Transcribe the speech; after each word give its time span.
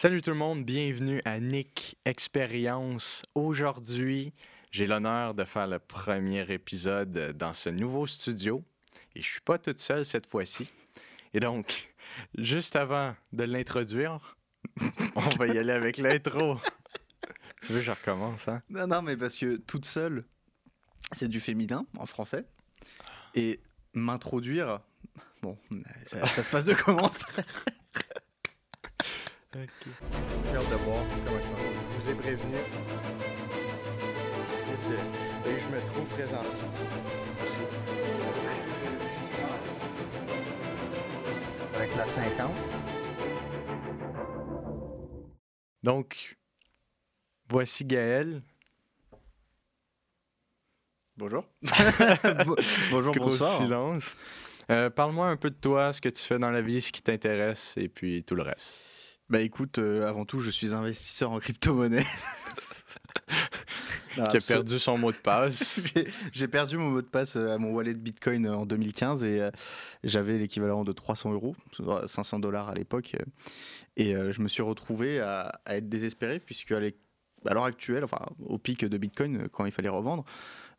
Salut 0.00 0.22
tout 0.22 0.30
le 0.30 0.36
monde, 0.36 0.64
bienvenue 0.64 1.20
à 1.24 1.40
Nick 1.40 1.98
Expérience. 2.04 3.24
Aujourd'hui, 3.34 4.32
j'ai 4.70 4.86
l'honneur 4.86 5.34
de 5.34 5.42
faire 5.42 5.66
le 5.66 5.80
premier 5.80 6.42
épisode 6.52 7.36
dans 7.36 7.52
ce 7.52 7.68
nouveau 7.68 8.06
studio 8.06 8.62
et 9.16 9.22
je 9.22 9.26
suis 9.26 9.40
pas 9.40 9.58
toute 9.58 9.80
seule 9.80 10.04
cette 10.04 10.28
fois-ci. 10.28 10.70
Et 11.34 11.40
donc, 11.40 11.92
juste 12.36 12.76
avant 12.76 13.16
de 13.32 13.42
l'introduire, 13.42 14.36
on 15.16 15.30
va 15.36 15.48
y 15.48 15.58
aller 15.58 15.72
avec 15.72 15.98
l'intro. 15.98 16.60
tu 17.62 17.72
veux 17.72 17.80
que 17.80 17.86
je 17.86 17.90
recommence, 17.90 18.46
hein? 18.46 18.62
Non, 18.70 18.86
non, 18.86 19.02
mais 19.02 19.16
parce 19.16 19.36
que 19.36 19.56
toute 19.56 19.84
seule, 19.84 20.24
c'est 21.10 21.28
du 21.28 21.40
féminin 21.40 21.86
en 21.96 22.06
français. 22.06 22.44
Et 23.34 23.58
m'introduire, 23.94 24.78
bon, 25.42 25.58
ça, 26.04 26.24
ça 26.24 26.44
se 26.44 26.50
passe 26.50 26.66
de 26.66 26.74
comment 26.74 27.10
Ok. 29.56 29.60
J'ai 29.84 30.56
hâte 30.56 30.70
de 30.70 30.76
voir 30.84 31.02
comment 31.24 31.38
ça 31.40 31.48
va. 31.48 31.58
Je 31.98 32.02
vous 32.02 32.10
ai 32.10 32.14
prévenu. 32.14 32.54
Et 35.46 35.60
je 35.60 35.66
me 35.74 35.80
trouve 35.92 36.06
présentement. 36.08 36.68
Avec 41.74 41.96
la 41.96 42.06
50. 42.06 42.50
Donc, 45.82 46.36
voici 47.48 47.84
Gaël. 47.84 48.42
Bonjour. 51.16 51.44
Bonjour, 52.90 53.14
Gros 53.14 53.30
bonsoir. 53.30 53.56
silence. 53.62 54.16
Euh, 54.70 54.90
Parle-moi 54.90 55.26
un 55.28 55.36
peu 55.36 55.50
de 55.50 55.56
toi, 55.56 55.92
ce 55.92 56.00
que 56.00 56.08
tu 56.10 56.22
fais 56.22 56.38
dans 56.38 56.50
la 56.50 56.60
vie, 56.60 56.80
ce 56.80 56.92
qui 56.92 57.02
t'intéresse, 57.02 57.74
et 57.76 57.88
puis 57.88 58.22
tout 58.24 58.34
le 58.34 58.42
reste. 58.42 58.82
Bah 59.30 59.40
écoute, 59.42 59.78
euh, 59.78 60.06
avant 60.08 60.24
tout, 60.24 60.40
je 60.40 60.50
suis 60.50 60.74
investisseur 60.74 61.30
en 61.32 61.38
crypto-monnaie. 61.38 62.06
Qui 64.14 64.20
a 64.22 64.40
perdu 64.40 64.78
son 64.80 64.98
mot 64.98 65.12
de 65.12 65.16
passe. 65.16 65.80
J'ai- 66.32 66.48
perdu 66.48 66.76
mon 66.76 66.90
mot 66.90 67.02
de 67.02 67.06
passe 67.06 67.36
euh, 67.36 67.54
à 67.54 67.58
mon 67.58 67.70
wallet 67.72 67.94
Bitcoin 67.94 68.46
euh, 68.46 68.56
en 68.56 68.66
2015 68.66 69.22
et 69.22 69.40
euh, 69.42 69.50
j'avais 70.02 70.38
l'équivalent 70.38 70.82
de 70.82 70.90
300 70.90 71.32
euros, 71.32 71.54
soit 71.72 72.08
500 72.08 72.40
dollars 72.40 72.68
à 72.68 72.74
l'époque. 72.74 73.14
Et 73.96 74.16
euh, 74.16 74.32
je 74.32 74.40
me 74.40 74.48
suis 74.48 74.62
retrouvé 74.62 75.20
à, 75.20 75.60
à 75.64 75.76
être 75.76 75.88
désespéré 75.88 76.40
puisque 76.40 76.72
à 76.72 76.80
l'heure 77.54 77.64
actuelle, 77.64 78.02
enfin 78.02 78.18
au 78.44 78.58
pic 78.58 78.84
de 78.84 78.98
Bitcoin, 78.98 79.48
quand 79.52 79.66
il 79.66 79.72
fallait 79.72 79.88
revendre, 79.88 80.24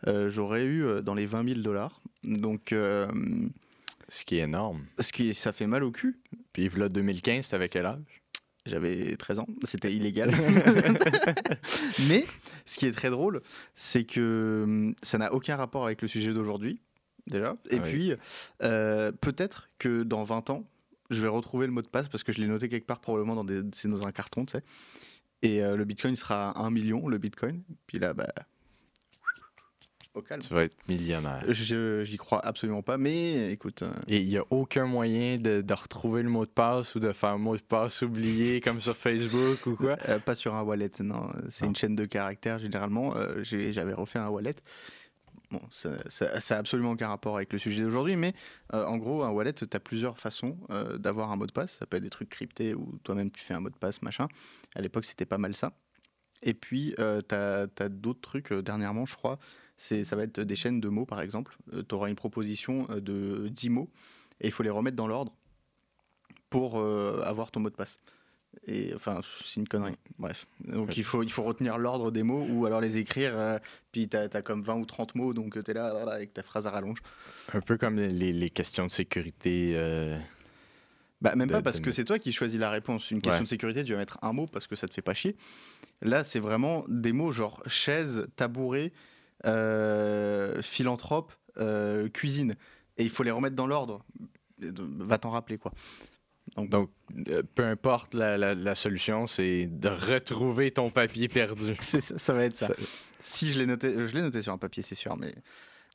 euh, 0.08 0.30
j'aurais 0.30 0.66
eu 0.66 1.02
dans 1.02 1.14
les 1.14 1.26
20 1.26 1.48
000 1.50 1.62
dollars. 1.62 2.02
Donc, 2.24 2.70
ce 2.72 4.26
qui 4.26 4.36
est 4.38 4.44
énorme. 4.44 4.86
ce 5.00 5.14
qui, 5.14 5.34
ça 5.34 5.54
fait 5.54 5.68
mal 5.68 5.84
au 5.86 5.92
cul. 5.92 6.20
Puis 6.52 6.68
là, 6.76 6.90
2015, 6.90 7.48
t'avais 7.48 7.70
quel 7.70 7.86
âge? 7.86 8.22
J'avais 8.66 9.16
13 9.16 9.40
ans, 9.40 9.48
c'était 9.64 9.94
illégal. 9.94 10.32
Mais 12.08 12.26
ce 12.66 12.78
qui 12.78 12.86
est 12.86 12.92
très 12.92 13.10
drôle, 13.10 13.42
c'est 13.76 14.04
que 14.04 14.62
hum, 14.66 14.96
ça 15.02 15.18
n'a 15.18 15.34
aucun 15.34 15.56
rapport 15.56 15.86
avec 15.86 16.02
le 16.02 16.08
sujet 16.08 16.34
d'aujourd'hui, 16.34 16.80
déjà. 17.28 17.54
Et 17.70 17.78
Ah 17.78 17.82
oui. 17.84 17.90
puis, 17.90 18.14
euh, 18.64 19.12
peut-être 19.12 19.70
que 19.80 20.04
dans 20.04 20.24
20 20.24 20.50
ans, 20.50 20.66
je 21.10 21.22
vais 21.22 21.28
retrouver 21.28 21.66
le 21.66 21.72
mot 21.72 21.82
de 21.82 21.88
passe 21.88 22.08
parce 22.10 22.24
que 22.24 22.32
je 22.32 22.40
l'ai 22.40 22.48
noté 22.48 22.70
quelque 22.70 22.86
part, 22.86 23.00
probablement 23.00 23.36
dans, 23.36 23.44
des, 23.46 23.64
dans 23.86 24.06
un 24.06 24.12
carton, 24.12 24.46
tu 24.46 24.52
sais. 24.52 24.64
Et 25.42 25.64
euh, 25.64 25.76
le 25.78 25.86
bitcoin 25.86 26.16
sera 26.16 26.52
à 26.52 26.64
1 26.64 26.70
million, 26.70 27.08
le 27.08 27.18
bitcoin. 27.18 27.64
Puis 27.88 27.98
là, 27.98 28.14
bah. 28.14 28.28
Au 30.16 30.22
calme. 30.24 30.42
Tu 30.42 30.54
vas 30.54 30.64
être 30.64 30.76
millionnaire. 30.90 31.44
Je- 31.48 32.04
J'y 32.04 32.18
crois 32.18 32.44
absolument 32.44 32.82
pas, 32.82 32.98
mais 32.98 33.52
écoute. 33.52 33.84
euh, 33.84 33.92
Et 34.08 34.20
il 34.22 34.28
n'y 34.28 34.38
a 34.38 34.44
aucun 34.50 34.86
moyen 34.86 35.36
de, 35.36 35.62
de 35.62 35.74
retrouver 35.74 36.24
le 36.24 36.30
mot 36.30 36.46
de 36.46 36.52
passe 36.52 36.96
ou 36.96 37.00
de 37.00 37.12
faire 37.12 37.30
un 37.30 37.38
mot 37.38 37.56
de 37.56 37.62
passe 37.62 38.02
oublié 38.02 38.60
comme 38.62 38.82
sur 38.82 38.98
Facebook 38.98 39.66
ou 39.68 39.76
quoi? 39.76 39.98
Euh, 40.10 40.18
pas 40.20 40.34
sur 40.36 40.56
un 40.56 40.64
wallet, 40.64 40.90
non. 41.02 41.30
C'est 41.50 41.66
Non. 41.66 41.70
une 41.70 41.76
chaîne 41.76 41.96
de 41.96 42.06
caractères 42.06 42.58
généralement. 42.60 43.16
Euh, 43.16 43.44
j'ai- 43.44 43.72
J'avais 43.72 43.94
refait 43.94 44.20
un 44.20 44.30
wallet. 44.30 44.56
Bon, 45.52 45.62
ça 45.72 45.90
n'a 46.52 46.58
absolument 46.58 46.92
aucun 46.92 47.08
rapport 47.08 47.36
avec 47.36 47.52
le 47.54 47.58
sujet 47.60 47.82
d'aujourd'hui, 47.84 48.16
mais 48.16 48.34
euh, 48.74 48.86
en 48.86 48.98
gros, 48.98 49.24
un 49.24 49.30
wallet, 49.32 49.54
tu 49.54 49.66
as 49.72 49.80
plusieurs 49.80 50.18
façons 50.20 50.58
euh, 50.70 50.98
d'avoir 51.00 51.32
un 51.32 51.36
mot 51.38 51.46
de 51.48 51.52
passe. 51.52 51.78
Ça 51.80 51.86
peut 51.88 51.98
être 51.98 52.04
des 52.04 52.10
trucs 52.12 52.30
cryptés 52.30 52.74
ou 52.76 53.00
toi-même 53.04 53.32
tu 53.32 53.44
fais 53.44 53.54
un 53.56 53.60
mot 53.60 53.70
de 53.70 53.76
passe, 53.76 54.02
machin. 54.02 54.28
À 54.76 54.82
l'époque, 54.82 55.06
c'était 55.06 55.26
pas 55.26 55.38
mal 55.40 55.56
ça. 55.56 55.72
Et 56.44 56.54
puis, 56.54 56.94
tu 56.98 57.36
as, 57.36 57.68
d'autres 57.90 58.22
trucs, 58.22 58.54
dernièrement, 58.54 59.06
je 59.06 59.16
crois. 59.16 59.40
C'est- 59.80 60.04
Ça 60.04 60.16
va 60.16 60.24
être 60.24 60.40
des 60.40 60.56
chaînes 60.56 60.80
de 60.80 60.90
mots, 60.90 61.06
par 61.08 61.22
exemple. 61.22 61.58
tu 61.88 61.96
auras 61.96 62.10
une 62.10 62.16
proposition 62.16 62.86
euh, 62.92 63.00
de 63.02 63.48
10 63.48 63.70
mots 63.72 63.90
et 64.42 64.48
il 64.48 64.52
faut 64.52 64.62
les 64.62 64.70
remettre 64.70 64.96
dans 64.98 65.08
l'ordre 65.08 65.34
pour 66.52 66.80
euh, 66.80 67.22
avoir 67.24 67.50
ton 67.52 67.60
mot 67.60 67.70
de 67.70 67.76
passe. 67.76 68.00
Et 68.66 68.92
enfin, 68.96 69.22
c'est 69.46 69.60
une 69.60 69.68
connerie. 69.68 69.96
Bref. 70.18 70.48
Donc 70.66 70.88
Ouais. 70.90 70.94
il, 70.98 71.04
faut, 71.04 71.22
il 71.22 71.32
faut 71.32 71.44
retenir 71.44 71.78
l'ordre 71.78 72.10
des 72.12 72.24
mots 72.24 72.46
ou 72.50 72.66
alors 72.66 72.82
les 72.82 72.98
écrire. 72.98 73.32
euh, 73.36 73.60
puis 73.92 74.10
tu 74.10 74.18
as, 74.18 74.28
comme 74.42 74.64
20 74.64 74.76
ou 74.78 74.86
30 74.86 75.14
mots, 75.16 75.34
donc 75.34 75.64
tu 75.64 75.72
es 75.72 75.74
là, 75.74 75.94
là, 75.94 76.06
là, 76.06 76.12
avec 76.14 76.34
ta 76.34 76.42
phrase 76.44 76.66
à 76.66 76.72
rallonge. 76.72 76.98
Un 77.54 77.62
peu 77.62 77.78
comme 77.78 77.98
les, 77.98 78.34
les 78.34 78.50
questions 78.50 78.86
de 78.86 78.92
sécurité. 78.92 79.74
euh, 79.76 80.18
Bah, 81.22 81.36
même 81.36 81.48
De- 81.50 81.54
pas 81.54 81.62
parce 81.62 81.80
de- 81.80 81.86
que 81.86 81.92
c'est 81.92 82.06
toi 82.06 82.18
qui 82.18 82.32
choisis 82.32 82.60
la 82.60 82.70
réponse. 82.72 83.12
Une 83.12 83.22
question 83.22 83.40
Ouais. 83.40 83.44
de 83.44 83.50
sécurité, 83.50 83.84
tu 83.84 83.92
vas 83.92 84.00
mettre 84.00 84.18
un 84.24 84.34
mot 84.34 84.46
parce 84.52 84.66
que 84.68 84.76
ça 84.76 84.88
te 84.88 84.94
fait 84.94 85.02
pas 85.04 85.14
chier. 85.14 85.36
Là, 86.02 86.24
c'est 86.24 86.40
vraiment 86.40 86.86
des 86.88 87.12
mots 87.12 87.32
genre 87.32 87.62
chaise, 87.68 88.26
tabouret, 88.36 88.86
euh, 88.86 88.96
philanthrope, 90.62 91.34
euh, 91.58 92.10
cuisine. 92.10 92.56
Et 92.98 93.04
il 93.04 93.10
faut 93.10 93.24
les 93.24 93.32
remettre 93.32 93.56
dans 93.56 93.68
l'ordre. 93.68 94.04
Va 94.60 95.18
t'en 95.18 95.32
rappeler, 95.32 95.58
quoi. 95.58 95.72
Donc, 96.58 96.70
Donc, 96.70 96.90
euh, 97.30 97.44
peu 97.56 97.64
importe 97.64 98.14
la, 98.14 98.38
la- 98.38 98.56
la 98.56 98.76
solution, 98.76 99.28
c'est 99.28 99.68
de 99.68 99.88
retrouver 99.88 100.72
ton 100.72 100.90
papier 100.90 101.28
perdu. 101.28 101.74
ça, 101.80 102.02
ça 102.02 102.34
va 102.34 102.44
être 102.46 102.56
ça. 102.56 102.68
Ça- 102.68 102.74
Si 103.22 103.52
je 103.54 103.60
l'ai 103.60 103.66
noté, 103.66 103.94
je 104.08 104.14
l'ai 104.16 104.22
noté 104.22 104.42
sur 104.42 104.52
un 104.54 104.58
papier, 104.58 104.82
c'est 104.84 104.96
sûr, 104.96 105.16
mais, 105.18 105.34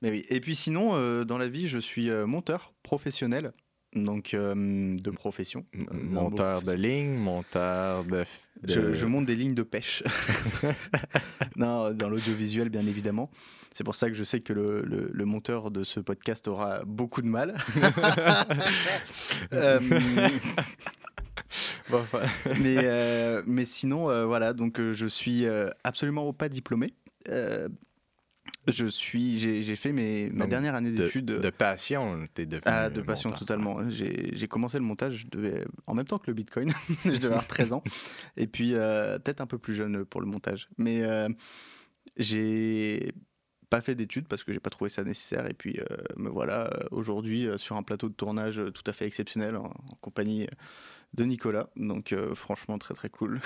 mais 0.02 0.10
oui. 0.10 0.24
Et 0.28 0.40
puis 0.40 0.54
sinon, 0.54 0.94
euh, 0.94 1.24
dans 1.24 1.38
la 1.38 1.48
vie, 1.48 1.68
je 1.68 1.78
suis 1.78 2.08
euh, 2.10 2.26
monteur 2.26 2.72
professionnel, 2.82 3.52
donc 3.94 4.34
euh, 4.34 4.96
de 4.96 5.10
profession. 5.10 5.64
Euh, 5.74 5.84
Monteur 5.92 6.60
de 6.60 6.64
professionnel. 6.64 6.80
ligne, 6.80 7.14
monteur 7.16 8.04
de. 8.04 8.10
de- 8.10 8.24
Je, 8.64 8.94
je 8.94 9.06
monte 9.06 9.26
des 9.26 9.36
lignes 9.36 9.54
de 9.54 9.62
pêche. 9.62 10.02
non, 11.56 11.92
dans 11.92 12.08
l'audiovisuel, 12.08 12.68
bien 12.70 12.86
évidemment. 12.86 13.30
C'est 13.72 13.84
pour 13.84 13.94
ça 13.96 14.08
que 14.08 14.14
je 14.14 14.22
sais 14.24 14.40
que 14.40 14.52
le, 14.52 14.82
le- 14.82 15.10
le 15.12 15.24
monteur 15.24 15.70
de 15.70 15.82
ce 15.82 15.98
podcast 16.00 16.46
aura 16.48 16.82
beaucoup 16.84 17.22
de 17.22 17.26
mal. 17.28 17.54
Euh, 19.52 19.78
Bon, 21.90 21.98
enfin, 21.98 22.22
mais, 22.60 22.78
euh, 22.82 23.42
mais 23.46 23.64
sinon, 23.64 24.26
voilà, 24.26 24.52
donc 24.54 24.80
je 24.80 25.06
suis 25.06 25.44
absolument 25.84 26.32
pas 26.32 26.48
diplômé. 26.48 26.94
Euh, 28.68 28.72
je 28.72 28.86
suis, 28.86 29.38
j'ai 29.38 29.76
fait 29.76 29.92
mes, 29.92 30.30
ma 30.30 30.40
Donc, 30.44 30.50
dernière 30.50 30.74
année 30.74 30.90
de, 30.90 31.04
d'études. 31.04 31.26
de 31.26 31.50
passion, 31.50 32.26
t'es 32.34 32.46
devenu. 32.46 32.62
Ah, 32.66 32.90
de 32.90 33.00
passion 33.02 33.30
totalement. 33.30 33.88
J'ai 33.90 34.30
j'ai 34.34 34.48
commencé 34.48 34.78
le 34.78 34.84
montage 34.84 35.14
je 35.16 35.26
devais, 35.26 35.64
en 35.86 35.94
même 35.94 36.06
temps 36.06 36.18
que 36.18 36.28
le 36.28 36.34
Bitcoin. 36.34 36.72
je 37.04 37.10
devais 37.10 37.26
avoir 37.26 37.46
13 37.46 37.72
ans. 37.72 37.82
Et 38.36 38.46
puis, 38.46 38.74
euh, 38.74 39.18
peut-être 39.18 39.40
un 39.40 39.46
peu 39.46 39.58
plus 39.58 39.74
jeune 39.74 40.04
pour 40.04 40.20
le 40.20 40.26
montage. 40.26 40.68
Mais 40.78 41.02
euh, 41.02 41.28
j'ai 42.16 43.12
pas 43.70 43.80
fait 43.80 43.94
d'études 43.94 44.28
parce 44.28 44.44
que 44.44 44.52
j'ai 44.52 44.60
pas 44.60 44.70
trouvé 44.70 44.88
ça 44.90 45.04
nécessaire. 45.04 45.46
Et 45.48 45.54
puis, 45.54 45.78
euh, 45.80 45.96
me 46.16 46.28
voilà 46.28 46.66
euh, 46.72 46.84
aujourd'hui 46.90 47.46
euh, 47.46 47.56
sur 47.56 47.76
un 47.76 47.82
plateau 47.82 48.08
de 48.08 48.14
tournage 48.14 48.58
euh, 48.58 48.70
tout 48.70 48.84
à 48.86 48.92
fait 48.92 49.06
exceptionnel 49.06 49.56
en, 49.56 49.64
en 49.66 49.94
compagnie 50.00 50.46
de 51.14 51.24
Nicolas. 51.24 51.68
Donc, 51.76 52.12
euh, 52.12 52.34
franchement, 52.34 52.78
très 52.78 52.94
très 52.94 53.08
cool. 53.08 53.40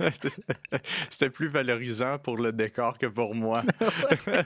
C'était 1.10 1.30
plus 1.30 1.48
valorisant 1.48 2.18
pour 2.18 2.36
le 2.36 2.52
décor 2.52 2.98
que 2.98 3.06
pour 3.06 3.34
moi. 3.34 3.62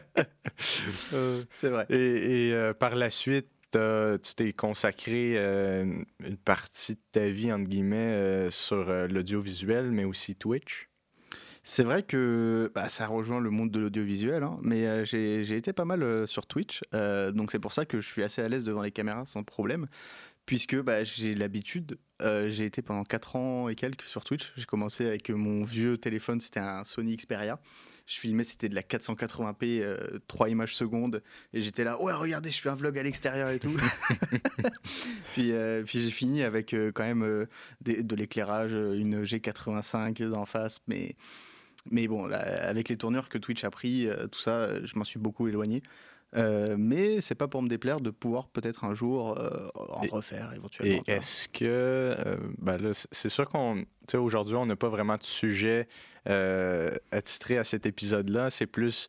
Euh, 1.12 1.44
C'est 1.50 1.68
vrai. 1.68 1.86
et 1.88 2.48
et, 2.48 2.52
euh, 2.52 2.74
par 2.74 2.96
la 2.96 3.10
suite, 3.10 3.48
tu 3.72 4.34
t'es 4.34 4.52
consacré 4.52 5.36
une 5.38 6.36
partie 6.44 6.94
de 6.94 7.00
ta 7.12 7.28
vie, 7.28 7.52
entre 7.52 7.68
guillemets, 7.68 8.48
sur 8.50 8.84
l'audiovisuel, 9.08 9.92
mais 9.92 10.04
aussi 10.04 10.34
Twitch? 10.34 10.88
C'est 11.70 11.82
vrai 11.84 12.02
que 12.02 12.72
bah, 12.74 12.88
ça 12.88 13.06
rejoint 13.06 13.40
le 13.40 13.50
monde 13.50 13.70
de 13.70 13.78
l'audiovisuel, 13.78 14.42
hein, 14.42 14.58
mais 14.62 14.86
euh, 14.86 15.04
j'ai 15.04 15.44
j'ai 15.44 15.56
été 15.58 15.74
pas 15.74 15.84
mal 15.84 16.02
euh, 16.02 16.24
sur 16.24 16.46
Twitch, 16.46 16.80
euh, 16.94 17.30
donc 17.30 17.52
c'est 17.52 17.58
pour 17.58 17.74
ça 17.74 17.84
que 17.84 18.00
je 18.00 18.08
suis 18.08 18.22
assez 18.22 18.40
à 18.40 18.48
l'aise 18.48 18.64
devant 18.64 18.80
les 18.80 18.90
caméras 18.90 19.26
sans 19.26 19.42
problème, 19.42 19.86
puisque 20.48 20.76
bah, 20.80 21.04
j'ai 21.04 21.34
l'habitude. 21.34 21.98
euh, 22.22 22.48
j'ai 22.48 22.64
été 22.64 22.80
pendant 22.80 23.04
4 23.04 23.36
ans 23.36 23.68
et 23.68 23.74
quelques 23.74 24.02
sur 24.04 24.24
Twitch. 24.24 24.50
J'ai 24.56 24.64
commencé 24.64 25.06
avec 25.06 25.28
mon 25.28 25.62
vieux 25.62 25.98
téléphone, 25.98 26.40
c'était 26.40 26.58
un 26.60 26.84
Sony 26.84 27.14
Xperia. 27.18 27.60
Je 28.06 28.18
filmais, 28.18 28.44
c'était 28.44 28.70
de 28.70 28.74
la 28.74 28.80
480p, 28.80 29.82
euh, 29.82 29.98
3 30.26 30.48
images 30.48 30.74
secondes, 30.74 31.22
et 31.52 31.60
j'étais 31.60 31.84
là, 31.84 32.00
ouais, 32.00 32.14
regardez, 32.14 32.50
je 32.50 32.62
fais 32.62 32.70
un 32.70 32.74
vlog 32.74 32.98
à 32.98 33.02
l'extérieur 33.02 33.50
et 33.50 33.58
tout. 33.58 33.76
puis 35.34 35.52
euh, 35.52 35.82
puis 35.84 36.00
j'ai 36.00 36.10
fini 36.10 36.42
avec 36.42 36.72
euh, 36.72 36.90
quand 36.92 37.04
même 37.04 37.46
des- 37.82 38.02
de 38.02 38.16
l'éclairage, 38.16 38.72
une 38.72 39.24
G85 39.24 40.26
d'en 40.30 40.46
face, 40.46 40.80
mais 40.88 41.14
mais 41.90 42.08
bon, 42.08 42.26
là, 42.26 42.38
avec 42.68 42.88
les 42.88 42.96
tournures 42.96 43.28
que 43.28 43.36
Twitch 43.38 43.64
a 43.64 43.70
pris, 43.70 44.08
tout 44.32 44.40
ça, 44.40 44.84
je 44.84 44.96
m'en 44.98 45.04
suis 45.04 45.18
beaucoup 45.18 45.46
éloigné. 45.46 45.82
Euh, 46.36 46.76
mais 46.78 47.20
c'est 47.20 47.34
pas 47.34 47.48
pour 47.48 47.62
me 47.62 47.68
déplaire 47.68 48.00
de 48.00 48.10
pouvoir 48.10 48.48
peut-être 48.48 48.84
un 48.84 48.94
jour 48.94 49.38
euh, 49.38 49.68
en 49.74 50.02
refaire 50.10 50.52
éventuellement. 50.54 51.02
Et 51.06 51.10
est-ce 51.10 51.48
que, 51.48 51.64
euh, 51.64 52.36
ben 52.58 52.92
c'est 53.12 53.30
sûr 53.30 53.48
qu'on, 53.48 53.76
tu 53.76 53.86
sais, 54.10 54.16
aujourd'hui, 54.18 54.56
on 54.56 54.66
n'a 54.66 54.76
pas 54.76 54.88
vraiment 54.88 55.16
de 55.16 55.24
sujet 55.24 55.88
attitré 57.10 57.56
à 57.56 57.64
cet 57.64 57.86
épisode-là. 57.86 58.50
C'est 58.50 58.66
plus, 58.66 59.08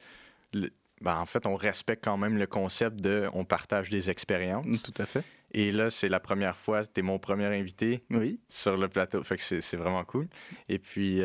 ben, 0.53 1.17
en 1.17 1.25
fait, 1.25 1.45
on 1.45 1.55
respecte 1.55 2.01
quand 2.05 2.15
même 2.15 2.37
le 2.37 2.47
concept 2.47 3.01
de, 3.01 3.27
on 3.33 3.43
partage 3.43 3.89
des 3.89 4.09
expériences. 4.09 4.83
Tout 4.83 4.93
à 4.97 5.05
fait. 5.05 5.23
Et 5.51 5.71
là, 5.71 5.89
c'est 5.89 6.09
la 6.09 6.19
première 6.19 6.55
fois, 6.55 6.85
tu 6.85 6.99
es 6.99 7.03
mon 7.03 7.19
premier 7.19 7.45
invité 7.45 8.03
oui. 8.11 8.39
sur 8.49 8.77
le 8.77 8.87
plateau. 8.87 9.23
Fait 9.23 9.37
que 9.37 9.43
c'est 9.43 9.77
vraiment 9.77 10.03
cool. 10.05 10.27
Et 10.67 10.79
puis, 10.79 11.21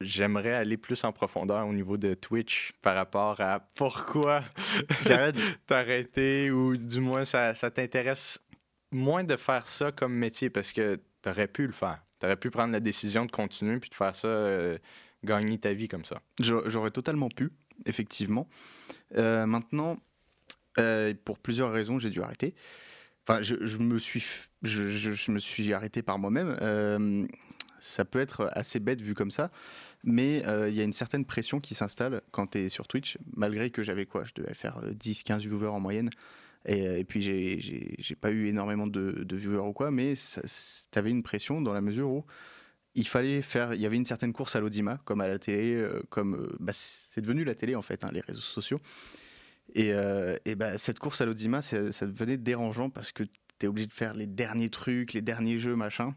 j'aimerais 0.00 0.52
aller 0.52 0.76
plus 0.76 1.02
en 1.04 1.12
profondeur 1.12 1.66
au 1.66 1.72
niveau 1.72 1.96
de 1.96 2.14
Twitch 2.14 2.72
par 2.82 2.94
rapport 2.94 3.40
à 3.40 3.60
pourquoi 3.74 4.42
t'as 5.04 5.32
arrêté 5.70 6.50
ou 6.50 6.76
du 6.76 7.00
moins 7.00 7.24
ça, 7.24 7.54
ça 7.54 7.70
t'intéresse 7.70 8.40
moins 8.92 9.24
de 9.24 9.36
faire 9.36 9.66
ça 9.66 9.90
comme 9.90 10.14
métier 10.14 10.50
parce 10.50 10.72
que 10.72 11.00
t'aurais 11.22 11.48
pu 11.48 11.66
le 11.66 11.72
faire. 11.72 12.02
T'aurais 12.18 12.36
pu 12.36 12.50
prendre 12.50 12.72
la 12.72 12.80
décision 12.80 13.24
de 13.24 13.30
continuer 13.30 13.78
puis 13.80 13.90
de 13.90 13.94
faire 13.94 14.14
ça, 14.14 14.28
euh, 14.28 14.78
gagner 15.24 15.58
ta 15.58 15.72
vie 15.72 15.88
comme 15.88 16.04
ça. 16.04 16.20
J'aurais 16.40 16.90
totalement 16.90 17.28
pu, 17.28 17.50
effectivement. 17.86 18.48
Euh, 19.16 19.46
maintenant, 19.46 19.96
euh, 20.78 21.14
pour 21.24 21.38
plusieurs 21.38 21.72
raisons, 21.72 21.98
j'ai 21.98 22.10
dû 22.10 22.22
arrêter. 22.22 22.54
Enfin, 23.26 23.42
je, 23.42 23.78
me 23.78 23.98
suis, 23.98 24.24
je, 24.62 25.30
me 25.30 25.38
suis 25.38 25.72
arrêté 25.72 26.02
par 26.02 26.18
moi-même 26.18 26.56
ça 27.82 28.04
peut 28.04 28.20
être 28.20 28.48
assez 28.52 28.78
bête 28.78 29.00
vu 29.00 29.14
comme 29.14 29.32
ça, 29.32 29.50
mais 30.04 30.46
euh, 30.46 30.68
il 30.68 30.74
y 30.74 30.80
a 30.80 30.84
une 30.84 30.92
certaine 30.92 31.24
pression 31.24 31.60
qui 31.60 31.74
s'installe 31.74 32.22
quand 32.30 32.52
tu 32.52 32.58
es 32.58 32.68
sur 32.68 32.86
Twitch, 32.86 33.18
malgré 33.36 33.70
que 33.70 33.82
j'avais 33.82 34.06
quoi 34.06 34.22
Je 34.24 34.32
devais 34.34 34.54
faire 34.54 34.80
10-15 34.84 35.32
euh, 35.32 35.36
viewers 35.38 35.66
en 35.66 35.80
moyenne. 35.80 36.08
Et, 36.64 36.86
euh, 36.86 36.98
et 36.98 37.04
puis 37.04 37.20
j'ai 37.20 38.14
pas 38.14 38.30
eu 38.30 38.46
énormément 38.46 38.86
de, 38.86 39.26
viewers 39.32 39.66
ou 39.66 39.72
quoi, 39.72 39.90
mais 39.90 40.14
tu 40.14 40.98
avais 40.98 41.10
une 41.10 41.24
pression 41.24 41.60
dans 41.60 41.72
la 41.72 41.80
mesure 41.80 42.08
où 42.08 42.24
il 42.94 43.08
fallait 43.08 43.42
faire. 43.42 43.74
Il 43.74 43.80
y 43.80 43.86
avait 43.86 43.96
une 43.96 44.06
certaine 44.06 44.32
course 44.32 44.54
à 44.54 44.60
l'audimat, 44.60 45.00
comme 45.04 45.20
à 45.20 45.26
la 45.26 45.38
télé, 45.40 45.84
comme. 46.08 46.54
Bah, 46.60 46.72
c'est 46.74 47.20
devenu 47.20 47.42
la 47.42 47.56
télé 47.56 47.74
en 47.74 47.82
fait, 47.82 48.04
hein, 48.04 48.10
les 48.12 48.20
réseaux 48.20 48.40
sociaux. 48.40 48.80
Et, 49.74 49.92
et 50.44 50.54
bah, 50.54 50.76
cette 50.76 50.98
course 50.98 51.20
à 51.20 51.26
l'audimat, 51.26 51.62
ça 51.62 52.06
devenait 52.06 52.36
dérangeant 52.36 52.90
parce 52.90 53.10
que 53.12 53.24
tu 53.24 53.66
es 53.66 53.66
obligé 53.66 53.86
de 53.86 53.92
faire 53.92 54.14
les 54.14 54.26
derniers 54.26 54.70
trucs, 54.70 55.12
les 55.12 55.22
derniers 55.22 55.58
jeux, 55.58 55.76
machin, 55.76 56.14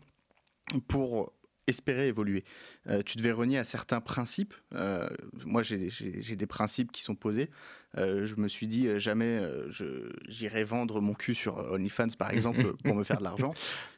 pour 0.88 1.32
espérer 1.68 2.08
évoluer. 2.08 2.44
Euh, 2.88 3.02
tu 3.04 3.18
devais 3.18 3.32
renier 3.32 3.58
à 3.58 3.64
certains 3.64 4.02
principes. 4.02 4.54
Euh, 4.74 5.10
moi, 5.46 5.64
j'ai 5.64 6.36
des 6.36 6.48
principes 6.48 6.92
qui 6.92 7.02
sont 7.02 7.16
posés. 7.16 7.50
Euh, 7.98 8.26
je 8.26 8.36
me 8.36 8.48
suis 8.48 8.68
dit, 8.68 8.88
jamais 9.00 9.42
j'irai 10.28 10.64
vendre 10.64 11.02
mon 11.02 11.14
cul 11.14 11.36
sur 11.36 11.58
OnlyFans, 11.72 12.10
par 12.18 12.30
exemple, 12.34 12.74
pour 12.84 12.96
me 12.96 13.04
faire 13.04 13.20
de 13.20 13.24
l'argent. 13.24 13.54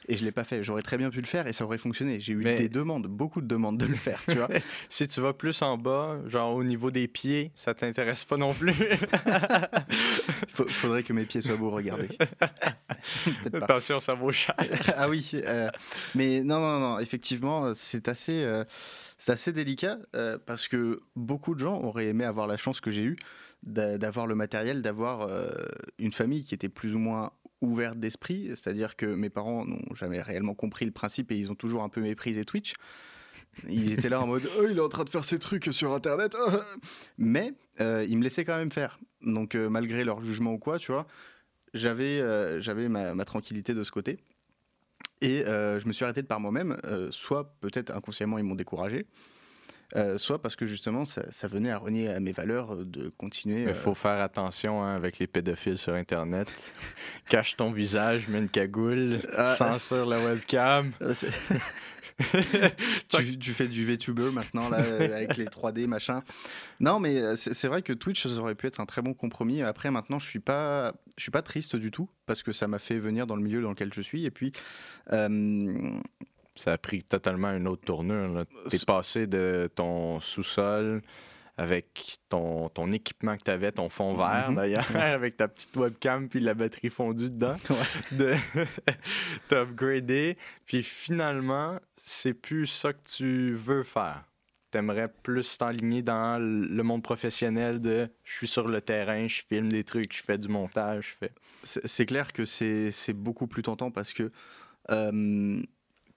Et 0.09 0.15
je 0.15 0.21
ne 0.21 0.25
l'ai 0.25 0.31
pas 0.31 0.45
fait. 0.45 0.63
J'aurais 0.63 0.83
très 0.83 0.97
bien 0.97 1.09
pu 1.09 1.19
le 1.19 1.27
faire 1.27 1.47
et 1.47 1.53
ça 1.53 1.65
aurait 1.65 1.77
fonctionné. 1.77 2.19
J'ai 2.19 2.33
eu 2.33 2.43
des 2.43 2.69
demandes, 2.69 3.07
beaucoup 3.07 3.41
de 3.41 3.47
demandes 3.47 3.77
de 3.77 3.85
le 3.85 3.95
faire, 3.95 4.21
tu 4.25 4.35
vois. 4.35 4.47
si 4.89 5.07
tu 5.07 5.19
vas 5.19 5.33
plus 5.33 5.61
en 5.61 5.77
bas, 5.77 6.17
genre 6.27 6.55
au 6.55 6.63
niveau 6.63 6.91
des 6.91 7.07
pieds, 7.07 7.51
ça 7.55 7.73
t'intéresse 7.73 8.23
pas 8.23 8.37
non 8.37 8.53
plus. 8.53 8.73
faudrait 10.69 11.03
que 11.03 11.11
mes 11.11 11.25
pieds 11.25 11.41
soient 11.41 11.57
beaux, 11.57 11.69
regardez. 11.69 12.09
Attention, 13.53 13.99
ça 13.99 14.13
vaut 14.13 14.31
cher. 14.31 14.55
ah 14.95 15.09
oui, 15.09 15.31
euh, 15.33 15.69
mais 16.15 16.41
non, 16.41 16.59
non, 16.59 16.79
non, 16.79 16.99
effectivement, 16.99 17.73
c'est 17.73 18.07
assez, 18.07 18.43
euh, 18.43 18.63
c'est 19.17 19.33
assez 19.33 19.51
délicat 19.51 19.97
euh, 20.15 20.37
parce 20.45 20.67
que 20.67 21.01
beaucoup 21.15 21.53
de 21.53 21.59
gens 21.59 21.81
auraient 21.81 22.07
aimé 22.07 22.23
avoir 22.23 22.47
la 22.47 22.57
chance 22.57 22.79
que 22.79 22.91
j'ai 22.91 23.03
eue 23.03 23.17
d'avoir 23.67 24.27
le 24.27 24.35
matériel, 24.35 24.81
d'avoir 24.81 25.29
une 25.99 26.11
famille 26.11 26.43
qui 26.43 26.53
était 26.53 26.69
plus 26.69 26.95
ou 26.95 26.99
moins 26.99 27.31
ouverte 27.61 27.99
d'esprit, 27.99 28.49
c'est-à-dire 28.49 28.95
que 28.95 29.05
mes 29.05 29.29
parents 29.29 29.65
n'ont 29.65 29.95
jamais 29.95 30.21
réellement 30.21 30.53
compris 30.53 30.85
le 30.85 30.91
principe 30.91 31.31
et 31.31 31.37
ils 31.37 31.51
ont 31.51 31.55
toujours 31.55 31.83
un 31.83 31.89
peu 31.89 32.01
méprisé 32.01 32.45
Twitch. 32.45 32.73
Ils 33.67 33.91
étaient 33.91 34.09
là 34.09 34.21
en 34.21 34.27
mode 34.27 34.47
oh, 34.59 34.67
il 34.69 34.77
est 34.77 34.81
en 34.81 34.89
train 34.89 35.03
de 35.03 35.09
faire 35.09 35.25
ses 35.25 35.39
trucs 35.39 35.73
sur 35.73 35.91
internet. 35.93 36.35
Mais 37.17 37.53
ils 37.79 38.17
me 38.17 38.23
laissaient 38.23 38.45
quand 38.45 38.57
même 38.57 38.71
faire. 38.71 38.99
Donc 39.21 39.55
malgré 39.55 40.03
leur 40.03 40.21
jugement 40.21 40.53
ou 40.53 40.59
quoi, 40.59 40.79
tu 40.79 40.91
vois, 40.91 41.07
j'avais 41.73 42.19
euh, 42.19 42.59
j'avais 42.59 42.89
ma, 42.89 43.25
tranquillité 43.25 43.73
de 43.73 43.83
ce 43.83 43.91
côté. 43.91 44.17
Et 45.21 45.45
euh, 45.45 45.79
je 45.79 45.87
me 45.87 45.93
suis 45.93 46.03
arrêté 46.03 46.21
de 46.21 46.27
par 46.27 46.39
moi-même, 46.39 46.77
euh, 46.85 47.09
soit 47.11 47.55
peut-être 47.59 47.95
inconsciemment 47.95 48.37
ils 48.37 48.43
m'ont 48.43 48.55
découragé, 48.55 49.07
soit 50.17 50.41
parce 50.41 50.55
que 50.55 50.65
justement 50.65 51.05
ça, 51.05 51.47
venait 51.47 51.71
à 51.71 51.77
renier 51.77 52.09
à 52.09 52.19
mes 52.19 52.31
valeurs 52.31 52.75
de 52.77 53.09
continuer. 53.17 53.63
Il 53.67 53.73
faut 53.73 53.95
faire 53.95 54.21
attention 54.21 54.83
hein, 54.83 54.95
avec 54.95 55.19
les 55.19 55.27
pédophiles 55.27 55.77
sur 55.77 55.93
Internet. 55.93 56.51
Cache 57.29 57.55
ton 57.55 57.71
visage, 57.71 58.27
mets 58.27 58.39
une 58.39 58.49
cagoule, 58.49 59.19
ah, 59.35 59.55
censure 59.55 60.05
la 60.05 60.19
webcam. 60.19 60.91
tu, 63.39 63.51
fais 63.51 63.67
du 63.67 63.85
VTuber 63.85 64.31
maintenant, 64.31 64.69
là, 64.69 64.77
avec 64.77 65.37
les 65.37 65.45
3D, 65.45 65.85
machin. 65.85 66.23
Non, 66.79 66.99
mais 66.99 67.21
euh, 67.21 67.35
c'est 67.35 67.67
vrai 67.67 67.83
que 67.83 67.93
Twitch, 67.93 68.25
ça 68.25 68.39
aurait 68.39 68.55
pu 68.55 68.65
être 68.65 68.79
un 68.79 68.87
très 68.87 69.03
bon 69.03 69.13
compromis. 69.13 69.61
Après, 69.61 69.91
maintenant, 69.91 70.17
je 70.17 70.27
suis 70.27 70.39
pas, 70.39 70.93
je 71.15 71.23
suis 71.23 71.31
pas 71.31 71.43
triste 71.43 71.75
du 71.75 71.91
tout, 71.91 72.09
parce 72.25 72.41
que 72.41 72.51
ça 72.51 72.67
m'a 72.67 72.79
fait 72.79 72.97
venir 72.97 73.27
dans 73.27 73.35
le 73.35 73.43
milieu 73.43 73.61
dans 73.61 73.69
lequel 73.69 73.93
je 73.93 74.01
suis. 74.01 74.25
Et 74.25 74.31
puis. 74.31 74.51
Euh, 75.11 75.99
ça 76.57 76.73
a 76.73 76.77
pris 76.77 77.03
totalement 77.03 77.51
une 77.51 77.67
autre 77.67 77.83
tournure. 77.85 78.45
Tu 78.69 78.75
es 78.75 78.85
passé 78.85 79.27
de 79.27 79.69
ton 79.73 80.19
sous-sol 80.19 81.01
avec 81.57 82.19
ton, 82.29 82.69
ton 82.69 82.91
équipement 82.91 83.35
que 83.35 83.43
tu 83.43 83.51
avais, 83.51 83.71
ton 83.71 83.89
fond 83.89 84.13
vert 84.13 84.49
mhm. 84.49 84.55
d'ailleurs, 84.55 84.95
avec 84.95 85.37
ta 85.37 85.47
petite 85.47 85.75
webcam 85.75 86.29
puis 86.29 86.39
la 86.39 86.53
batterie 86.53 86.91
fondue 86.91 87.31
dedans, 87.31 87.55
de 88.11 88.35
t'upgrader. 89.49 90.37
Puis 90.65 90.83
finalement, 90.83 91.79
c'est 91.97 92.35
plus 92.35 92.67
ça 92.67 92.93
que 92.93 93.03
tu 93.03 93.53
veux 93.53 93.83
faire. 93.83 94.23
T'aimerais 94.69 95.07
plus 95.23 95.57
t'enligner 95.57 96.01
dans 96.01 96.39
le 96.39 96.83
monde 96.83 97.01
professionnel 97.01 97.81
de 97.81 98.09
je 98.23 98.33
suis 98.35 98.47
sur 98.47 98.67
le 98.67 98.81
terrain, 98.81 99.27
je 99.27 99.41
filme 99.47 99.69
des 99.69 99.85
trucs, 99.85 100.15
je 100.15 100.21
fais 100.21 100.37
du 100.37 100.49
montage, 100.49 101.15
je 101.21 101.27
fais. 101.27 101.31
C'est 101.63 102.05
clair 102.05 102.33
que 102.33 102.45
c'est 102.45 103.13
beaucoup 103.13 103.47
plus 103.47 103.63
tentant 103.63 103.91
parce 103.91 104.13
que 104.13 104.29
euh, 104.91 105.61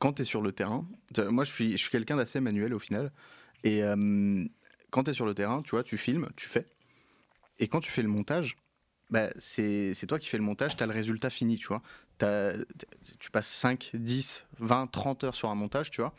quand 0.00 0.14
tu 0.14 0.23
es 0.23 0.25
sur 0.25 0.43
le 0.43 0.50
terrain, 0.50 0.88
moi 1.29 1.44
je 1.44 1.52
suis, 1.52 1.79
je 1.79 1.91
quelqu'un 1.91 2.17
d'assez 2.17 2.41
manuel 2.41 2.75
au 2.75 2.81
final, 2.81 3.12
et 3.62 3.85
euh, 3.85 4.44
quand 4.91 5.05
tu 5.05 5.11
es 5.11 5.14
sur 5.14 5.26
le 5.26 5.35
terrain, 5.35 5.62
tu 5.62 5.70
vois, 5.70 5.85
tu 5.85 5.97
filmes, 5.97 6.29
tu 6.35 6.49
fais. 6.49 6.67
Et 7.58 7.69
quand 7.69 7.81
tu 7.81 7.93
fais 7.93 8.02
le 8.02 8.08
montage, 8.08 8.56
bah, 9.11 9.29
c'est 9.38 9.94
toi 10.08 10.19
qui 10.19 10.29
fais 10.29 10.38
le 10.38 10.43
montage, 10.43 10.76
tu 10.76 10.82
as 10.82 10.87
le 10.87 10.93
résultat 10.93 11.31
fini, 11.31 11.58
tu 11.58 11.69
vois. 11.69 11.82
tu 13.19 13.31
passes 13.31 13.49
5, 13.49 13.91
10, 13.94 14.44
20, 14.58 14.87
30 14.87 15.25
heures 15.25 15.37
sur 15.37 15.50
un 15.50 15.55
montage, 15.55 15.91
tu 15.91 16.00
vois. 16.00 16.14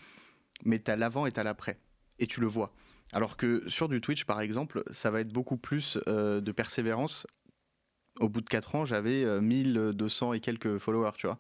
Mais 0.64 0.80
tu 0.80 0.92
as 0.92 0.96
l'avant 0.96 1.26
et 1.26 1.32
tu 1.32 1.40
as 1.40 1.44
l'après. 1.44 1.80
Et 2.20 2.28
tu 2.28 2.40
le 2.40 2.48
vois. 2.48 2.72
Alors 3.14 3.36
que 3.36 3.68
sur 3.68 3.90
du 3.90 4.00
Twitch, 4.00 4.26
par 4.26 4.40
exemple, 4.42 4.84
ça 4.92 5.10
va 5.10 5.22
être 5.22 5.34
beaucoup 5.34 5.58
plus 5.58 5.98
euh, 6.08 6.40
de 6.40 6.52
persévérance. 6.52 7.26
Au 8.20 8.30
bout 8.30 8.42
de 8.42 8.50
4 8.50 8.76
ans, 8.76 8.86
j'avais 8.86 9.42
1200 9.42 10.30
euh, 10.30 10.34
et 10.34 10.40
quelques 10.40 10.78
followers, 10.78 11.14
tu 11.16 11.26
vois. 11.26 11.40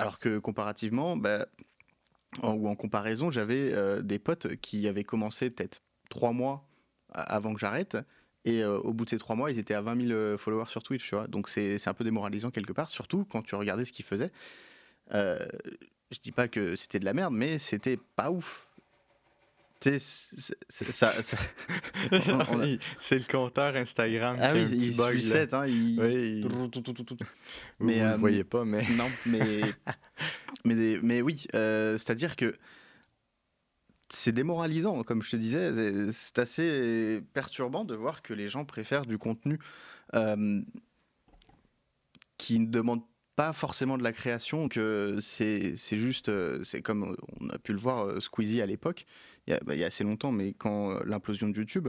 Alors 0.00 0.18
que 0.18 0.38
comparativement, 0.38 1.16
bah, 1.16 1.46
ou 2.42 2.68
en 2.68 2.74
comparaison, 2.74 3.30
j'avais 3.30 3.72
euh, 3.72 4.02
des 4.02 4.18
potes 4.18 4.56
qui 4.56 4.86
avaient 4.88 5.04
commencé 5.04 5.50
peut-être 5.50 5.82
trois 6.08 6.32
mois 6.32 6.66
avant 7.12 7.54
que 7.54 7.60
j'arrête. 7.60 7.96
Et 8.44 8.62
euh, 8.62 8.78
au 8.78 8.92
bout 8.92 9.04
de 9.04 9.10
ces 9.10 9.18
trois 9.18 9.36
mois, 9.36 9.50
ils 9.50 9.58
étaient 9.58 9.74
à 9.74 9.82
20 9.82 10.06
000 10.06 10.10
euh, 10.12 10.38
followers 10.38 10.68
sur 10.68 10.82
Twitch, 10.82 11.08
tu 11.08 11.14
vois. 11.14 11.26
Donc 11.26 11.48
c'est 11.48 11.86
un 11.86 11.94
peu 11.94 12.04
démoralisant 12.04 12.50
quelque 12.50 12.72
part, 12.72 12.88
surtout 12.88 13.26
quand 13.30 13.42
tu 13.42 13.54
regardais 13.54 13.84
ce 13.84 13.92
qu'ils 13.92 14.04
faisaient. 14.04 14.32
Euh, 15.12 15.38
je 16.10 16.18
dis 16.20 16.32
pas 16.32 16.48
que 16.48 16.76
c'était 16.76 16.98
de 16.98 17.04
la 17.04 17.12
merde, 17.12 17.34
mais 17.34 17.58
c'était 17.58 17.98
pas 18.16 18.30
ouf. 18.30 18.68
Tu 19.80 19.98
sais, 19.98 20.92
ça. 20.92 21.14
C'est 22.98 23.18
le 23.18 23.30
compteur 23.30 23.76
Instagram. 23.76 24.36
Ah 24.40 24.52
oui, 24.52 24.66
il 24.70 24.94
suit 24.94 25.22
7, 25.22 25.54
hein, 25.54 25.62
Oui, 25.64 26.42
Mais, 27.78 28.00
vous 28.00 28.10
ne 28.10 28.16
voyez 28.16 28.44
pas, 28.44 28.64
mais. 28.64 28.82
Non, 28.90 29.10
mais. 29.24 29.60
mais, 30.64 30.98
mais 31.02 31.22
oui, 31.22 31.46
c'est-à-dire 31.52 32.36
que 32.36 32.54
c'est 34.10 34.32
démoralisant, 34.32 35.02
comme 35.04 35.22
je 35.22 35.30
te 35.30 35.36
disais. 35.36 36.10
C'est 36.12 36.38
assez 36.38 37.22
perturbant 37.32 37.84
de 37.84 37.94
voir 37.94 38.22
que 38.22 38.34
les 38.34 38.48
gens 38.48 38.64
préfèrent 38.64 39.06
du 39.06 39.18
contenu 39.18 39.58
euh, 40.14 40.60
qui 42.36 42.58
ne 42.58 42.66
demande 42.66 43.02
pas 43.36 43.52
forcément 43.52 43.96
de 43.96 44.02
la 44.02 44.12
création, 44.12 44.68
que 44.68 45.18
c'est 45.20 45.76
juste, 45.92 46.28
euh, 46.28 46.62
c'est 46.64 46.82
comme 46.82 47.16
on 47.40 47.48
a 47.48 47.58
pu 47.58 47.72
le 47.72 47.78
voir 47.78 48.04
euh, 48.04 48.20
Squeezie 48.20 48.60
à 48.60 48.66
l'époque, 48.66 49.06
bah, 49.48 49.74
il, 49.74 49.80
y 49.80 49.84
a 49.84 49.86
assez 49.86 50.04
longtemps, 50.04 50.32
mais 50.32 50.52
quand 50.54 51.00
l'implosion 51.04 51.48
de 51.48 51.56
YouTube, 51.56 51.88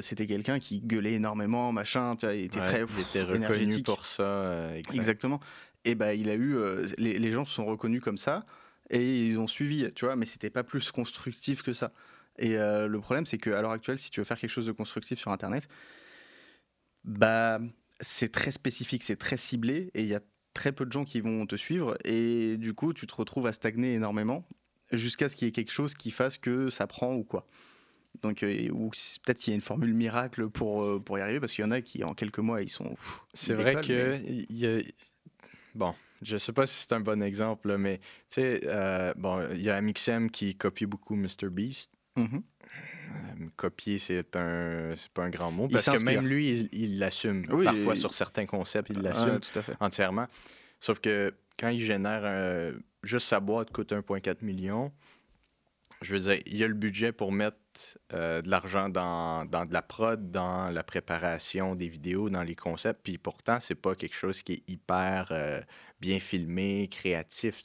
c'était 0.00 0.26
quelqu'un 0.26 0.58
qui 0.58 0.80
gueulait 0.80 1.14
énormément, 1.14 1.72
machin, 1.72 2.16
tu 2.16 2.26
vois, 2.26 2.34
il 2.34 2.44
était 2.44 2.60
très 2.60 2.84
il 2.84 3.00
était 3.00 3.22
reconnu 3.22 3.82
pour 3.82 4.06
ça. 4.06 4.70
Exactement. 4.92 5.40
Et 5.84 5.94
bah, 5.94 6.14
il 6.14 6.30
a 6.30 6.34
eu, 6.34 6.56
les, 6.98 7.18
les, 7.18 7.30
gens 7.30 7.44
se 7.44 7.54
sont 7.54 7.66
reconnus 7.66 8.00
comme 8.00 8.18
ça 8.18 8.46
et 8.90 9.26
ils 9.26 9.38
ont 9.38 9.46
suivi, 9.46 9.92
tu 9.94 10.04
vois, 10.04 10.16
mais 10.16 10.26
c'était 10.26 10.50
pas 10.50 10.64
plus 10.64 10.90
constructif 10.90 11.62
que 11.62 11.72
ça. 11.72 11.92
Et 12.38 12.58
euh, 12.58 12.88
le 12.88 13.00
problème, 13.00 13.26
c'est 13.26 13.38
qu'à 13.38 13.60
l'heure 13.62 13.70
actuelle, 13.70 13.98
si 13.98 14.10
tu 14.10 14.20
veux 14.20 14.24
faire 14.24 14.38
quelque 14.38 14.50
chose 14.50 14.66
de 14.66 14.72
constructif 14.72 15.18
sur 15.18 15.30
Internet, 15.30 15.68
Bah, 17.04 17.60
c'est 18.00 18.32
très 18.32 18.50
spécifique, 18.50 19.02
c'est 19.04 19.16
très 19.16 19.36
ciblé 19.36 19.90
et 19.94 20.02
il 20.02 20.08
y 20.08 20.14
a 20.14 20.20
très 20.52 20.72
peu 20.72 20.86
de 20.86 20.92
gens 20.92 21.04
qui 21.04 21.20
vont 21.20 21.46
te 21.46 21.56
suivre 21.56 21.96
et 22.04 22.56
du 22.56 22.74
coup, 22.74 22.92
tu 22.92 23.06
te 23.06 23.14
retrouves 23.14 23.46
à 23.46 23.52
stagner 23.52 23.94
énormément 23.94 24.46
jusqu'à 24.96 25.28
ce 25.28 25.36
qu'il 25.36 25.46
y 25.46 25.48
ait 25.48 25.52
quelque 25.52 25.72
chose 25.72 25.94
qui 25.94 26.10
fasse 26.10 26.38
que 26.38 26.70
ça 26.70 26.86
prend 26.86 27.14
ou 27.14 27.24
quoi. 27.24 27.46
Donc, 28.22 28.42
euh, 28.42 28.68
ou 28.70 28.90
peut-être 29.24 29.38
qu'il 29.38 29.52
y 29.52 29.54
a 29.54 29.56
une 29.56 29.60
formule 29.60 29.92
miracle 29.92 30.48
pour, 30.48 30.84
euh, 30.84 31.00
pour 31.00 31.18
y 31.18 31.20
arriver, 31.20 31.40
parce 31.40 31.52
qu'il 31.52 31.64
y 31.64 31.68
en 31.68 31.72
a 31.72 31.80
qui, 31.80 32.04
en 32.04 32.14
quelques 32.14 32.38
mois, 32.38 32.62
ils 32.62 32.68
sont. 32.68 32.94
C'est 33.32 33.54
vrai 33.54 33.76
que. 33.76 34.20
Y 34.50 34.66
a... 34.66 34.82
Bon, 35.74 35.94
je 36.22 36.36
sais 36.36 36.52
pas 36.52 36.66
si 36.66 36.82
c'est 36.82 36.92
un 36.92 37.00
bon 37.00 37.22
exemple, 37.22 37.76
mais 37.76 37.98
tu 37.98 38.04
sais, 38.36 38.60
euh, 38.64 39.12
bon, 39.16 39.48
il 39.52 39.62
y 39.62 39.70
a 39.70 39.76
Amixem 39.76 40.30
qui 40.30 40.54
copie 40.54 40.86
beaucoup 40.86 41.16
MrBeast. 41.16 41.50
Beast. 41.50 41.90
Mm-hmm. 42.16 43.50
copier, 43.56 43.98
c'est 43.98 44.36
un, 44.36 44.92
c'est 44.94 45.10
pas 45.10 45.24
un 45.24 45.30
grand 45.30 45.50
mot, 45.50 45.66
parce 45.66 45.86
que 45.86 46.00
même 46.00 46.28
lui, 46.28 46.68
il 46.72 47.00
l'assume. 47.00 47.44
Parfois, 47.64 47.96
sur 47.96 48.14
certains 48.14 48.46
concepts, 48.46 48.90
il 48.90 49.02
l'assume 49.02 49.40
entièrement. 49.80 50.28
Sauf 50.78 51.00
que 51.00 51.34
quand 51.58 51.68
il 51.68 51.80
génère 51.80 52.72
juste 53.06 53.28
sa 53.28 53.40
boîte 53.40 53.70
coûte 53.70 53.92
1,4 53.92 54.44
million, 54.44 54.92
je 56.04 56.14
veux 56.14 56.20
dire, 56.20 56.42
il 56.46 56.56
y 56.56 56.64
a 56.64 56.68
le 56.68 56.74
budget 56.74 57.12
pour 57.12 57.32
mettre 57.32 57.58
euh, 58.12 58.42
de 58.42 58.50
l'argent 58.50 58.88
dans, 58.88 59.44
dans, 59.44 59.64
de 59.64 59.72
la 59.72 59.82
prod, 59.82 60.30
dans 60.30 60.70
la 60.70 60.82
préparation 60.82 61.74
des 61.74 61.88
vidéos, 61.88 62.28
dans 62.28 62.42
les 62.42 62.54
concepts, 62.54 63.00
puis 63.02 63.18
pourtant, 63.18 63.58
c'est 63.60 63.74
pas 63.74 63.94
quelque 63.94 64.14
chose 64.14 64.42
qui 64.42 64.52
est 64.54 64.62
hyper 64.68 65.28
euh, 65.30 65.60
bien 66.00 66.20
filmé, 66.20 66.88
créatif. 66.90 67.62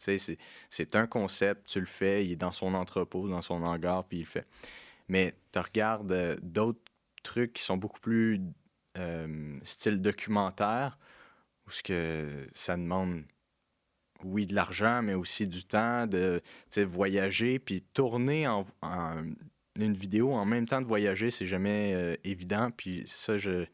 C'est 0.69 0.95
un 0.95 1.05
concept, 1.07 1.67
tu 1.67 1.79
le 1.79 1.85
fais, 1.85 2.25
il 2.25 2.31
est 2.31 2.37
dans 2.37 2.51
son 2.51 2.73
entrepôt, 2.73 3.27
dans 3.27 3.41
son 3.41 3.63
hangar, 3.63 4.05
puis 4.05 4.19
il 4.19 4.21
le 4.21 4.27
fait. 4.27 4.47
Mais 5.07 5.35
tu 5.51 5.59
regardes 5.59 6.11
euh, 6.11 6.37
d'autres 6.41 6.79
trucs 7.23 7.53
qui 7.53 7.63
sont 7.63 7.77
beaucoup 7.77 7.99
plus 7.99 8.41
style 9.63 10.01
documentaire, 10.01 10.97
où 11.65 11.71
ce 11.71 11.81
que 11.81 12.47
ça 12.53 12.75
demande 12.75 13.23
oui, 14.23 14.45
de 14.45 14.55
l'argent, 14.55 15.01
mais 15.01 15.13
aussi 15.13 15.47
du 15.47 15.63
temps 15.63 16.07
de 16.07 16.41
voyager, 16.77 17.59
puis 17.59 17.81
tourner 17.93 18.47
en, 18.47 18.65
une 19.75 19.93
vidéo 19.93 20.33
en 20.33 20.45
même 20.45 20.65
temps 20.65 20.81
de 20.81 20.87
voyager, 20.87 21.31
c'est 21.31 21.45
jamais 21.45 21.93
euh, 21.93 22.15
évident. 22.23 22.71
Puis 22.75 23.03
ça, 23.07 23.37
je, 23.37 23.65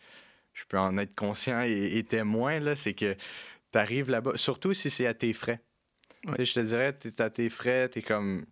je 0.53 0.63
peux 0.67 0.77
en 0.77 0.97
être 0.97 1.15
conscient 1.15 1.61
et, 1.61 2.03
témoin, 2.07 2.59
là, 2.59 2.75
c'est 2.75 2.93
que 2.93 3.15
tu 3.71 3.77
arrives 3.77 4.09
là-bas, 4.09 4.33
surtout 4.35 4.73
si 4.73 4.89
c'est 4.89 5.07
à 5.07 5.13
tes 5.13 5.33
frais. 5.33 5.59
Je 6.39 6.53
te 6.53 6.59
dirais, 6.59 6.97
tu 6.97 7.09
es 7.09 7.21
à 7.21 7.29
tes 7.29 7.49
frais, 7.49 7.89
tu 7.89 7.99
es 7.99 8.01
comme. 8.01 8.45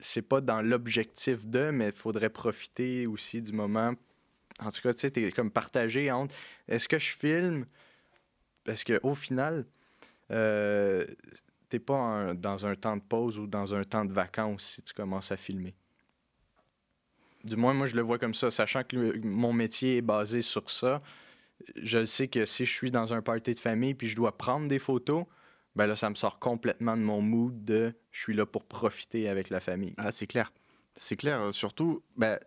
C'est 0.00 0.22
pas 0.22 0.40
dans 0.40 0.60
l'objectif 0.60 1.46
de, 1.46 1.70
mais 1.70 1.86
il 1.86 1.92
faudrait 1.92 2.30
profiter 2.30 3.06
aussi 3.06 3.40
du 3.40 3.52
moment. 3.52 3.94
En 4.58 4.70
tout 4.72 4.82
cas, 4.82 4.92
tu 4.92 5.00
sais, 5.00 5.12
tu 5.12 5.24
es 5.24 5.30
comme 5.30 5.52
partagé 5.52 6.10
entre 6.10 6.34
est-ce 6.66 6.88
que 6.88 6.98
je 6.98 7.14
filme? 7.14 7.66
Parce 8.64 8.82
qu'au 8.82 9.14
final, 9.14 9.64
euh, 10.32 11.06
t'es 11.68 11.78
pas 11.78 12.34
dans 12.34 12.66
un 12.66 12.74
temps 12.74 12.96
de 12.96 13.02
pause 13.02 13.38
ou 13.38 13.46
dans 13.46 13.74
un 13.74 13.84
temps 13.84 14.04
de 14.04 14.12
vacances 14.12 14.64
si 14.74 14.82
tu 14.82 14.92
commences 14.92 15.32
à 15.32 15.36
filmer? 15.36 15.74
Du 17.44 17.56
moins, 17.56 17.74
moi, 17.74 17.86
je 17.86 17.96
le 17.96 18.02
vois 18.02 18.18
comme 18.18 18.34
ça, 18.34 18.50
sachant 18.50 18.84
que 18.84 19.18
mon 19.26 19.52
métier 19.52 19.96
est 19.96 20.02
basé 20.02 20.42
sur 20.42 20.70
ça. 20.70 21.02
Je 21.76 22.04
sais 22.04 22.28
que 22.28 22.44
si 22.44 22.64
je 22.64 22.72
suis 22.72 22.90
dans 22.90 23.14
un 23.14 23.22
party 23.22 23.54
de 23.54 23.58
famille 23.58 23.94
puis 23.94 24.06
je 24.06 24.16
dois 24.16 24.36
prendre 24.36 24.68
des 24.68 24.78
photos, 24.78 25.24
ben 25.74 25.86
là, 25.86 25.96
ça 25.96 26.10
me 26.10 26.14
sort 26.14 26.38
complètement 26.38 26.96
de 26.96 27.02
mon 27.02 27.20
mood 27.20 27.64
de 27.64 27.94
je 28.10 28.20
suis 28.20 28.34
là 28.34 28.46
pour 28.46 28.64
profiter 28.64 29.28
avec 29.28 29.50
la 29.50 29.60
famille. 29.60 29.94
Ah, 29.96 30.12
c'est 30.12 30.26
clair. 30.26 30.52
C'est 30.96 31.16
clair. 31.16 31.40
Euh, 31.40 31.52
surtout, 31.52 32.02
ben, 32.16 32.38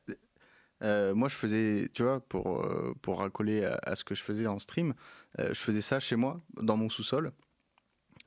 euh, 0.84 1.16
moi, 1.16 1.28
je 1.28 1.36
faisais, 1.36 1.90
tu 1.94 2.04
vois, 2.04 2.20
pour, 2.20 2.64
euh, 2.64 2.94
pour 3.02 3.20
racoler 3.20 3.66
à, 3.66 3.96
ce 3.96 4.04
que 4.04 4.16
je 4.16 4.24
faisais 4.24 4.48
en 4.48 4.60
stream, 4.60 4.94
je 5.38 5.54
faisais 5.54 5.82
ça 5.82 6.00
chez 6.00 6.16
moi, 6.16 6.40
dans 6.62 6.78
mon 6.78 6.90
sous-sol 6.90 7.34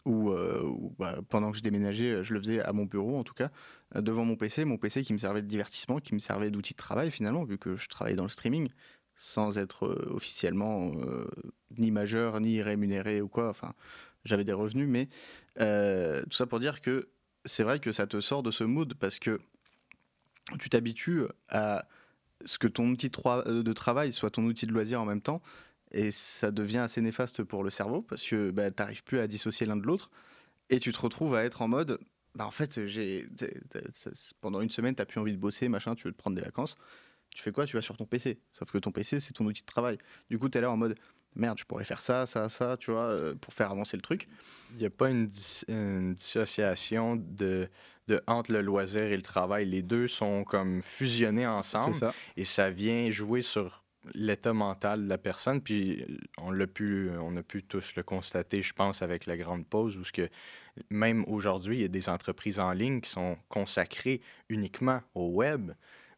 ou 0.05 0.31
euh, 0.31 0.62
bah, 0.99 1.19
pendant 1.28 1.50
que 1.50 1.59
je 1.59 1.62
déménageais, 1.62 2.23
je 2.23 2.35
le 2.35 2.40
faisais 2.40 2.61
à 2.61 2.73
mon 2.73 2.85
bureau 2.85 3.19
en 3.19 3.25
tout 3.25 3.35
cas, 3.35 3.50
euh, 3.97 4.00
devant 4.00 4.25
mon 4.25 4.37
PC, 4.37 4.64
mon 4.64 4.78
PC 4.78 5.02
qui 5.02 5.12
me 5.12 5.19
servait 5.19 5.43
de 5.43 5.47
divertissement, 5.47 5.99
qui 5.99 6.14
me 6.14 6.19
servait 6.19 6.50
d'outil 6.50 6.73
de 6.73 6.78
travail 6.78 7.11
finalement, 7.11 7.45
vu 7.45 7.59
que 7.59 7.76
je 7.76 7.88
travaillais 7.88 8.17
dans 8.17 8.25
le 8.25 8.31
streaming, 8.31 8.69
sans 9.17 9.59
être 9.59 9.87
euh, 9.87 10.12
officiellement 10.14 10.93
ni 11.76 11.90
majeur, 11.90 12.40
ni 12.40 12.62
rémunéré 12.62 13.21
ou 13.21 13.28
quoi, 13.28 13.49
enfin 13.49 13.75
j'avais 14.25 14.45
des 14.45 14.52
revenus, 14.52 14.88
mais 14.88 15.09
tout 16.25 16.37
ça 16.37 16.47
pour 16.47 16.61
dire 16.61 16.81
que 16.81 17.09
c'est 17.45 17.62
vrai 17.62 17.81
que 17.81 17.93
ça 17.93 18.07
te 18.07 18.21
sort 18.21 18.43
de 18.43 18.50
ce 18.50 18.64
mood 18.64 18.95
parce 18.95 19.19
que 19.19 19.40
tu 20.59 20.69
t'habitues 20.69 21.23
à 21.49 21.87
ce 22.45 22.59
que 22.59 22.69
ton 22.69 22.88
outil 22.88 23.11
de 23.11 23.73
travail 23.73 24.12
soit 24.12 24.31
ton 24.31 24.45
outil 24.45 24.67
de 24.67 24.73
loisir 24.73 25.00
en 25.00 25.05
même 25.05 25.21
temps, 25.21 25.43
et 25.92 26.11
ça 26.11 26.50
devient 26.50 26.78
assez 26.78 27.00
néfaste 27.00 27.42
pour 27.42 27.64
le 27.64 27.71
cerveau 27.71 28.02
parce 28.02 28.26
que 28.26 28.50
bah, 28.50 28.71
tu 28.71 28.83
n'arrives 28.83 29.04
plus 29.04 29.21
à 29.21 29.26
dissocier 29.26 29.66
l'un 29.66 29.76
de 29.76 29.87
l'autre 29.87 30.11
et 30.71 30.80
tu 30.80 30.92
te 30.92 31.00
retrouves 31.00 31.35
à 31.35 31.45
être 31.45 31.62
en 31.62 31.68
mode 31.68 31.99
bah, 32.35 32.47
en 32.47 32.50
fait, 32.52 32.87
j'ai 32.87 33.26
pendant 34.40 34.61
une 34.61 34.71
semaine, 34.71 34.95
tu 34.95 35.02
n'as 35.02 35.07
plus 35.07 35.21
envie 35.21 35.33
de 35.33 35.38
bosser, 35.38 35.68
machin, 35.68 35.97
tu 35.97 36.07
veux 36.07 36.12
te 36.12 36.18
prendre 36.18 36.37
des 36.37 36.42
vacances. 36.42 36.76
Tu 37.30 37.42
fais 37.42 37.50
quoi? 37.50 37.66
Tu 37.66 37.76
vas 37.76 37.83
sur 37.83 37.97
ton 37.97 38.04
PC. 38.04 38.38
Sauf 38.52 38.71
que 38.71 38.78
ton 38.78 38.92
PC, 38.92 39.18
c'est 39.18 39.33
ton 39.33 39.45
outil 39.45 39.62
de 39.62 39.66
travail. 39.66 39.99
Du 40.30 40.38
coup, 40.38 40.49
tu 40.49 40.57
es 40.57 40.61
là 40.61 40.71
en 40.71 40.76
mode 40.76 40.97
merde, 41.35 41.59
je 41.59 41.64
pourrais 41.64 41.85
faire 41.85 42.00
ça, 42.00 42.26
ça, 42.26 42.49
ça, 42.49 42.76
tu 42.76 42.90
vois, 42.90 43.11
euh, 43.11 43.35
pour 43.35 43.52
faire 43.54 43.71
avancer 43.71 43.97
le 43.97 44.02
truc. 44.02 44.28
Il 44.73 44.78
n'y 44.78 44.87
a 44.87 44.90
pas 44.90 45.11
une, 45.11 45.26
dissociation 45.26 47.16
de, 47.16 47.68
de, 48.07 48.21
entre 48.26 48.52
le 48.52 48.61
loisir 48.61 49.02
et 49.02 49.16
le 49.16 49.23
travail. 49.23 49.66
Les 49.66 49.83
deux 49.83 50.07
sont 50.07 50.45
comme 50.45 50.83
fusionnés 50.83 51.47
ensemble. 51.47 51.97
Et 52.37 52.45
ça 52.45 52.71
vient 52.71 53.11
jouer 53.11 53.42
sur 53.42 53.85
l'état 54.15 54.53
mental 54.53 55.05
de 55.05 55.09
la 55.09 55.19
personne. 55.19 55.61
Puis 55.61 56.05
on 56.38 56.50
l'a 56.50 56.67
pu, 56.67 57.11
on 57.21 57.37
a 57.37 57.43
pu 57.43 57.62
tous 57.62 57.95
le 57.97 58.03
constater, 58.03 58.62
je 58.62 58.73
pense, 58.73 59.03
avec 59.03 59.27
la 59.27 59.37
grande 59.37 59.67
pause, 59.67 59.97
où 59.97 60.05
ce 60.05 60.12
que 60.12 60.29
même 60.91 61.25
aujourd'hui, 61.27 61.79
il 61.79 61.83
y 61.83 61.85
a 61.85 61.88
des 61.88 62.09
entreprises 62.09 62.61
en 62.61 62.73
ligne 62.73 63.00
qui 63.00 63.11
sont 63.11 63.37
consacrées 63.49 64.21
uniquement 64.49 65.00
au 65.15 65.31
web, 65.31 65.73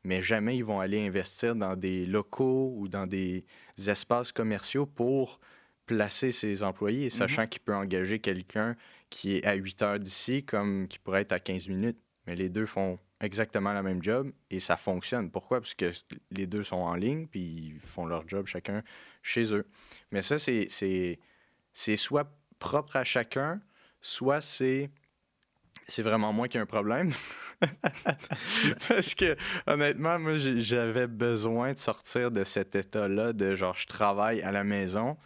mais 0.05 0.23
jamais 0.23 0.57
ils 0.57 0.65
vont 0.65 0.81
aller 0.81 1.07
investir 1.07 1.55
dans 1.55 1.77
des 1.77 2.07
locaux 2.07 2.75
ou 2.77 2.89
dans 2.89 3.07
des 3.07 3.45
espaces 3.87 4.33
commerciaux 4.33 4.87
pour 4.87 5.41
placer 5.87 6.31
ses 6.31 6.63
employés, 6.63 7.09
mm-hmm. 7.09 7.17
sachant 7.17 7.47
qu'il 7.47 7.63
peut 7.63 7.75
engager 7.75 8.21
quelqu'un 8.21 8.77
qui 9.11 9.37
est 9.37 9.45
à 9.45 9.55
8 9.55 9.83
heures 9.83 9.99
d'ici 9.99 10.45
comme 10.45 10.87
qui 10.89 10.99
pourrait 10.99 11.23
être 11.23 11.33
à 11.33 11.41
15 11.41 11.69
minutes. 11.69 11.99
Mais 12.27 12.37
les 12.37 12.49
deux 12.49 12.67
font 12.67 12.99
exactement 13.21 13.73
la 13.73 13.83
même 13.83 14.03
job 14.03 14.33
et 14.51 14.61
ça 14.61 14.77
fonctionne. 14.77 15.31
Pourquoi? 15.31 15.61
Parce 15.61 15.75
que 15.75 15.91
les 16.31 16.47
deux 16.47 16.63
sont 16.63 16.77
en 16.77 16.95
ligne 16.95 17.27
puis 17.27 17.75
ils 17.75 17.81
font 17.81 18.07
leur 18.07 18.29
job 18.29 18.47
chacun 18.47 18.83
chez 19.23 19.53
eux. 19.53 19.67
Mais 20.11 20.23
ça, 20.23 20.39
c'est, 20.39 20.69
soit 21.97 22.31
propre 22.59 22.97
à 22.97 23.05
chacun, 23.05 23.61
soit 24.01 24.41
c'est 24.41 24.91
c'est 25.87 26.03
vraiment 26.03 26.33
moi 26.33 26.47
qui 26.47 26.57
ai 26.57 26.61
un 26.61 26.67
problème. 26.67 27.11
Parce 28.89 29.15
que, 29.15 29.37
honnêtement, 29.67 30.21
moi, 30.21 30.37
j'avais 30.37 31.09
besoin 31.09 31.73
de 31.73 31.79
sortir 31.79 32.31
de 32.31 32.45
cet 32.45 32.77
état-là 32.77 33.33
de 33.33 33.57
genre, 33.57 33.77
je 33.77 33.87
travaille 33.87 34.41
à 34.43 34.53
la 34.53 34.63
maison, 34.63 35.17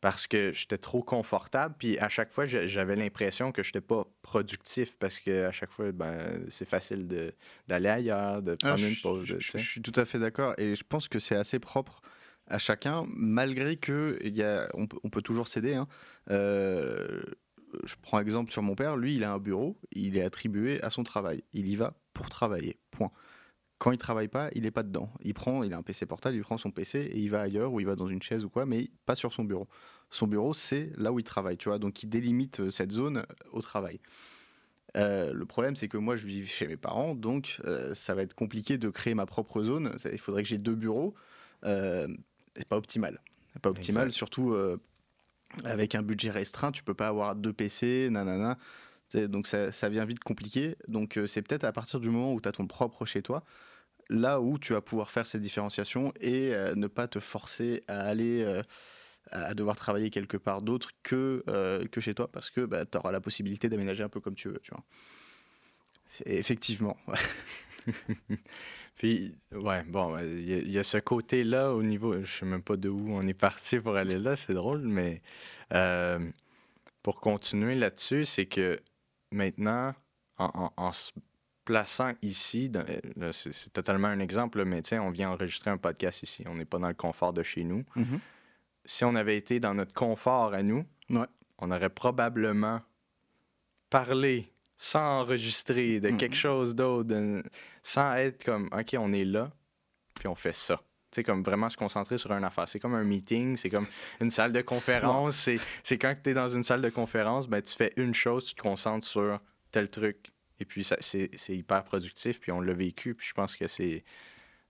parce 0.00 0.26
que 0.26 0.52
j'étais 0.52 0.78
trop 0.78 1.02
confortable. 1.02 1.74
Puis 1.78 1.98
à 1.98 2.08
chaque 2.08 2.32
fois, 2.32 2.46
j'avais 2.46 2.96
l'impression 2.96 3.52
que 3.52 3.62
je 3.62 3.68
n'étais 3.68 3.80
pas 3.80 4.06
productif 4.22 4.96
parce 4.98 5.18
que 5.18 5.44
à 5.46 5.52
chaque 5.52 5.70
fois, 5.70 5.92
ben, 5.92 6.44
c'est 6.48 6.68
facile 6.68 7.32
d'aller 7.68 7.88
ailleurs, 7.88 8.42
de 8.42 8.56
ah, 8.62 8.68
prendre 8.68 8.84
une 8.84 8.96
pause. 8.96 9.36
Je, 9.38 9.58
suis 9.58 9.82
tout 9.82 9.92
à 9.96 10.04
fait 10.04 10.18
d'accord. 10.18 10.54
Et 10.58 10.74
je 10.74 10.84
pense 10.84 11.08
que 11.08 11.18
c'est 11.18 11.36
assez 11.36 11.58
propre 11.58 12.00
à 12.46 12.58
chacun, 12.58 13.06
malgré 13.10 13.76
que 13.76 14.18
y 14.24 14.42
a, 14.42 14.68
on, 14.74 14.86
peut 14.86 15.22
toujours 15.22 15.48
céder. 15.48 15.74
Hein. 15.74 15.86
Euh, 16.30 17.22
je 17.84 17.94
prends 18.02 18.18
exemple 18.18 18.50
sur 18.50 18.62
mon 18.62 18.74
père. 18.74 18.96
Lui, 18.96 19.16
il 19.16 19.24
a 19.24 19.32
un 19.32 19.38
bureau, 19.38 19.78
il 19.92 20.16
est 20.16 20.22
attribué 20.22 20.82
à 20.82 20.90
son 20.90 21.04
travail. 21.04 21.44
Il 21.52 21.68
y 21.68 21.76
va 21.76 21.94
pour 22.12 22.28
travailler. 22.28 22.78
Point. 22.90 23.12
Quand 23.80 23.92
il 23.92 23.98
travaille 23.98 24.28
pas, 24.28 24.50
il 24.54 24.64
n'est 24.64 24.70
pas 24.70 24.82
dedans. 24.82 25.10
Il 25.22 25.32
prend, 25.32 25.62
il 25.62 25.72
a 25.72 25.78
un 25.78 25.82
PC 25.82 26.04
portable, 26.04 26.36
il 26.36 26.42
prend 26.42 26.58
son 26.58 26.70
PC 26.70 26.98
et 26.98 27.18
il 27.18 27.30
va 27.30 27.40
ailleurs 27.40 27.72
ou 27.72 27.80
il 27.80 27.86
va 27.86 27.96
dans 27.96 28.08
une 28.08 28.20
chaise 28.20 28.44
ou 28.44 28.50
quoi, 28.50 28.66
mais 28.66 28.90
pas 29.06 29.14
sur 29.14 29.32
son 29.32 29.42
bureau. 29.42 29.68
Son 30.10 30.26
bureau, 30.26 30.52
c'est 30.52 30.92
là 30.98 31.12
où 31.12 31.18
il 31.18 31.24
travaille, 31.24 31.56
tu 31.56 31.70
vois. 31.70 31.78
Donc 31.78 32.02
il 32.02 32.10
délimite 32.10 32.60
euh, 32.60 32.70
cette 32.70 32.92
zone 32.92 33.16
euh, 33.16 33.24
au 33.52 33.62
travail. 33.62 33.98
Euh, 34.98 35.32
le 35.32 35.46
problème, 35.46 35.76
c'est 35.76 35.88
que 35.88 35.96
moi, 35.96 36.14
je 36.16 36.26
vis 36.26 36.44
chez 36.44 36.66
mes 36.66 36.76
parents, 36.76 37.14
donc 37.14 37.58
ça 37.94 38.14
va 38.14 38.20
être 38.20 38.34
compliqué 38.34 38.76
de 38.76 38.90
créer 38.90 39.14
ma 39.14 39.24
propre 39.24 39.62
zone. 39.62 39.96
Il 40.12 40.18
faudrait 40.18 40.42
que 40.42 40.48
j'ai 40.48 40.58
deux 40.58 40.74
bureaux. 40.74 41.14
Euh, 41.64 42.06
c'est 42.56 42.68
pas 42.68 42.76
optimal. 42.76 43.22
Pas 43.62 43.70
optimal, 43.70 44.12
surtout 44.12 44.54
avec 45.64 45.94
un 45.94 46.02
budget 46.02 46.30
restreint. 46.30 46.70
Tu 46.70 46.82
peux 46.82 46.92
pas 46.92 47.08
avoir 47.08 47.34
deux 47.34 47.54
PC, 47.54 48.08
nanana. 48.10 48.58
Donc 49.14 49.46
ça, 49.46 49.72
ça, 49.72 49.88
vient 49.88 50.04
vite 50.04 50.20
compliqué. 50.20 50.76
Donc 50.88 51.18
c'est 51.26 51.40
peut-être 51.40 51.64
à 51.64 51.72
partir 51.72 52.00
du 52.00 52.10
moment 52.10 52.34
où 52.34 52.40
tu 52.40 52.48
as 52.48 52.52
ton 52.52 52.66
propre 52.66 53.06
chez 53.06 53.22
toi, 53.22 53.44
là 54.10 54.40
où 54.40 54.58
tu 54.58 54.74
vas 54.74 54.80
pouvoir 54.82 55.10
faire 55.10 55.26
cette 55.26 55.40
différenciation 55.40 56.12
et 56.20 56.52
euh, 56.52 56.74
ne 56.74 56.88
pas 56.88 57.08
te 57.08 57.20
forcer 57.20 57.84
à 57.88 58.00
aller 58.00 58.42
euh, 58.42 58.62
à 59.30 59.54
devoir 59.54 59.76
travailler 59.76 60.10
quelque 60.10 60.36
part 60.36 60.62
d'autre 60.62 60.90
que, 61.02 61.44
euh, 61.48 61.86
que 61.86 62.00
chez 62.00 62.14
toi 62.14 62.30
parce 62.30 62.50
que 62.50 62.62
bah, 62.62 62.84
tu 62.84 62.98
auras 62.98 63.12
la 63.12 63.20
possibilité 63.20 63.68
d'aménager 63.68 64.02
un 64.02 64.08
peu 64.08 64.20
comme 64.20 64.34
tu 64.34 64.48
veux. 64.48 64.60
Tu 64.62 64.72
vois. 64.72 64.84
Effectivement. 66.26 66.96
Puis, 68.96 69.34
ouais, 69.52 69.84
bon, 69.84 70.18
il 70.18 70.70
y, 70.70 70.78
a 70.78 70.82
ce 70.82 70.98
côté-là 70.98 71.72
au 71.72 71.82
niveau. 71.82 72.20
Je 72.22 72.38
sais 72.40 72.44
même 72.44 72.62
pas 72.62 72.76
d'où 72.76 73.06
on 73.08 73.26
est 73.26 73.34
parti 73.34 73.78
pour 73.78 73.96
aller 73.96 74.18
là, 74.18 74.36
c'est 74.36 74.52
drôle, 74.52 74.80
mais 74.80 75.22
pour 77.02 77.20
continuer 77.20 77.76
là-dessus, 77.76 78.26
c'est 78.26 78.44
que 78.46 78.80
maintenant, 79.30 79.94
en, 80.36 80.92
se 80.92 81.12
plaçant 81.70 82.14
ici, 82.20 82.68
c'est 83.30 83.72
totalement 83.72 84.08
un 84.08 84.18
exemple, 84.18 84.64
mais 84.64 84.82
tiens, 84.82 85.04
on 85.04 85.10
vient 85.10 85.30
enregistrer 85.30 85.70
un 85.70 85.76
podcast 85.76 86.24
ici. 86.24 86.42
On 86.48 86.56
n'est 86.56 86.64
pas 86.64 86.78
dans 86.78 86.88
le 86.88 86.94
confort 86.94 87.32
de 87.32 87.44
chez 87.44 87.62
nous. 87.62 87.84
Mm-hmm. 87.96 88.18
Si 88.86 89.04
on 89.04 89.14
avait 89.14 89.36
été 89.36 89.60
dans 89.60 89.72
notre 89.72 89.92
confort 89.92 90.52
à 90.52 90.64
nous, 90.64 90.84
on 91.58 91.70
aurait 91.70 91.90
probablement 91.90 92.80
parlé 93.88 94.52
sans 94.76 95.20
enregistrer 95.20 96.00
de 96.00 96.10
quelque 96.10 96.34
chose 96.34 96.74
d'autre, 96.74 97.14
sans 97.84 98.14
être 98.16 98.42
comme, 98.42 98.68
OK, 98.72 98.96
on 98.98 99.12
est 99.12 99.24
là, 99.24 99.52
puis 100.14 100.26
on 100.26 100.34
fait 100.34 100.56
ça. 100.56 100.76
Tu 101.12 101.16
sais, 101.16 101.22
comme 101.22 101.44
vraiment 101.44 101.68
se 101.68 101.76
concentrer 101.76 102.18
sur 102.18 102.32
une 102.32 102.42
affaire. 102.42 102.66
C'est 102.66 102.80
comme 102.80 102.94
un 102.94 103.04
meeting, 103.04 103.56
c'est 103.56 103.70
comme 103.70 103.86
une 104.20 104.30
salle 104.30 104.52
de 104.52 104.62
conférence. 104.62 105.48
C'est 105.84 105.98
quand 105.98 106.16
tu 106.20 106.30
es 106.30 106.34
dans 106.34 106.48
une 106.48 106.64
salle 106.64 106.82
de 106.82 106.90
conférence, 106.90 107.46
ben, 107.46 107.62
tu 107.62 107.76
fais 107.76 107.92
une 107.96 108.14
chose, 108.14 108.46
tu 108.46 108.54
te 108.56 108.60
concentres 108.60 109.06
sur 109.06 109.38
tel 109.70 109.88
truc. 109.88 110.32
Et 110.60 110.64
puis, 110.64 110.84
c'est 111.00 111.30
hyper 111.48 111.84
productif, 111.84 112.38
puis 112.38 112.52
on 112.52 112.60
l'a 112.60 112.74
vécu, 112.74 113.14
puis 113.14 113.26
je 113.26 113.34
pense 113.34 113.56
que 113.56 113.66
c'est 113.66 114.04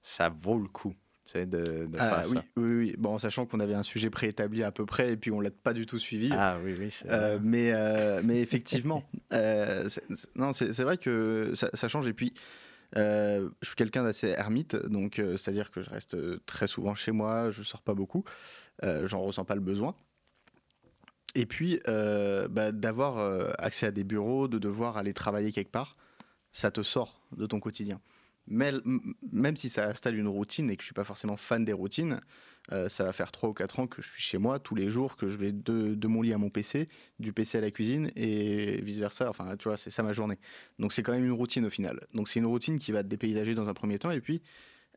ça 0.03 0.31
vaut 0.31 0.59
le 0.59 0.69
coup 0.69 0.95
de, 1.35 1.45
de 1.45 1.89
ah, 1.99 2.23
faire 2.23 2.31
oui, 2.31 2.37
ça. 2.37 2.45
Oui, 2.57 2.71
oui, 2.71 2.95
bon, 2.99 3.19
sachant 3.19 3.47
qu'on 3.47 3.61
avait 3.61 3.75
un 3.75 3.83
sujet 3.83 4.11
préétabli 4.11 4.63
à 4.63 4.73
peu 4.73 4.85
près, 4.87 5.13
et 5.13 5.17
puis 5.17 5.31
on 5.31 5.41
l'a 5.41 5.51
pas 5.51 5.73
du 5.73 5.87
tout 5.87 5.99
suivi. 5.99 6.31
Ah 6.33 6.59
oui, 6.63 6.75
oui. 6.79 6.91
Euh, 7.07 7.39
mais, 7.43 7.73
euh, 7.73 8.21
mais 8.25 8.41
effectivement, 8.41 9.05
euh, 9.33 9.89
non, 10.35 10.53
c'est 10.53 10.83
vrai 10.83 10.99
que 10.99 11.53
ça, 11.55 11.71
ça, 11.75 11.89
change. 11.89 12.07
Et 12.07 12.13
puis, 12.13 12.35
je 12.95 13.49
suis 13.63 13.77
quelqu'un 13.77 14.03
d'assez 14.03 14.29
ermite, 14.29 14.77
donc 14.77 15.21
c'est-à-dire 15.37 15.71
que 15.71 15.83
je 15.83 15.91
reste 15.91 16.17
très 16.47 16.67
souvent 16.67 16.95
chez 16.95 17.13
moi, 17.13 17.51
je 17.51 17.63
sors 17.63 17.83
pas 17.83 17.95
beaucoup, 17.95 18.25
j'en 18.83 19.23
ressens 19.23 19.45
pas 19.45 19.55
le 19.55 19.61
besoin. 19.61 19.95
Et 21.35 21.47
puis, 21.47 21.81
bah, 21.87 22.73
d'avoir 22.73 23.19
accès 23.59 23.87
à 23.87 23.91
des 23.91 24.05
bureaux, 24.05 24.49
de 24.49 24.59
devoir 24.59 24.97
aller 24.97 25.15
travailler 25.15 25.53
quelque 25.53 25.71
part, 25.71 25.97
ça 26.53 26.71
te 26.71 26.83
sort 26.83 27.21
de 27.37 27.47
ton 27.47 27.61
quotidien. 27.61 28.01
Mais, 28.47 28.73
même 29.33 29.57
si 29.57 29.69
ça 29.69 29.89
installe 29.89 30.17
une 30.17 30.27
routine 30.27 30.71
et 30.71 30.77
que 30.77 30.83
je 30.83 30.87
suis 30.87 30.95
pas 30.95 31.05
forcément 31.05 31.37
fan 31.37 31.65
des 31.65 31.73
routines, 31.73 32.21
euh, 32.73 32.89
ça 32.89 33.05
va 33.05 33.13
faire 33.13 33.31
3 33.31 33.49
ou 33.49 33.53
4 33.53 33.81
ans 33.81 33.87
que 33.87 34.03
je 34.03 34.09
suis 34.09 34.23
chez 34.23 34.39
moi 34.39 34.59
tous 34.59 34.75
les 34.75 34.91
jours, 34.91 35.17
que 35.17 35.29
je 35.29 35.37
vais 35.37 35.53
de, 35.53 36.07
mon 36.07 36.23
lit 36.23 36.33
à 36.33 36.39
mon 36.39 36.51
PC, 36.51 36.89
du 37.19 37.33
PC 37.33 37.59
à 37.59 37.61
la 37.61 37.71
cuisine 37.71 38.11
et 38.17 38.81
vice-versa. 38.83 39.31
Enfin, 39.31 39.57
tu 39.57 39.69
vois, 39.69 39.77
c'est 39.77 39.91
ça 39.91 40.03
ma 40.03 40.13
journée. 40.13 40.39
Donc 40.79 40.93
c'est 40.93 41.03
quand 41.03 41.13
même 41.13 41.25
une 41.25 41.33
routine 41.33 41.65
au 41.65 41.71
final. 41.71 42.07
Donc 42.13 42.29
c'est 42.29 42.41
une 42.41 42.47
routine 42.47 42.79
qui 42.79 42.93
va 42.93 43.03
te 43.03 43.09
dépaysager 43.09 43.55
dans 43.55 43.69
un 43.69 43.75
premier 43.75 43.99
temps 43.99 44.11
et 44.11 44.21
puis 44.21 44.43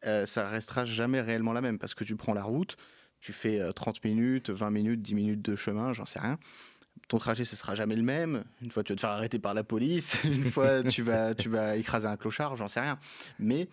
euh, 0.06 0.26
ça 0.26 0.50
restera 0.50 0.84
jamais 0.84 1.22
réellement 1.22 1.54
la 1.54 1.62
même 1.62 1.80
parce 1.80 1.94
que 1.94 2.04
tu 2.04 2.16
prends 2.16 2.34
la 2.34 2.44
route, 2.44 2.76
tu 3.24 3.34
fais 3.34 3.62
30 3.74 3.96
euh, 3.96 4.10
minutes, 4.10 4.50
20 4.50 4.70
minutes, 4.70 5.02
10 5.02 5.16
minutes 5.16 5.42
de 5.42 5.56
chemin, 5.56 5.94
j'en 5.94 6.06
sais 6.06 6.20
rien 6.20 6.38
ton 7.10 7.18
trajet 7.18 7.44
ce 7.44 7.56
sera 7.58 7.76
jamais 7.76 7.96
le 7.96 8.04
même. 8.04 8.44
Une 8.62 8.72
fois 8.72 8.82
tu 8.82 8.94
vas 8.94 8.96
te 8.96 9.02
faire 9.02 9.10
arrêter 9.10 9.38
par 9.38 9.54
la 9.54 9.64
police, 9.64 10.22
une 10.24 10.50
fois 10.50 10.84
tu 10.84 11.02
vas 11.02 11.36
tu 11.36 11.50
vas 11.50 11.76
écraser 11.76 12.08
un 12.08 12.16
clochard, 12.16 12.56
j'en 12.56 12.68
sais 12.68 12.80
rien. 12.80 12.98
Mais 13.40 13.68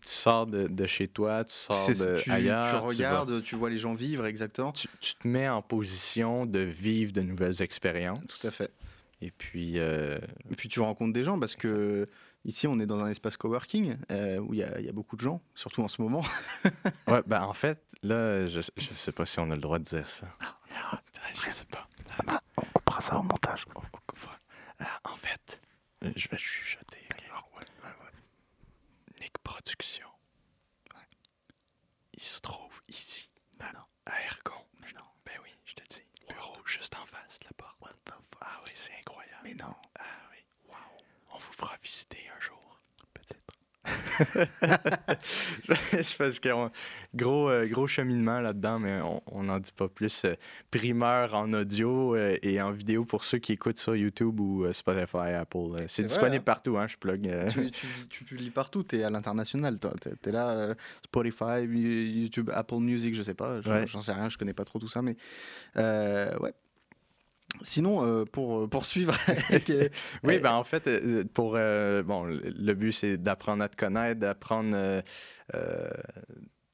tu 0.00 0.08
sors 0.08 0.46
de, 0.46 0.86
chez 0.86 1.08
toi, 1.08 1.44
tu 1.44 1.52
sors 1.52 1.88
de 1.88 2.18
tu, 2.20 2.30
ailleurs. 2.30 2.80
Tu 2.80 2.86
regardes, 2.86 3.42
tu, 3.42 3.56
vois 3.56 3.68
les 3.70 3.76
gens 3.76 3.94
vivre, 3.94 4.26
exactement. 4.26 4.72
Tu, 4.72 4.88
te 4.88 5.28
mets 5.28 5.48
en 5.48 5.60
position 5.62 6.46
de 6.46 6.60
vivre 6.60 7.12
de 7.12 7.20
nouvelles 7.20 7.62
expériences. 7.62 8.20
Tout 8.26 8.46
à 8.46 8.50
fait. 8.50 8.70
Et 9.20 9.30
puis. 9.30 9.74
Euh, 9.76 10.18
Et 10.50 10.56
puis 10.56 10.68
tu 10.68 10.80
rencontres 10.80 11.12
des 11.12 11.24
gens 11.24 11.38
parce 11.38 11.56
que 11.56 12.08
ici, 12.44 12.66
on 12.66 12.78
est 12.80 12.86
dans 12.86 13.02
un 13.02 13.08
espace 13.08 13.36
coworking 13.36 13.96
euh, 14.10 14.38
où 14.38 14.54
il 14.54 14.58
y, 14.58 14.82
y, 14.84 14.88
a 14.88 14.92
beaucoup 14.92 15.16
de 15.16 15.20
gens, 15.20 15.40
surtout 15.54 15.82
en 15.82 15.88
ce 15.88 16.02
moment. 16.02 16.22
ouais, 17.08 17.22
ben 17.26 17.42
en 17.42 17.52
fait, 17.52 17.82
là, 18.02 18.46
je, 18.46 18.60
je 18.76 18.94
sais 18.94 19.12
pas 19.12 19.26
si 19.26 19.38
on 19.40 19.50
a 19.50 19.54
le 19.54 19.60
droit 19.60 19.78
de 19.78 19.84
dire 19.84 20.08
ça. 20.08 20.26
Non, 20.40 20.98
je 21.44 21.50
sais 21.50 21.64
pas. 21.66 21.88
On 22.56 22.62
coupera 22.74 23.00
ça 23.00 23.18
au 23.18 23.22
montage. 23.22 23.66
On 23.74 23.80
coupera. 23.80 24.38
en 25.04 25.16
fait, 25.16 25.60
je 26.16 26.28
vais 26.28 26.38
chuchoter. 26.38 27.00
Nick 29.20 29.38
Production. 29.38 30.08
Il 32.14 32.22
se 32.22 32.40
trouve 32.40 32.82
ici. 32.88 33.30
Ben 33.58 33.70
non. 33.74 33.84
À 34.06 34.20
Ergon. 34.22 34.64
Mais 34.80 34.92
non. 34.94 35.04
Ben 35.24 35.34
oui, 35.42 35.50
je 35.64 35.74
te 35.74 35.82
dis. 35.88 36.04
Bureau 36.28 36.56
juste 36.64 36.96
en 36.96 37.06
face 37.06 37.38
de 37.40 37.46
la 37.46 37.52
porte. 37.56 37.76
What 37.80 37.92
the 38.04 38.10
fuck? 38.10 38.40
Ah 38.40 38.60
oui, 38.64 38.72
c'est 38.74 38.94
incroyable. 38.98 39.40
Mais 39.44 39.54
non. 39.54 39.74
Ah 39.98 40.04
vous 41.46 41.52
fera 41.52 41.76
visiter 41.82 42.18
un 42.36 42.40
jour. 42.40 42.62
c'est 45.92 46.18
parce 46.18 46.38
que 46.38 46.48
gros, 47.14 47.50
euh, 47.50 47.66
gros 47.66 47.88
cheminement 47.88 48.40
là-dedans, 48.40 48.78
mais 48.78 49.00
on 49.26 49.42
n'en 49.42 49.58
dit 49.58 49.72
pas 49.72 49.88
plus. 49.88 50.24
Euh, 50.24 50.34
primeur 50.70 51.34
en 51.34 51.52
audio 51.52 52.14
euh, 52.14 52.38
et 52.42 52.62
en 52.62 52.70
vidéo 52.70 53.04
pour 53.04 53.24
ceux 53.24 53.38
qui 53.38 53.52
écoutent 53.52 53.78
sur 53.78 53.96
YouTube 53.96 54.38
ou 54.38 54.72
Spotify, 54.72 55.32
Apple. 55.38 55.84
c'est 55.88 56.04
disponible 56.04 56.36
hein. 56.36 56.44
partout, 56.44 56.76
hein, 56.78 56.86
je 56.86 56.96
plug. 56.96 57.28
Tu, 57.50 57.70
tu, 57.70 57.86
tu, 58.08 58.24
publies 58.24 58.50
partout, 58.50 58.84
tu 58.84 58.98
es 58.98 59.04
à 59.04 59.10
l'international, 59.10 59.78
toi. 59.80 59.92
Tu 60.00 60.28
es, 60.28 60.32
là, 60.32 60.74
Spotify, 61.04 61.64
YouTube, 61.64 62.50
Apple 62.52 62.76
Music, 62.76 63.14
je 63.14 63.22
sais 63.22 63.34
pas, 63.34 63.60
j'en 63.60 64.02
sais 64.02 64.12
rien, 64.12 64.28
je 64.28 64.38
connais 64.38 64.54
pas 64.54 64.64
trop 64.64 64.78
tout 64.78 64.88
ça, 64.88 65.02
mais 65.02 65.16
ouais. 65.76 66.54
Sinon, 67.60 68.04
euh, 68.04 68.24
pour 68.24 68.60
euh, 68.60 68.66
poursuivre. 68.66 69.14
oui, 70.24 70.38
ben 70.38 70.52
en 70.52 70.64
fait, 70.64 70.86
euh, 70.86 71.24
pour 71.32 71.52
bon, 71.52 72.24
le 72.24 72.72
but 72.72 72.92
c'est 72.92 73.16
d'apprendre 73.16 73.62
à 73.62 73.68
te 73.68 73.76
connaître, 73.76 74.20
d'apprendre 74.20 75.02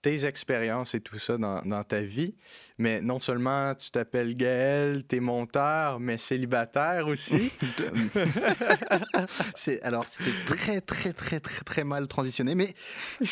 tes 0.01 0.27
expériences 0.27 0.95
et 0.95 1.01
tout 1.01 1.19
ça 1.19 1.39
dans, 1.39 1.61
dans, 1.63 1.83
ta 1.83 2.01
vie. 2.01 2.35
Mais 2.79 3.01
non 3.01 3.19
seulement 3.19 3.75
tu 3.75 3.91
t'appelles 3.91 4.37
Gaël, 4.37 5.05
t'es 5.05 5.21
monteur, 5.21 5.99
mais 5.99 6.19
célibataire 6.19 7.09
aussi. 7.09 7.51
c'est, 9.55 9.83
alors, 9.83 10.07
c'était 10.07 10.31
très, 10.47 10.81
très, 10.81 11.13
très, 11.13 11.41
très, 11.41 11.61
très 11.65 11.85
mal 11.85 12.07
transitionné, 12.07 12.55
mais 12.55 12.75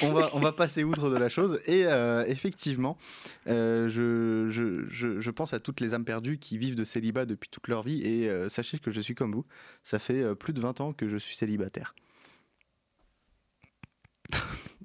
on 0.02 0.12
va, 0.12 0.30
on 0.32 0.40
va 0.40 0.52
passer 0.52 0.82
outre 0.82 1.08
de 1.10 1.16
la 1.16 1.28
chose. 1.28 1.60
Et 1.66 1.86
euh, 1.86 2.24
effectivement, 2.26 2.98
euh, 3.46 3.88
je, 3.88 4.50
je, 4.50 4.86
je, 4.88 5.20
je, 5.20 5.30
pense 5.30 5.54
à 5.54 5.60
toutes 5.60 5.80
les 5.80 5.94
âmes 5.94 6.04
perdues 6.04 6.38
qui 6.38 6.58
vivent 6.58 6.74
de 6.74 6.84
célibat 6.84 7.26
depuis 7.26 7.48
toute 7.48 7.68
leur 7.68 7.84
vie. 7.84 8.02
Et 8.02 8.28
euh, 8.28 8.48
sachez 8.48 8.78
que 8.78 8.90
je 8.90 9.00
suis 9.00 9.14
comme 9.14 9.32
vous. 9.32 9.46
Ça 9.84 10.00
fait 10.00 10.34
plus 10.34 10.52
de 10.52 10.60
20 10.60 10.80
ans 10.80 10.92
que 10.92 11.08
je 11.08 11.16
suis 11.16 11.36
célibataire. 11.36 11.94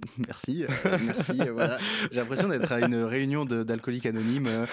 merci, 0.17 0.63
euh, 0.63 0.97
merci. 1.05 1.39
Euh, 1.41 1.51
voilà. 1.51 1.77
J'ai 2.11 2.19
l'impression 2.19 2.47
d'être 2.47 2.71
à 2.71 2.79
une 2.79 3.03
réunion 3.03 3.45
d'alcooliques 3.45 4.05
anonymes 4.05 4.47
euh, 4.47 4.65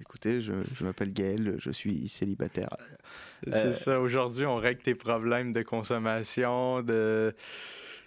écoutez, 0.00 0.40
je, 0.40 0.54
je 0.74 0.84
m'appelle 0.84 1.12
Gaël, 1.12 1.56
je 1.58 1.70
suis 1.70 2.08
célibataire. 2.08 2.70
C'est 3.50 3.72
ça, 3.72 4.00
aujourd'hui, 4.00 4.46
on 4.46 4.56
règle 4.56 4.82
tes 4.82 4.94
problèmes 4.94 5.52
de 5.52 5.62
consommation, 5.62 6.82
de. 6.82 7.34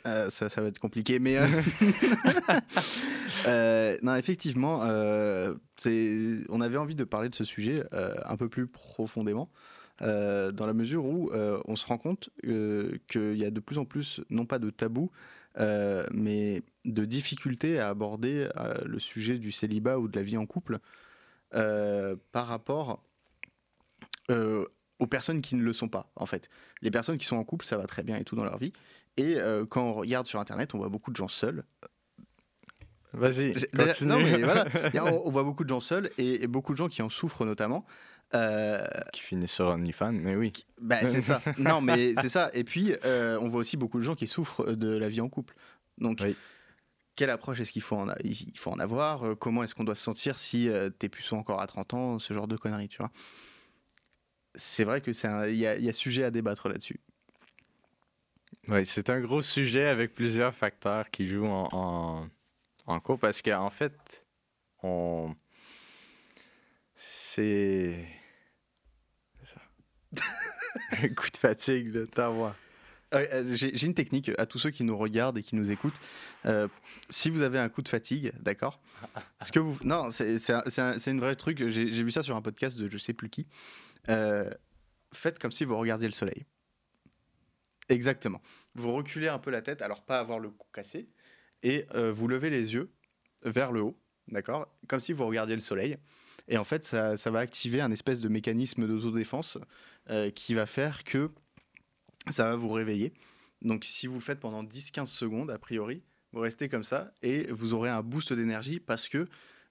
ça, 0.03 0.29
ça 0.29 0.61
va 0.61 0.67
être 0.67 0.79
compliqué, 0.79 1.19
mais 1.19 1.39
non, 4.01 4.15
effectivement, 4.15 4.81
on 4.81 6.61
avait 6.61 6.77
envie 6.77 6.95
de 6.95 7.05
parler 7.05 7.29
de 7.29 7.35
ce 7.35 7.45
sujet 7.45 7.83
un 7.91 8.35
peu 8.35 8.49
plus 8.49 8.67
profondément. 8.67 9.49
dans 10.01 10.67
la 10.67 10.73
mesure 10.73 11.05
où 11.05 11.31
on 11.33 11.75
se 11.77 11.85
rend 11.85 11.97
compte 11.97 12.29
qu'il 12.43 13.37
y 13.37 13.45
a 13.45 13.51
de 13.51 13.59
plus 13.61 13.77
en 13.77 13.85
plus, 13.85 14.19
non 14.29 14.45
pas 14.45 14.59
de 14.59 14.69
tabous, 14.69 15.11
euh, 15.57 16.05
mais 16.11 16.63
de 16.83 17.05
difficulté 17.05 17.79
à 17.79 17.89
aborder 17.89 18.49
euh, 18.57 18.75
le 18.85 18.99
sujet 18.99 19.37
du 19.37 19.51
célibat 19.51 19.99
ou 19.99 20.07
de 20.07 20.17
la 20.17 20.23
vie 20.23 20.37
en 20.37 20.45
couple 20.45 20.79
euh, 21.53 22.15
par 22.31 22.47
rapport 22.47 23.01
aux 24.29 25.07
personnes 25.07 25.41
qui 25.43 25.55
ne 25.55 25.63
le 25.63 25.71
sont 25.71 25.87
pas, 25.87 26.11
en 26.15 26.25
fait. 26.25 26.49
Les 26.81 26.89
personnes 26.89 27.19
qui 27.19 27.25
sont 27.25 27.35
en 27.35 27.43
couple, 27.43 27.63
ça 27.63 27.77
va 27.77 27.85
très 27.85 28.01
bien 28.01 28.17
et 28.17 28.23
tout 28.23 28.35
dans 28.35 28.43
leur 28.43 28.57
vie. 28.57 28.73
Et 29.17 29.37
quand 29.69 29.83
on 29.83 29.93
regarde 29.93 30.25
sur 30.25 30.39
Internet, 30.39 30.73
on 30.73 30.79
voit 30.79 30.89
beaucoup 30.89 31.11
de 31.11 31.15
gens 31.15 31.27
seuls. 31.27 31.63
Vas-y, 33.13 33.53
continue. 33.77 34.09
Non, 34.09 34.19
mais 34.19 34.41
voilà. 34.41 34.65
on, 35.25 35.29
voit 35.29 35.43
beaucoup 35.43 35.63
de 35.63 35.69
gens 35.69 35.79
seuls 35.79 36.09
et, 36.17 36.43
et, 36.43 36.47
beaucoup 36.47 36.73
de 36.73 36.77
gens 36.77 36.89
qui 36.89 37.03
en 37.03 37.09
souffrent 37.09 37.45
notamment. 37.45 37.85
Euh, 38.33 38.83
qui 39.13 39.21
finit 39.21 39.47
sur 39.47 39.67
OnlyFans, 39.67 40.11
mais 40.11 40.35
oui. 40.35 40.51
Bah, 40.81 41.07
c'est 41.07 41.21
ça. 41.21 41.41
Non, 41.57 41.79
mais 41.81 42.15
c'est 42.21 42.29
ça. 42.29 42.49
Et 42.53 42.63
puis, 42.63 42.93
euh, 43.05 43.37
on 43.39 43.49
voit 43.49 43.61
aussi 43.61 43.77
beaucoup 43.77 43.99
de 43.99 44.03
gens 44.03 44.15
qui 44.15 44.27
souffrent 44.27 44.73
de 44.73 44.97
la 44.97 45.09
vie 45.09 45.21
en 45.21 45.29
couple. 45.29 45.55
Donc, 45.99 46.21
quelle 47.15 47.29
approche 47.29 47.59
est-ce 47.59 47.71
qu'il 47.71 47.81
faut, 47.81 47.95
en 47.95 48.13
il 48.23 48.57
faut 48.57 48.71
en 48.71 48.79
avoir 48.79 49.23
euh, 49.23 49.35
Comment 49.35 49.63
est-ce 49.63 49.75
qu'on 49.75 49.83
doit 49.83 49.95
se 49.95 50.03
sentir 50.03 50.37
si 50.37 50.69
t'es 50.99 51.07
plus 51.07 51.31
encore 51.33 51.61
à 51.61 51.67
30 51.67 51.93
ans 51.93 52.19
Ce 52.19 52.33
genre 52.33 52.47
de 52.47 52.57
conneries, 52.57 52.89
tu 52.89 52.97
vois. 52.97 53.11
C'est 54.55 54.83
vrai 54.83 55.01
que 55.01 55.13
c'est 55.13 55.55
y, 55.55 55.65
a 55.67 55.93
sujet 55.93 56.23
à 56.23 56.31
débattre 56.31 56.67
là-dessus. 56.67 56.99
Oui, 58.67 58.85
c'est 58.85 59.09
un 59.09 59.19
gros 59.19 59.41
sujet 59.41 59.87
avec 59.87 60.15
plusieurs 60.15 60.55
facteurs 60.55 61.11
qui 61.11 61.27
jouent 61.27 61.45
en, 61.45 61.69
en, 61.71 62.27
en 62.87 62.99
cours 62.99 63.19
parce 63.19 63.41
qu'en 63.41 63.69
fait, 63.69 64.23
on 64.81 65.35
c'est. 67.35 68.07
ça. 69.43 69.61
un 70.91 71.07
coup 71.15 71.29
de 71.29 71.37
fatigue, 71.37 71.93
là, 71.93 72.01
t'as 72.11 72.31
Euh, 73.13 73.43
J'ai 73.55 73.85
une 73.85 73.93
technique 73.93 74.31
à 74.37 74.45
tous 74.45 74.59
ceux 74.59 74.71
qui 74.71 74.83
nous 74.83 74.97
regardent 74.97 75.37
et 75.37 75.43
qui 75.43 75.55
nous 75.55 75.71
écoutent. 75.71 75.99
Euh, 76.45 76.67
si 77.09 77.29
vous 77.29 77.41
avez 77.43 77.59
un 77.59 77.69
coup 77.69 77.81
de 77.81 77.87
fatigue, 77.89 78.33
d'accord? 78.41 78.79
Que 79.51 79.59
non, 79.85 80.11
c'est 80.11 80.49
un, 80.51 80.63
un- 80.77 80.97
une 80.97 81.19
vraie 81.19 81.35
truc. 81.35 81.57
J'ai 81.69 81.91
j'ai 81.91 82.03
vu 82.03 82.11
ça 82.11 82.23
sur 82.23 82.35
un 82.35 82.41
podcast 82.41 82.77
de 82.77 82.89
je 82.89 82.97
sais 82.97 83.13
plus 83.13 83.29
qui. 83.29 83.47
Euh, 84.09 84.49
faites 85.13 85.39
comme 85.39 85.51
si 85.51 85.63
vous 85.65 85.77
regardiez 85.77 86.07
le 86.07 86.13
soleil. 86.13 86.45
Exactement. 87.89 88.41
Vous 88.73 88.91
reculez 88.93 89.27
un 89.27 89.39
peu 89.39 89.51
la 89.51 89.61
tête, 89.61 89.81
alors 89.81 90.03
pas 90.03 90.19
avoir 90.19 90.39
le 90.39 90.49
cou 90.49 90.67
cassé, 90.73 91.07
et 91.63 91.85
euh, 91.93 92.11
vous 92.11 92.27
levez 92.27 92.49
les 92.49 92.73
yeux 92.73 92.91
vers 93.43 93.71
le 93.71 93.81
haut, 93.81 93.97
d'accord? 94.27 94.67
Comme 94.87 94.99
si 94.99 95.13
vous 95.13 95.25
regardiez 95.27 95.55
le 95.55 95.61
soleil. 95.61 95.97
Et 96.47 96.57
en 96.57 96.63
fait, 96.63 96.83
ça, 96.83 97.15
va 97.31 97.39
activer 97.39 97.81
un 97.81 97.91
espèce 97.91 98.19
de 98.19 98.29
mécanisme 98.29 98.87
d'autodéfense 98.87 99.57
euh, 100.09 100.29
qui 100.29 100.53
va 100.53 100.65
faire 100.65 101.03
que 101.03 101.31
ça 102.29 102.47
va 102.47 102.55
vous 102.55 102.71
réveiller. 102.71 103.13
Donc 103.61 103.83
si 103.83 104.07
vous 104.07 104.19
faites 104.19 104.39
pendant 104.39 104.63
10-15 104.63 105.07
secondes, 105.07 105.49
a 105.49 105.57
priori, 105.57 106.03
vous 106.33 106.41
restez 106.41 106.69
comme 106.69 106.83
ça 106.83 107.11
et 107.23 107.47
vous 107.51 107.73
aurez 107.73 107.89
un 107.89 108.03
boost 108.03 108.33
d'énergie 108.33 108.79
parce 108.79 109.07
que 109.07 109.27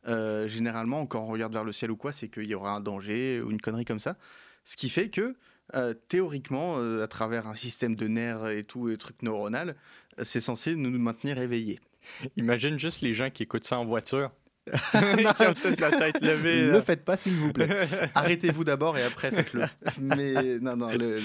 euh, 0.06 0.46
généralement, 0.48 1.06
quand 1.06 1.22
on 1.22 1.26
regarde 1.26 1.52
vers 1.52 1.64
le 1.64 1.72
ciel 1.72 1.90
ou 1.90 1.96
quoi, 1.96 2.12
c'est 2.12 2.28
qu'il 2.28 2.44
y 2.44 2.54
aura 2.54 2.72
un 2.72 2.80
danger 2.80 3.40
ou 3.42 3.50
une 3.50 3.60
connerie 3.60 3.84
comme 3.84 4.00
ça. 4.00 4.16
Ce 4.64 4.76
qui 4.76 4.88
fait 4.88 5.10
que 5.10 5.37
euh, 5.74 5.94
théoriquement, 6.08 6.76
euh, 6.78 7.02
à 7.02 7.08
travers 7.08 7.46
un 7.46 7.54
système 7.54 7.94
de 7.94 8.06
nerfs 8.06 8.48
et 8.48 8.64
tout, 8.64 8.90
et 8.90 8.98
trucs 8.98 9.22
neuronal, 9.22 9.76
c'est 10.22 10.40
censé 10.40 10.74
nous 10.74 10.90
maintenir 10.98 11.38
éveillés. 11.38 11.80
Imagine 12.37 12.78
juste 12.78 13.00
les 13.00 13.14
gens 13.14 13.30
qui 13.30 13.44
écoutent 13.44 13.66
ça 13.66 13.78
en 13.78 13.84
voiture. 13.84 14.30
qui 15.37 15.46
ont 15.46 15.55
toute 15.55 15.81
la 15.81 15.90
tête 15.90 16.20
levée. 16.22 16.62
Ne 16.66 16.72
le 16.72 16.81
faites 16.81 17.05
pas, 17.05 17.16
s'il 17.16 17.35
vous 17.35 17.53
plaît. 17.53 17.68
Arrêtez-vous 18.14 18.64
d'abord 18.64 18.96
et 18.96 19.03
après 19.05 19.31
faites-le. 19.31 19.64
Mais 20.00 20.59
non, 20.61 20.77
non, 20.77 20.88
le- 20.90 21.16
le- 21.16 21.20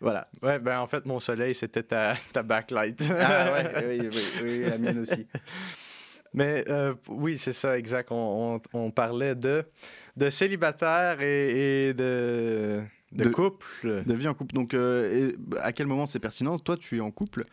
voilà. 0.00 0.28
Ouais, 0.42 0.58
ben 0.60 0.78
en 0.78 0.86
fait, 0.86 1.04
mon 1.06 1.18
soleil, 1.18 1.54
c'était 1.54 1.82
ta, 1.82 2.14
ta 2.32 2.42
backlight. 2.44 3.00
Ah 3.10 3.52
ouais, 3.52 3.84
oui, 4.00 4.08
oui, 4.12 4.22
oui, 4.42 4.64
la 4.70 4.78
mienne 4.78 5.00
aussi. 5.00 5.26
Mais 6.34 6.64
euh, 6.68 6.94
oui, 7.08 7.38
c'est 7.38 7.52
ça, 7.52 7.76
exact. 7.76 8.12
On, 8.12 8.56
on- 8.56 8.60
on 8.74 8.90
parlait 8.92 9.34
de, 9.34 9.64
de 10.16 10.30
célibataire 10.30 11.20
et, 11.20 11.88
et 11.88 11.94
de, 11.94 12.82
de, 13.12 13.24
De- 13.24 13.28
couple 13.30 14.02
De 14.04 14.14
vie 14.14 14.28
en 14.28 14.34
couple. 14.34 14.54
Donc, 14.54 14.74
euh, 14.74 15.30
et 15.30 15.58
à 15.60 15.72
quel 15.72 15.86
moment 15.86 16.06
c'est 16.06 16.18
pertinent? 16.20 16.58
Toi, 16.58 16.76
tu 16.76 16.96
es 16.98 17.00
en 17.00 17.10
couple. 17.10 17.44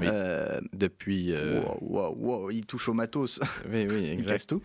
Oui. 0.00 0.06
Euh, 0.10 0.60
depuis. 0.72 1.32
euh, 1.32 1.60
wow, 1.62 1.78
wow, 1.80 2.14
wow, 2.16 2.50
il 2.50 2.66
touche 2.66 2.88
au 2.88 2.94
matos. 2.94 3.38
Oui, 3.70 3.86
oui, 3.88 3.98
Il 4.04 4.10
exact. 4.10 4.32
casse 4.32 4.46
tout? 4.46 4.62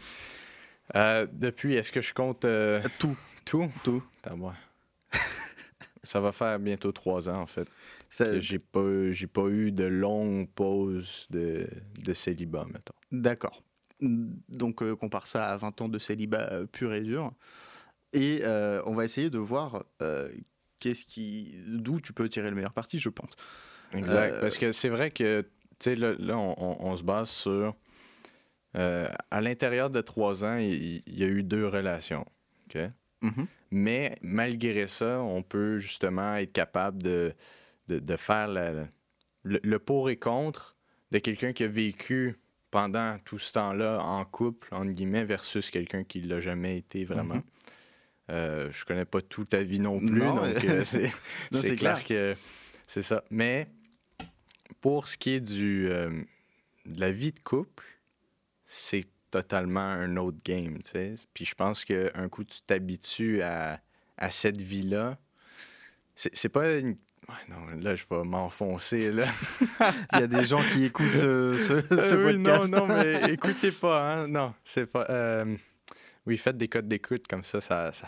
Depuis, 1.34 1.76
est-ce 1.76 1.92
que 1.92 2.02
je 2.02 2.14
compte 2.14 2.46
Tout. 2.98 3.16
tout? 3.46 3.70
Tout. 3.84 4.04
Attends, 4.24 4.38
moi. 4.38 4.56
ça 6.04 6.20
va 6.20 6.32
faire 6.32 6.58
bientôt 6.60 6.92
trois 6.92 7.30
ans, 7.30 7.42
en 7.42 7.46
fait. 7.46 7.68
Ça- 8.10 8.40
J'ai 8.40 8.58
pas, 8.60 8.82
pas 9.34 9.48
eu 9.50 9.72
de 9.72 9.84
longue 9.84 10.50
pause 10.50 11.28
de, 11.30 11.68
de 12.04 12.14
célibat, 12.14 12.66
mettons. 12.66 12.94
D'accord. 13.12 13.62
Donc, 14.02 14.82
compare 14.96 15.28
ça 15.28 15.46
à 15.48 15.58
20 15.58 15.82
ans 15.82 15.90
de 15.90 16.00
célibat 16.00 16.62
pur 16.72 16.94
et 16.94 17.02
dur. 17.02 17.32
Et 18.13 18.41
euh, 18.43 18.82
on 18.86 18.95
va 18.95 19.04
essayer 19.06 19.30
de 19.30 19.38
voir 19.38 19.84
euh, 20.02 20.30
qu'est-ce 20.80 21.06
qui, 21.06 21.56
d'où 21.67 22.00
tu 22.02 22.13
peux 22.13 22.28
tirer 22.30 22.50
le 22.50 22.56
meilleur 22.56 22.74
parti, 22.74 22.98
je 23.00 23.10
pense. 23.10 23.32
Exact. 23.93 24.34
Euh, 24.34 24.39
Parce 24.41 24.58
que 24.58 24.72
c'est 24.72 24.89
vrai 24.89 25.12
que, 25.12 25.41
tu 25.41 25.48
sais, 25.80 25.95
là, 25.95 26.13
là, 26.17 26.38
on, 26.38 26.56
on- 26.58 26.78
on 26.91 26.95
se 26.98 27.04
base 27.04 27.30
sur. 27.30 27.76
à 28.74 29.41
l'intérieur 29.41 29.89
de 29.89 30.02
trois 30.02 30.43
ans, 30.43 30.58
il, 30.58 31.02
il 31.06 31.19
y 31.19 31.24
a 31.24 31.28
eu 31.28 31.43
deux 31.43 31.67
relations. 31.67 32.26
Mhm. 33.22 33.48
Mais 33.72 34.17
malgré 34.22 34.88
ça, 34.88 35.19
on 35.22 35.41
peut 35.43 35.80
justement 35.80 36.36
être 36.36 36.54
capable 36.54 37.02
de, 37.04 37.34
de, 37.88 38.00
de 38.00 38.15
faire 38.15 38.48
la- 38.48 38.88
le, 39.43 39.60
le 39.63 39.80
pour 39.80 40.10
et 40.10 40.17
contre 40.17 40.76
de 41.12 41.17
quelqu'un 41.19 41.52
qui 41.54 41.63
a 41.63 41.67
vécu 41.67 42.38
pendant 42.72 43.17
tout 43.26 43.39
ce 43.39 43.52
temps-là 43.54 44.00
en 44.02 44.24
couple, 44.26 44.74
entre 44.74 44.91
guillemets, 44.91 45.24
versus 45.26 45.69
quelqu'un 45.72 46.04
qui 46.04 46.22
l'a 46.22 46.39
jamais 46.39 46.78
été 46.78 47.04
vraiment. 47.04 47.36
Mhm. 47.36 47.43
Euh, 48.30 48.70
je 48.72 48.86
connais 48.86 49.06
pas 49.06 49.22
toute 49.22 49.50
ta 49.50 49.63
vie 49.63 49.80
non 49.80 50.00
plus, 50.00 50.20
Non, 50.20 50.36
donc 50.36 50.63
euh, 50.63 50.84
c'est 50.84 51.12
clair 51.76 52.04
que 52.04 52.36
c'est 52.86 53.02
ça. 53.02 53.24
Mais 53.32 53.68
pour 54.82 55.08
ce 55.08 55.18
qui 55.18 55.32
est 55.32 55.39
du, 55.39 55.89
euh, 55.89 56.10
de 56.86 57.00
la 57.00 57.12
vie 57.12 57.32
de 57.32 57.39
couple, 57.39 57.86
c'est 58.65 59.06
totalement 59.32 59.80
un 59.80 60.15
autre 60.18 60.38
game, 60.44 60.78
tu 60.84 60.92
sais. 60.92 61.15
Puis 61.34 61.46
je 61.46 61.56
pense 61.56 61.84
qu'un 61.86 62.30
coup, 62.30 62.44
tu 62.44 62.62
t'habitues 62.62 63.42
à, 63.42 63.80
à 64.18 64.30
cette 64.30 64.62
vie-là. 64.62 65.18
C'est 66.15 66.50
pas 66.50 66.74
une... 66.74 66.98
non, 67.48 67.65
là, 67.80 67.96
je 67.96 68.04
vais 68.10 68.24
m'enfoncer, 68.24 69.12
là. 69.12 69.26
Il 70.13 70.20
y 70.20 70.24
a 70.24 70.28
des 70.28 70.44
gens 70.44 70.62
qui 70.74 70.86
écoutent 70.86 71.15
ce, 71.15 71.56
ce 71.58 72.15
oui, 72.15 72.44
podcast. 72.44 72.70
non, 72.70 72.88
non, 72.88 72.88
mais 72.88 73.32
écoutez 73.32 73.72
pas, 73.72 74.04
hein. 74.04 74.28
Non, 74.28 74.54
c'est 74.65 74.86
pas... 74.86 75.46
Oui, 76.30 76.38
faites 76.38 76.58
des 76.58 76.68
codes 76.68 76.88
d'écoute, 76.88 77.28
comme 77.28 77.44
ça, 77.44 77.60
ça, 77.60 77.92
ça, 77.92 78.08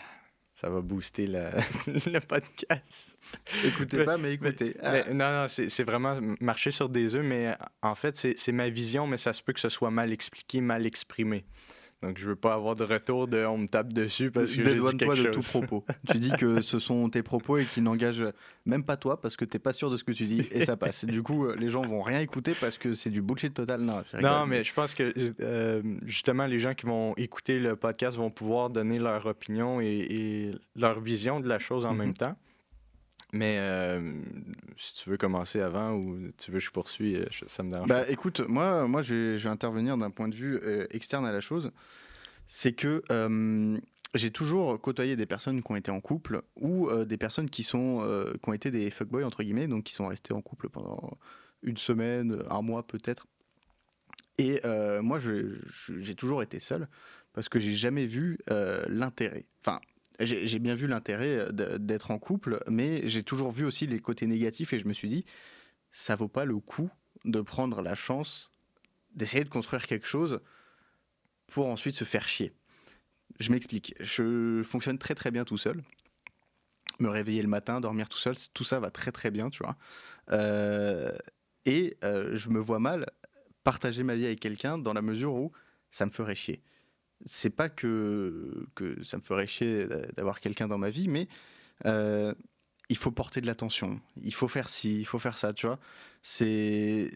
ça 0.53 0.69
va 0.69 0.79
booster 0.81 1.25
le, 1.25 1.49
le 2.11 2.19
podcast. 2.19 3.17
Écoutez 3.65 3.97
Mais- 3.97 4.05
pas, 4.05 4.17
mais 4.19 4.33
écoutez. 4.33 4.75
Ah, 4.79 4.91
Mais 4.91 5.13
non, 5.13 5.31
non, 5.31 5.47
c'est 5.47 5.83
vraiment 5.83 6.19
marcher 6.39 6.69
sur 6.69 6.87
des 6.87 7.15
œufs, 7.15 7.25
mais 7.25 7.55
en 7.81 7.95
fait, 7.95 8.15
c'est 8.15 8.37
c'est 8.37 8.51
ma 8.51 8.69
vision, 8.69 9.07
mais 9.07 9.17
ça 9.17 9.33
se 9.33 9.41
peut 9.41 9.53
que 9.53 9.59
ce 9.59 9.69
soit 9.69 9.89
mal 9.89 10.13
expliqué, 10.13 10.61
mal 10.61 10.85
exprimé. 10.85 11.45
Donc, 12.03 12.17
je 12.17 12.25
veux 12.25 12.35
pas 12.35 12.55
avoir 12.55 12.75
de 12.75 12.83
retour 12.83 13.27
de 13.27 13.45
on 13.45 13.59
me 13.59 13.67
tape 13.67 13.93
dessus 13.93 14.31
parce 14.31 14.55
que 14.55 14.63
j'ai 14.65 14.73
dit 14.75 14.97
quelque 14.97 15.23
de 15.23 15.29
tout 15.29 15.41
propos. 15.41 15.85
tu 16.09 16.17
dis 16.17 16.31
que 16.31 16.61
ce 16.61 16.79
sont 16.79 17.09
tes 17.09 17.21
propos 17.21 17.57
et 17.57 17.65
qui 17.65 17.79
n'engagent 17.81 18.25
même 18.65 18.83
pas 18.83 18.97
toi 18.97 19.21
parce 19.21 19.35
que 19.37 19.45
t'es 19.45 19.59
pas 19.59 19.71
sûr 19.71 19.91
de 19.91 19.97
ce 19.97 20.03
que 20.03 20.11
tu 20.11 20.25
dis 20.25 20.47
et 20.51 20.65
ça 20.65 20.75
passe. 20.77 21.05
Du 21.05 21.21
coup, 21.21 21.45
euh, 21.45 21.55
les 21.59 21.69
gens 21.69 21.83
vont 21.83 22.01
rien 22.01 22.19
écouter 22.19 22.53
parce 22.59 22.77
que 22.79 22.93
c'est 22.93 23.11
du 23.11 23.21
bullshit 23.21 23.53
total. 23.53 23.81
Non. 23.81 24.01
Non, 24.19 24.47
mais 24.47 24.63
je 24.63 24.73
pense 24.73 24.95
que 24.95 25.13
euh, 25.41 25.81
justement, 26.03 26.47
les 26.47 26.57
gens 26.59 26.73
qui 26.73 26.87
vont 26.87 27.13
écouter 27.17 27.59
le 27.59 27.75
podcast 27.75 28.17
vont 28.17 28.31
pouvoir 28.31 28.71
donner 28.71 28.97
leur 28.97 29.25
opinion 29.27 29.79
et, 29.79 29.85
et 29.87 30.51
leur 30.75 30.99
vision 31.01 31.39
de 31.39 31.47
la 31.47 31.59
chose 31.59 31.85
en 31.85 31.91
Mhm. 31.91 31.97
même 31.97 32.13
temps. 32.15 32.35
Mais 33.33 33.57
euh, 33.59 34.13
si 34.75 34.95
tu 34.95 35.09
veux 35.09 35.17
commencer 35.17 35.61
avant 35.61 35.93
ou 35.93 36.17
tu 36.37 36.51
veux 36.51 36.59
que 36.59 36.65
je 36.65 36.71
poursuis, 36.71 37.15
euh, 37.15 37.25
ça 37.47 37.63
me 37.63 37.69
dérange 37.69 37.87
Bah 37.87 38.09
écoute, 38.09 38.41
moi, 38.41 38.87
moi 38.87 39.01
je, 39.01 39.37
vais, 39.37 39.49
intervenir 39.49 39.97
d'un 39.97 40.09
point 40.09 40.27
de 40.27 40.35
vue 40.35 40.59
euh, 40.63 40.85
externe 40.89 41.25
à 41.25 41.31
la 41.31 41.39
chose. 41.39 41.71
C'est 42.47 42.73
que 42.73 43.03
euh, 43.09 43.79
j'ai 44.15 44.31
toujours 44.31 44.79
côtoyé 44.81 45.15
des 45.15 45.25
personnes 45.25 45.63
qui 45.63 45.71
ont 45.71 45.77
été 45.77 45.91
en 45.91 46.01
couple 46.01 46.41
ou 46.57 46.89
des 47.05 47.15
personnes 47.15 47.49
qui, 47.49 47.63
sont, 47.63 48.03
qui 48.43 48.49
ont 48.49 48.53
été 48.53 48.69
des 48.69 48.91
fuckboys, 48.91 49.23
entre 49.23 49.41
guillemets, 49.41 49.67
donc 49.67 49.85
qui 49.85 49.93
sont 49.93 50.07
restés 50.07 50.33
en 50.33 50.41
couple 50.41 50.67
pendant 50.67 51.17
une 51.63 51.77
semaine, 51.77 52.43
un 52.49 52.61
mois 52.61 52.85
peut-être. 52.85 53.27
Et 54.37 54.59
moi, 55.01 55.17
j'ai 55.17 56.15
toujours 56.15 56.43
été 56.43 56.59
seul 56.59 56.89
parce 57.31 57.47
que 57.47 57.57
j'ai 57.57 57.71
jamais 57.71 58.05
vu 58.05 58.37
l'intérêt. 58.89 59.45
Enfin, 59.61 59.79
j'ai 60.25 60.59
bien 60.59 60.75
vu 60.75 60.87
l'intérêt 60.87 61.51
euh, 61.51 61.77
d'être 61.77 62.11
en 62.11 62.19
couple, 62.19 62.61
mais 62.67 63.07
j'ai 63.07 63.23
toujours 63.23 63.51
vu 63.51 63.65
aussi 63.65 63.87
les 63.87 63.99
côtés 63.99 64.27
négatifs 64.27 64.73
et 64.73 64.79
je 64.79 64.87
me 64.87 64.93
suis 64.93 65.09
dit, 65.09 65.25
ça 65.91 66.15
vaut 66.15 66.27
pas 66.27 66.45
le 66.45 66.57
coup 66.57 66.89
de 67.25 67.41
prendre 67.41 67.81
la 67.81 67.95
chance 67.95 68.51
d'essayer 69.15 69.43
de 69.43 69.49
construire 69.49 69.85
quelque 69.87 70.07
chose 70.07 70.39
pour 71.47 71.67
ensuite 71.67 71.95
se 71.95 72.03
faire 72.03 72.27
chier. 72.27 72.53
Je 73.39 73.51
m'explique. 73.51 73.93
Je 73.99 74.61
fonctionne 74.63 74.97
très 74.97 75.15
très 75.15 75.31
bien 75.31 75.45
tout 75.45 75.57
seul. 75.57 75.83
Me 76.99 77.09
réveiller 77.09 77.41
le 77.41 77.47
matin, 77.47 77.81
dormir 77.81 78.09
tout 78.09 78.17
seul, 78.17 78.35
tout 78.53 78.63
ça 78.63 78.79
va 78.79 78.91
très 78.91 79.11
très 79.11 79.31
bien, 79.31 79.49
tu 79.49 79.63
vois. 79.63 79.75
Euh, 80.31 81.11
et 81.65 81.97
euh, 82.03 82.35
je 82.35 82.49
me 82.49 82.59
vois 82.59 82.79
mal 82.79 83.05
partager 83.63 84.03
ma 84.03 84.15
vie 84.15 84.25
avec 84.25 84.39
quelqu'un 84.39 84.77
dans 84.77 84.93
la 84.93 85.01
mesure 85.01 85.33
où 85.33 85.51
ça 85.91 86.05
me 86.05 86.11
ferait 86.11 86.35
chier. 86.35 86.61
C'est 87.25 87.49
pas 87.49 87.69
que, 87.69 88.67
que 88.75 89.03
ça 89.03 89.17
me 89.17 89.21
ferait 89.21 89.47
chier 89.47 89.87
d'avoir 90.15 90.39
quelqu'un 90.39 90.67
dans 90.67 90.77
ma 90.77 90.89
vie, 90.89 91.07
mais 91.07 91.27
euh, 91.85 92.33
il 92.91 92.97
faut 92.97 93.09
porter 93.09 93.39
de 93.39 93.45
l'attention. 93.45 94.01
Il 94.21 94.33
faut 94.33 94.49
faire 94.49 94.69
ci, 94.69 94.99
il 94.99 95.05
faut 95.05 95.17
faire 95.17 95.37
ça, 95.37 95.53
tu 95.53 95.65
vois. 95.65 95.79
C'est 96.23 97.09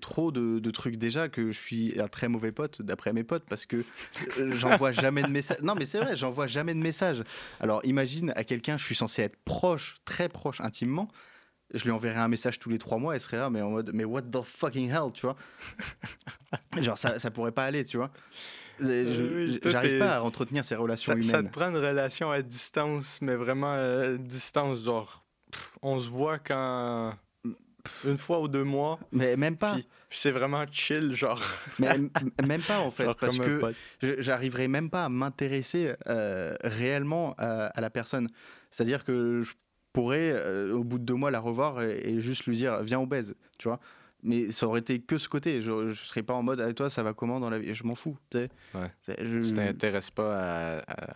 trop 0.00 0.32
de, 0.32 0.70
trucs 0.70 0.96
déjà 0.96 1.28
que 1.28 1.50
je 1.50 1.60
suis 1.60 2.00
un 2.00 2.08
très 2.08 2.26
mauvais 2.26 2.52
pote 2.52 2.80
d'après 2.80 3.12
mes 3.12 3.22
potes 3.22 3.44
parce 3.46 3.66
que 3.66 3.84
euh, 4.38 4.52
j'envoie 4.52 4.92
jamais 4.92 5.22
de 5.22 5.28
messages. 5.28 5.60
Non, 5.60 5.74
mais 5.74 5.84
c'est 5.84 5.98
vrai, 5.98 6.16
j'envoie 6.16 6.46
jamais 6.46 6.72
de 6.72 6.80
messages. 6.80 7.22
Alors 7.60 7.84
imagine 7.84 8.32
à 8.34 8.44
quelqu'un, 8.44 8.78
je 8.78 8.84
suis 8.84 8.94
censé 8.94 9.20
être 9.20 9.36
proche, 9.44 9.96
très 10.06 10.30
proche, 10.30 10.62
intimement. 10.62 11.08
Je 11.74 11.84
lui 11.84 11.90
enverrai 11.90 12.20
un 12.20 12.28
message 12.28 12.58
tous 12.58 12.70
les 12.70 12.78
trois 12.78 12.96
mois, 12.96 13.14
elle 13.14 13.20
serait 13.20 13.36
là, 13.36 13.50
mais 13.50 13.60
en 13.60 13.70
mode, 13.70 13.90
mais 13.92 14.04
what 14.04 14.22
the 14.22 14.42
fucking 14.42 14.90
hell, 14.90 15.12
tu 15.12 15.26
vois. 15.26 15.36
Genre, 16.80 16.96
ça, 16.96 17.18
ça 17.18 17.30
pourrait 17.30 17.52
pas 17.52 17.64
aller, 17.64 17.84
tu 17.84 17.98
vois. 17.98 18.10
Euh, 18.82 19.30
oui, 19.34 19.60
J'arrive 19.64 19.98
pas 19.98 20.16
à 20.16 20.22
entretenir 20.22 20.64
ces 20.64 20.74
relations 20.74 21.14
Ça, 21.14 21.22
ça 21.22 21.38
humaines. 21.38 21.50
te 21.50 21.58
prend 21.58 21.68
une 21.70 21.76
relation 21.76 22.30
à 22.30 22.42
distance, 22.42 23.18
mais 23.22 23.34
vraiment 23.36 23.74
euh, 23.74 24.16
distance, 24.16 24.84
genre, 24.84 25.24
pff, 25.52 25.78
on 25.82 25.98
se 25.98 26.08
voit 26.08 26.38
quand. 26.38 27.14
Une 28.06 28.16
fois 28.16 28.40
ou 28.40 28.48
deux 28.48 28.64
mois, 28.64 28.98
Mais 29.12 29.36
même 29.36 29.58
pas, 29.58 29.74
puis, 29.74 29.82
puis 30.08 30.18
c'est 30.18 30.30
vraiment 30.30 30.64
chill, 30.72 31.14
genre. 31.14 31.38
mais 31.78 31.98
même 32.46 32.62
pas 32.62 32.80
en 32.80 32.90
fait, 32.90 33.04
genre 33.04 33.14
parce 33.16 33.36
que 33.38 33.60
j'arriverai 34.00 34.68
même 34.68 34.88
pas 34.88 35.04
à 35.04 35.08
m'intéresser 35.10 35.92
euh, 36.06 36.54
réellement 36.64 37.34
à, 37.36 37.66
à 37.66 37.80
la 37.82 37.90
personne. 37.90 38.26
C'est-à-dire 38.70 39.04
que 39.04 39.42
je- 39.42 39.52
pourrais, 39.92 40.32
euh, 40.34 40.72
au 40.72 40.82
bout 40.82 40.98
de 40.98 41.04
deux 41.04 41.14
mois, 41.14 41.30
la 41.30 41.38
revoir 41.40 41.80
et, 41.82 42.20
juste 42.20 42.46
lui 42.46 42.56
dire 42.56 42.82
viens, 42.82 42.98
on 43.00 43.06
baise, 43.06 43.36
tu 43.58 43.68
vois. 43.68 43.78
Mais 44.24 44.50
ça 44.50 44.66
aurait 44.66 44.80
été 44.80 45.00
que 45.00 45.18
ce 45.18 45.28
côté. 45.28 45.60
Je 45.60 45.70
ne 45.70 45.94
serais 45.94 46.22
pas 46.22 46.34
en 46.34 46.42
mode 46.42 46.60
avec 46.60 46.74
toi, 46.76 46.88
ça 46.88 47.02
va 47.02 47.12
comment 47.12 47.40
dans 47.40 47.50
la 47.50 47.58
vie? 47.58 47.74
Je 47.74 47.84
m'en 47.84 47.94
fous. 47.94 48.16
Ouais. 48.32 48.50
Je, 49.06 49.54
t'intéresse 49.54 50.10
pas 50.10 50.80
à. 50.80 51.14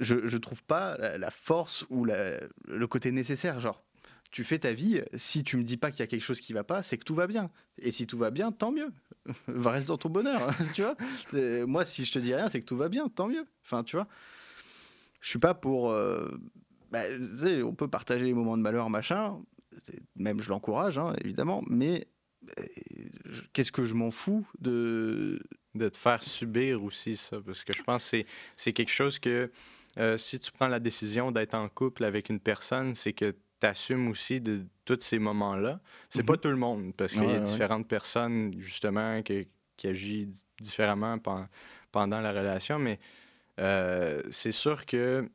Je, 0.00 0.26
je 0.26 0.38
trouve 0.38 0.62
pas 0.64 0.96
la, 1.18 1.30
force 1.30 1.84
ou 1.90 2.04
la, 2.04 2.40
le 2.66 2.86
côté 2.86 3.12
nécessaire. 3.12 3.60
Genre, 3.60 3.82
tu 4.30 4.42
fais 4.42 4.58
ta 4.58 4.72
vie. 4.72 5.02
Si 5.14 5.44
tu 5.44 5.56
me 5.58 5.62
dis 5.62 5.76
pas 5.76 5.90
qu'il 5.90 6.00
y 6.00 6.02
a 6.02 6.06
quelque 6.06 6.24
chose 6.24 6.40
qui 6.40 6.54
va 6.54 6.64
pas, 6.64 6.82
c'est 6.82 6.98
que 6.98 7.04
tout 7.04 7.14
va 7.14 7.26
bien. 7.26 7.50
Et 7.78 7.90
si 7.90 8.06
tout 8.06 8.18
va 8.18 8.30
bien, 8.30 8.52
tant 8.52 8.72
mieux. 8.72 8.90
va 9.48 9.72
rester 9.72 9.88
dans 9.88 9.98
ton 9.98 10.08
bonheur. 10.08 10.50
tu 10.74 10.82
vois 10.82 10.96
Moi, 11.66 11.84
si 11.84 12.04
je 12.04 12.12
te 12.12 12.18
dis 12.18 12.34
rien, 12.34 12.48
c'est 12.48 12.60
que 12.60 12.66
tout 12.66 12.76
va 12.76 12.88
bien, 12.88 13.08
tant 13.08 13.28
mieux. 13.28 13.46
Enfin, 13.64 13.84
tu 13.84 13.96
vois 13.96 14.08
Je 15.20 15.28
suis 15.28 15.38
pas 15.38 15.54
pour. 15.54 15.90
Euh, 15.90 16.40
bah, 16.90 17.00
on 17.64 17.74
peut 17.74 17.88
partager 17.88 18.24
les 18.24 18.34
moments 18.34 18.56
de 18.56 18.62
malheur, 18.62 18.88
machin. 18.90 19.38
Même 20.16 20.40
je 20.40 20.48
l'encourage, 20.48 20.98
hein, 20.98 21.14
évidemment. 21.22 21.62
Mais 21.68 22.08
qu'est-ce 23.52 23.72
que 23.72 23.84
je 23.84 23.94
m'en 23.94 24.10
fous 24.10 24.46
de. 24.60 25.40
De 25.74 25.90
te 25.90 25.98
faire 25.98 26.22
subir 26.22 26.82
aussi, 26.82 27.18
ça. 27.18 27.38
Parce 27.44 27.62
que 27.62 27.74
je 27.74 27.82
pense 27.82 28.10
que 28.10 28.22
c'est 28.56 28.72
quelque 28.72 28.90
chose 28.90 29.18
que. 29.18 29.50
Euh, 29.98 30.16
si 30.16 30.38
tu 30.38 30.52
prends 30.52 30.68
la 30.68 30.80
décision 30.80 31.32
d'être 31.32 31.54
en 31.54 31.68
couple 31.68 32.04
avec 32.04 32.28
une 32.28 32.40
personne, 32.40 32.94
c'est 32.94 33.12
que 33.12 33.34
tu 33.60 33.66
assumes 33.66 34.08
aussi 34.08 34.40
de 34.40 34.64
tous 34.84 35.00
ces 35.00 35.18
moments-là. 35.18 35.80
C'est 36.10 36.22
pas 36.22 36.34
mhm. 36.34 36.40
tout 36.40 36.48
le 36.48 36.56
monde, 36.56 36.94
parce 36.96 37.12
qu'il 37.12 37.24
y 37.24 37.34
a 37.34 37.40
différentes 37.40 37.88
personnes, 37.88 38.54
justement, 38.58 39.22
qui, 39.22 39.48
qui 39.76 39.88
agissent 39.88 40.46
différemment 40.60 41.18
pendant 41.92 42.20
la 42.20 42.30
relation, 42.32 42.78
mais 42.78 42.98
euh, 43.58 44.22
c'est 44.30 44.52
sûr 44.52 44.84
que 44.86 45.28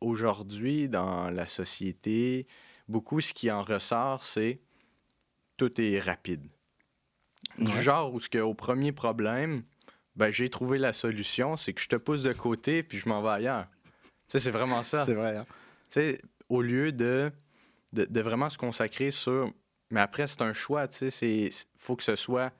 aujourd'hui, 0.00 0.88
dans 0.88 1.30
la 1.30 1.46
société, 1.46 2.46
beaucoup 2.88 3.20
ce 3.20 3.32
qui 3.32 3.50
en 3.50 3.62
ressort, 3.62 4.22
c'est 4.22 4.60
tout 5.58 5.78
est 5.78 6.00
rapide. 6.00 6.48
Du 7.58 7.82
genre 7.82 8.14
où 8.14 8.20
ce 8.20 8.30
que, 8.30 8.38
au 8.38 8.54
premier 8.54 8.92
problème, 8.92 9.62
ben, 10.16 10.30
j'ai 10.30 10.48
trouvé 10.48 10.78
la 10.78 10.94
solution, 10.94 11.56
c'est 11.56 11.74
que 11.74 11.82
je 11.82 11.88
te 11.88 11.96
pousse 11.96 12.22
de 12.22 12.32
côté 12.32 12.82
puis 12.82 12.98
je 12.98 13.08
m'en 13.08 13.20
vais 13.20 13.28
ailleurs. 13.28 13.66
c'est 14.28 14.50
vraiment 14.50 14.82
ça. 14.82 15.04
C'est 15.04 15.14
vrai. 15.14 15.36
Hein? 15.36 16.14
Au 16.48 16.62
lieu 16.62 16.92
de 16.92 17.30
de, 17.92 18.20
vraiment 18.20 18.50
se 18.50 18.58
consacrer 18.58 19.10
sur. 19.10 19.52
Mais 19.90 20.00
après, 20.00 20.26
c'est 20.26 20.42
un 20.42 20.52
choix, 20.52 20.88
tu 20.88 21.10
sais. 21.10 21.30
Il 21.30 21.52
faut 21.78 21.96
que 21.96 22.02
ce 22.02 22.16
soit 22.16 22.52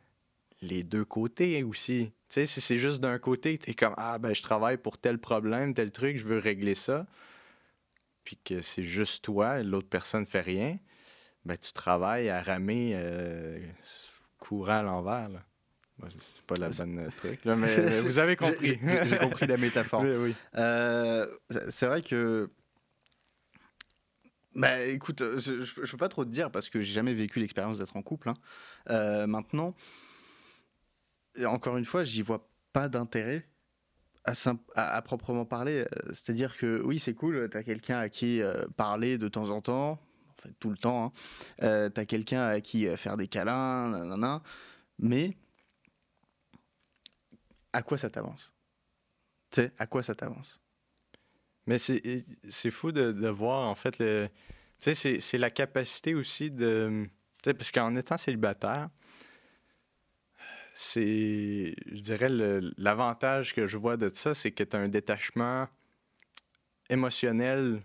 les 0.60 0.82
deux 0.82 1.04
côtés 1.04 1.62
aussi. 1.62 2.12
Tu 2.28 2.34
sais, 2.34 2.46
si 2.46 2.60
c'est 2.60 2.78
juste 2.78 3.00
d'un 3.00 3.18
côté, 3.18 3.58
tu 3.58 3.70
es 3.70 3.74
comme 3.74 3.94
Ah, 3.96 4.18
ben, 4.18 4.34
je 4.34 4.42
travaille 4.42 4.78
pour 4.78 4.98
tel 4.98 5.18
problème, 5.18 5.74
tel 5.74 5.90
truc, 5.90 6.16
je 6.16 6.24
veux 6.24 6.38
régler 6.38 6.74
ça. 6.74 7.06
Puis 8.24 8.38
que 8.42 8.62
c'est 8.62 8.82
juste 8.82 9.24
toi, 9.24 9.62
l'autre 9.62 9.88
personne 9.88 10.26
fait 10.26 10.40
rien. 10.40 10.78
Ben, 11.44 11.56
tu 11.56 11.72
travailles 11.72 12.28
à 12.28 12.42
ramer 12.42 12.92
euh, 12.94 13.58
courant 14.38 14.78
à 14.78 14.82
l'envers. 14.82 15.28
Là. 15.28 15.42
c'est 16.20 16.42
pas 16.42 16.54
la 16.56 16.70
bonne 16.70 17.08
truc, 17.16 17.44
là, 17.44 17.56
mais 17.56 17.90
vous 18.00 18.18
avez 18.18 18.36
compris. 18.36 18.78
J'ai 19.06 19.18
compris 19.18 19.46
la 19.46 19.56
métaphore. 19.58 20.02
oui. 20.02 20.34
Euh, 20.56 21.26
c'est 21.68 21.86
vrai 21.86 22.02
que 22.02 22.50
bah 24.54 24.82
écoute, 24.86 25.20
euh, 25.20 25.38
je, 25.38 25.62
je, 25.62 25.90
peux 25.90 25.96
pas 25.96 26.08
trop 26.08 26.24
te 26.24 26.30
dire 26.30 26.50
parce 26.50 26.68
que 26.68 26.80
j'ai 26.80 26.92
jamais 26.92 27.14
vécu 27.14 27.38
l'expérience 27.38 27.78
d'être 27.78 27.96
en 27.96 28.02
couple. 28.02 28.30
Hein. 28.30 28.34
Euh, 28.90 29.26
maintenant, 29.28 29.74
encore 31.46 31.76
une 31.76 31.84
fois, 31.84 32.02
j'y 32.02 32.22
vois 32.22 32.48
pas 32.72 32.88
d'intérêt 32.88 33.46
à, 34.24 34.32
à, 34.74 35.02
proprement 35.02 35.44
parler. 35.44 35.84
C'est-à-dire 36.08 36.56
que 36.56 36.82
oui, 36.84 36.98
c'est 36.98 37.14
cool, 37.14 37.48
tu 37.48 37.56
as 37.56 37.62
quelqu'un 37.62 37.98
à 37.98 38.08
qui 38.08 38.42
parler 38.76 39.16
de 39.16 39.28
temps 39.28 39.50
en 39.50 39.60
temps, 39.60 40.00
en 40.38 40.42
fait 40.42 40.54
tout 40.58 40.70
le 40.70 40.76
temps. 40.76 41.12
Hein. 41.60 41.90
tu 41.90 42.00
as 42.00 42.04
quelqu'un 42.06 42.46
à 42.46 42.60
qui 42.60 42.86
faire 42.96 43.16
des 43.16 43.28
câlins, 43.28 43.90
nanana, 43.90 44.42
mais 44.98 45.36
à 47.72 47.82
quoi 47.82 47.98
ça 47.98 48.10
t'avance? 48.10 48.52
Tu 49.50 49.62
sais, 49.62 49.72
à 49.78 49.86
quoi 49.86 50.02
ça 50.02 50.14
t'avance? 50.14 50.60
Mais 51.66 51.78
c'est 51.78 52.70
fou 52.70 52.92
de, 52.92 53.12
de, 53.12 53.28
voir, 53.28 53.68
en 53.68 53.74
fait, 53.74 53.98
le. 53.98 54.28
Tu 54.80 54.94
sais, 54.94 55.20
c'est 55.20 55.38
la 55.38 55.50
capacité 55.50 56.14
aussi 56.14 56.50
de. 56.50 57.06
Tu 57.42 57.50
sais, 57.50 57.54
parce 57.54 57.70
qu'en 57.70 57.94
étant 57.96 58.16
célibataire, 58.16 58.88
c'est. 60.72 61.74
Je 61.86 62.00
dirais, 62.00 62.28
l'avantage 62.78 63.54
que 63.54 63.66
je 63.66 63.76
vois 63.76 63.96
de 63.96 64.08
ça, 64.08 64.34
c'est 64.34 64.50
que 64.50 64.64
tu 64.64 64.76
as 64.76 64.80
un 64.80 64.88
détachement 64.88 65.68
émotionnel 66.88 67.82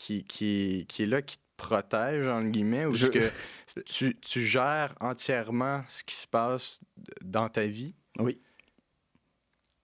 qui, 0.00 0.24
qui, 0.24 0.86
qui 0.88 1.02
est 1.02 1.06
là, 1.06 1.20
qui 1.20 1.36
te 1.36 1.42
protège, 1.58 2.26
entre 2.26 2.48
guillemets, 2.48 2.86
ou 2.86 2.92
que 2.92 3.30
tu, 3.84 4.16
tu 4.16 4.42
gères 4.42 4.94
entièrement 4.98 5.84
ce 5.88 6.02
qui 6.02 6.14
se 6.14 6.26
passe 6.26 6.80
dans 7.20 7.50
ta 7.50 7.66
vie? 7.66 7.94
Oui. 8.18 8.40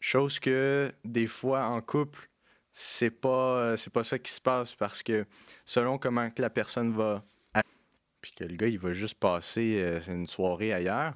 Chose 0.00 0.40
que 0.40 0.90
des 1.04 1.26
fois 1.26 1.66
en 1.66 1.82
couple, 1.82 2.30
c'est 2.72 3.10
pas 3.10 3.76
c'est 3.76 3.92
pas 3.92 4.04
ça 4.04 4.18
qui 4.18 4.32
se 4.32 4.40
passe 4.40 4.74
parce 4.74 5.02
que 5.02 5.26
selon 5.64 5.98
comment 5.98 6.30
que 6.30 6.40
la 6.40 6.50
personne 6.50 6.92
va 6.92 7.24
puis 8.20 8.32
que 8.32 8.44
le 8.44 8.56
gars 8.56 8.68
il 8.68 8.78
va 8.78 8.92
juste 8.92 9.14
passer 9.14 9.80
euh, 9.80 10.00
une 10.08 10.26
soirée 10.26 10.72
ailleurs 10.72 11.14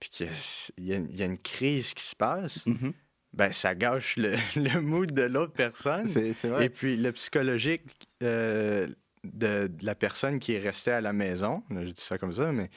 puis 0.00 0.08
qu'il 0.08 0.30
y, 0.78 0.92
y, 0.92 1.22
a 1.22 1.26
une 1.26 1.38
crise 1.38 1.92
qui 1.92 2.04
se 2.04 2.16
passe 2.16 2.66
mm-hmm. 2.66 2.92
Ben 3.34 3.52
ça 3.52 3.74
gâche 3.74 4.16
le, 4.16 4.36
le 4.56 4.80
mood 4.80 5.12
de 5.12 5.22
l'autre 5.22 5.52
personne 5.52 6.08
c'est, 6.08 6.32
vrai. 6.44 6.66
et 6.66 6.68
puis 6.68 6.96
le 6.96 7.12
psychologique 7.12 7.82
euh, 8.22 8.88
de, 9.24 9.70
la 9.82 9.94
personne 9.94 10.38
qui 10.38 10.54
est 10.54 10.60
restée 10.60 10.92
à 10.92 11.00
la 11.00 11.12
maison 11.12 11.62
je 11.70 11.90
dis 11.90 12.02
ça 12.02 12.18
comme 12.18 12.32
ça 12.32 12.52
mais 12.52 12.70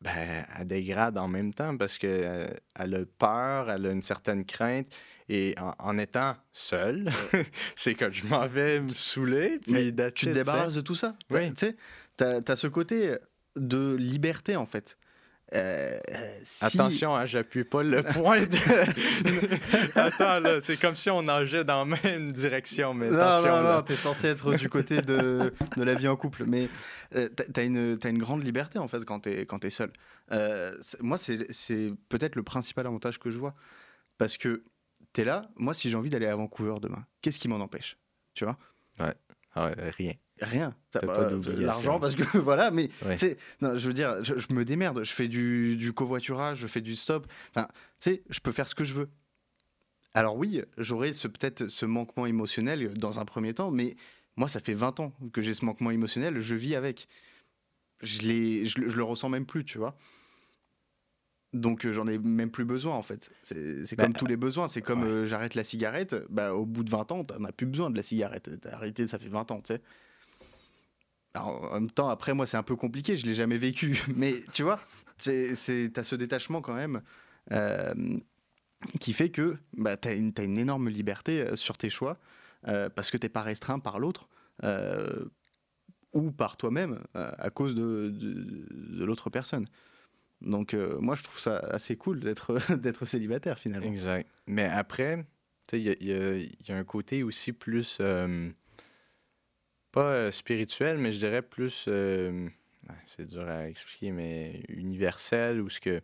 ben 0.00 0.44
elle 0.58 0.66
dégrade 0.66 1.18
en 1.18 1.28
même 1.28 1.54
temps 1.54 1.76
parce 1.76 1.98
que 1.98 2.48
elle 2.74 2.94
a 2.94 3.04
peur 3.18 3.70
elle 3.70 3.86
a 3.86 3.90
une 3.92 4.02
certaine 4.02 4.44
crainte 4.44 4.88
et 5.28 5.54
en, 5.78 5.96
étant 5.96 6.36
seul, 6.52 7.10
c'est 7.76 7.94
que 7.94 8.10
je 8.10 8.26
m'en 8.26 8.46
vais 8.46 8.80
me 8.80 8.88
saouler. 8.90 9.60
Puis 9.60 9.94
tu 10.14 10.26
te 10.26 10.30
débarrasses 10.30 10.74
de 10.74 10.80
tout 10.80 10.94
ça. 10.94 11.16
Oui. 11.30 11.54
Tu 11.54 11.66
sais, 11.66 11.76
tu 12.18 12.24
as, 12.24 12.56
ce 12.56 12.66
côté 12.66 13.16
de 13.56 13.94
liberté, 13.94 14.56
en 14.56 14.66
fait. 14.66 14.98
Euh, 15.54 15.98
Attention, 16.60 17.14
hein, 17.14 17.26
j'appuie 17.26 17.64
pas 17.64 17.82
le 17.82 18.02
point 18.14 18.40
de... 18.40 19.98
Attends, 19.98 20.40
là, 20.40 20.60
c'est 20.60 20.80
comme 20.80 20.96
si 20.96 21.10
on 21.10 21.22
nageait 21.22 21.64
dans 21.64 21.84
la 21.84 21.96
même 22.02 22.32
direction, 22.32 22.94
mais 22.94 23.10
non, 23.10 23.18
attention. 23.18 23.62
Non, 23.62 23.72
non, 23.74 23.82
t'es 23.82 23.96
censé 23.96 24.28
être 24.28 24.54
du 24.54 24.68
côté 24.68 25.02
de, 25.02 25.52
de 25.76 25.82
la 25.82 25.94
vie 25.94 26.08
en 26.08 26.16
couple, 26.16 26.44
mais 26.46 26.68
euh, 27.14 27.28
t'as 27.28 27.64
une, 27.64 27.98
as 28.02 28.08
une 28.08 28.18
grande 28.18 28.42
liberté, 28.44 28.78
en 28.78 28.88
fait, 28.88 29.04
quand 29.04 29.20
t'es 29.20 29.46
es 29.62 29.70
seul. 29.70 29.92
Euh, 30.32 30.72
moi, 31.00 31.18
c'est 31.18 31.92
peut-être 32.08 32.36
le 32.36 32.42
principal 32.42 32.86
avantage 32.86 33.18
que 33.18 33.30
je 33.30 33.38
vois, 33.38 33.54
parce 34.18 34.38
que 34.38 34.64
t'es 35.12 35.24
là, 35.24 35.50
moi, 35.56 35.74
si 35.74 35.90
j'ai 35.90 35.96
envie 35.96 36.10
d'aller 36.10 36.26
à 36.26 36.36
Vancouver 36.36 36.74
demain, 36.80 37.04
qu'est-ce 37.20 37.38
qui 37.38 37.48
m'en 37.48 37.60
empêche 37.60 37.98
Tu 38.34 38.44
vois? 38.44 38.56
Ouais. 39.00 39.14
Ah 39.54 39.70
rien. 39.98 40.12
Rien. 40.44 40.74
L'argent, 41.58 42.00
parce 42.00 42.14
que 42.14 42.22
voilà, 42.38 42.70
mais 42.70 42.88
tu 42.88 43.18
sais, 43.18 43.36
je 43.60 43.86
veux 43.86 43.92
dire, 43.92 44.22
je, 44.24 44.52
me 44.52 44.64
démerde. 44.64 45.04
Je 45.04 45.12
fais 45.12 45.28
du, 45.28 45.76
du, 45.76 45.92
covoiturage, 45.92 46.58
je 46.58 46.66
fais 46.66 46.80
du 46.80 46.96
stop. 46.96 47.26
Enfin, 47.50 47.68
tu 48.00 48.10
sais, 48.10 48.22
je 48.28 48.40
peux 48.40 48.52
faire 48.52 48.68
ce 48.68 48.74
que 48.74 48.84
je 48.84 48.94
veux. 48.94 49.08
Alors 50.14 50.36
oui, 50.36 50.62
j'aurais 50.76 51.12
ce, 51.12 51.26
peut-être 51.28 51.68
ce 51.68 51.86
manquement 51.86 52.26
émotionnel 52.26 52.92
dans 52.94 53.18
un 53.18 53.24
premier 53.24 53.54
temps, 53.54 53.70
mais 53.70 53.96
moi, 54.36 54.48
ça 54.48 54.60
fait 54.60 54.74
20 54.74 55.00
ans 55.00 55.12
que 55.32 55.40
j'ai 55.40 55.54
ce 55.54 55.64
manquement 55.64 55.90
émotionnel, 55.90 56.40
je 56.40 56.54
vis 56.54 56.74
avec. 56.74 57.08
Je, 58.02 58.64
je, 58.64 58.88
je 58.88 58.96
le 58.96 59.02
ressens 59.04 59.28
même 59.28 59.46
plus, 59.46 59.64
tu 59.64 59.78
vois. 59.78 59.96
Donc 61.52 61.84
euh, 61.84 61.92
j'en 61.92 62.06
ai 62.06 62.18
même 62.18 62.50
plus 62.50 62.64
besoin 62.64 62.94
en 62.94 63.02
fait. 63.02 63.30
C'est 63.42 63.94
bah, 63.96 64.04
comme 64.04 64.14
tous 64.14 64.26
les 64.26 64.36
besoins. 64.36 64.68
C'est 64.68 64.80
comme 64.80 65.04
euh, 65.04 65.26
j'arrête 65.26 65.54
la 65.54 65.64
cigarette, 65.64 66.16
bah, 66.30 66.54
au 66.54 66.64
bout 66.64 66.82
de 66.82 66.90
20 66.90 67.12
ans, 67.12 67.24
t'en 67.24 67.44
as 67.44 67.52
plus 67.52 67.66
besoin 67.66 67.90
de 67.90 67.96
la 67.96 68.02
cigarette. 68.02 68.50
T'as 68.60 68.72
arrêté, 68.72 69.06
ça 69.06 69.18
fait 69.18 69.28
20 69.28 69.50
ans, 69.50 69.60
tu 69.60 69.74
sais. 69.74 69.82
En 71.34 71.74
même 71.74 71.90
temps, 71.90 72.08
après, 72.08 72.34
moi, 72.34 72.46
c'est 72.46 72.56
un 72.56 72.62
peu 72.62 72.76
compliqué, 72.76 73.16
je 73.16 73.26
l'ai 73.26 73.34
jamais 73.34 73.58
vécu. 73.58 74.02
Mais 74.16 74.34
tu 74.52 74.62
vois, 74.62 74.80
t'as 75.18 75.54
ce 75.54 76.14
détachement 76.14 76.60
quand 76.60 76.74
même 76.74 77.02
euh, 77.52 77.94
qui 79.00 79.12
fait 79.12 79.30
que 79.30 79.56
bah, 79.76 79.96
une, 80.06 80.32
as 80.36 80.42
une 80.42 80.58
énorme 80.58 80.88
liberté 80.88 81.54
sur 81.54 81.78
tes 81.78 81.90
choix 81.90 82.18
parce 82.64 83.10
que 83.10 83.16
t'es 83.16 83.28
pas 83.28 83.42
restreint 83.42 83.80
par 83.80 83.98
l'autre 83.98 84.28
ou 86.12 86.30
par 86.30 86.56
toi-même 86.56 87.00
à 87.14 87.50
cause 87.50 87.74
de, 87.74 88.10
de 88.12 89.04
l'autre 89.04 89.30
personne. 89.30 89.66
Donc 90.44 90.74
euh, 90.74 90.98
moi, 91.00 91.14
je 91.14 91.22
trouve 91.22 91.38
ça 91.38 91.58
assez 91.58 91.96
cool 91.96 92.20
d'être, 92.20 92.58
célibataire 93.04 93.58
finalement. 93.58 93.86
Exact. 93.86 94.28
Mais 94.46 94.64
après, 94.64 95.24
il 95.72 95.80
y, 95.80 96.06
y, 96.06 96.72
a 96.72 96.76
un 96.76 96.84
côté 96.84 97.22
aussi 97.22 97.52
plus, 97.52 97.98
euh, 98.00 98.50
pas 99.92 100.12
euh, 100.12 100.30
spirituel, 100.30 100.98
mais 100.98 101.12
je 101.12 101.18
dirais 101.18 101.42
plus, 101.42 101.88
c'est 103.06 103.26
dur 103.26 103.48
à 103.48 103.68
expliquer, 103.68 104.10
mais 104.10 104.62
universel, 104.68 105.60
où 105.60 105.68
ce 105.68 105.80
que 105.80 106.00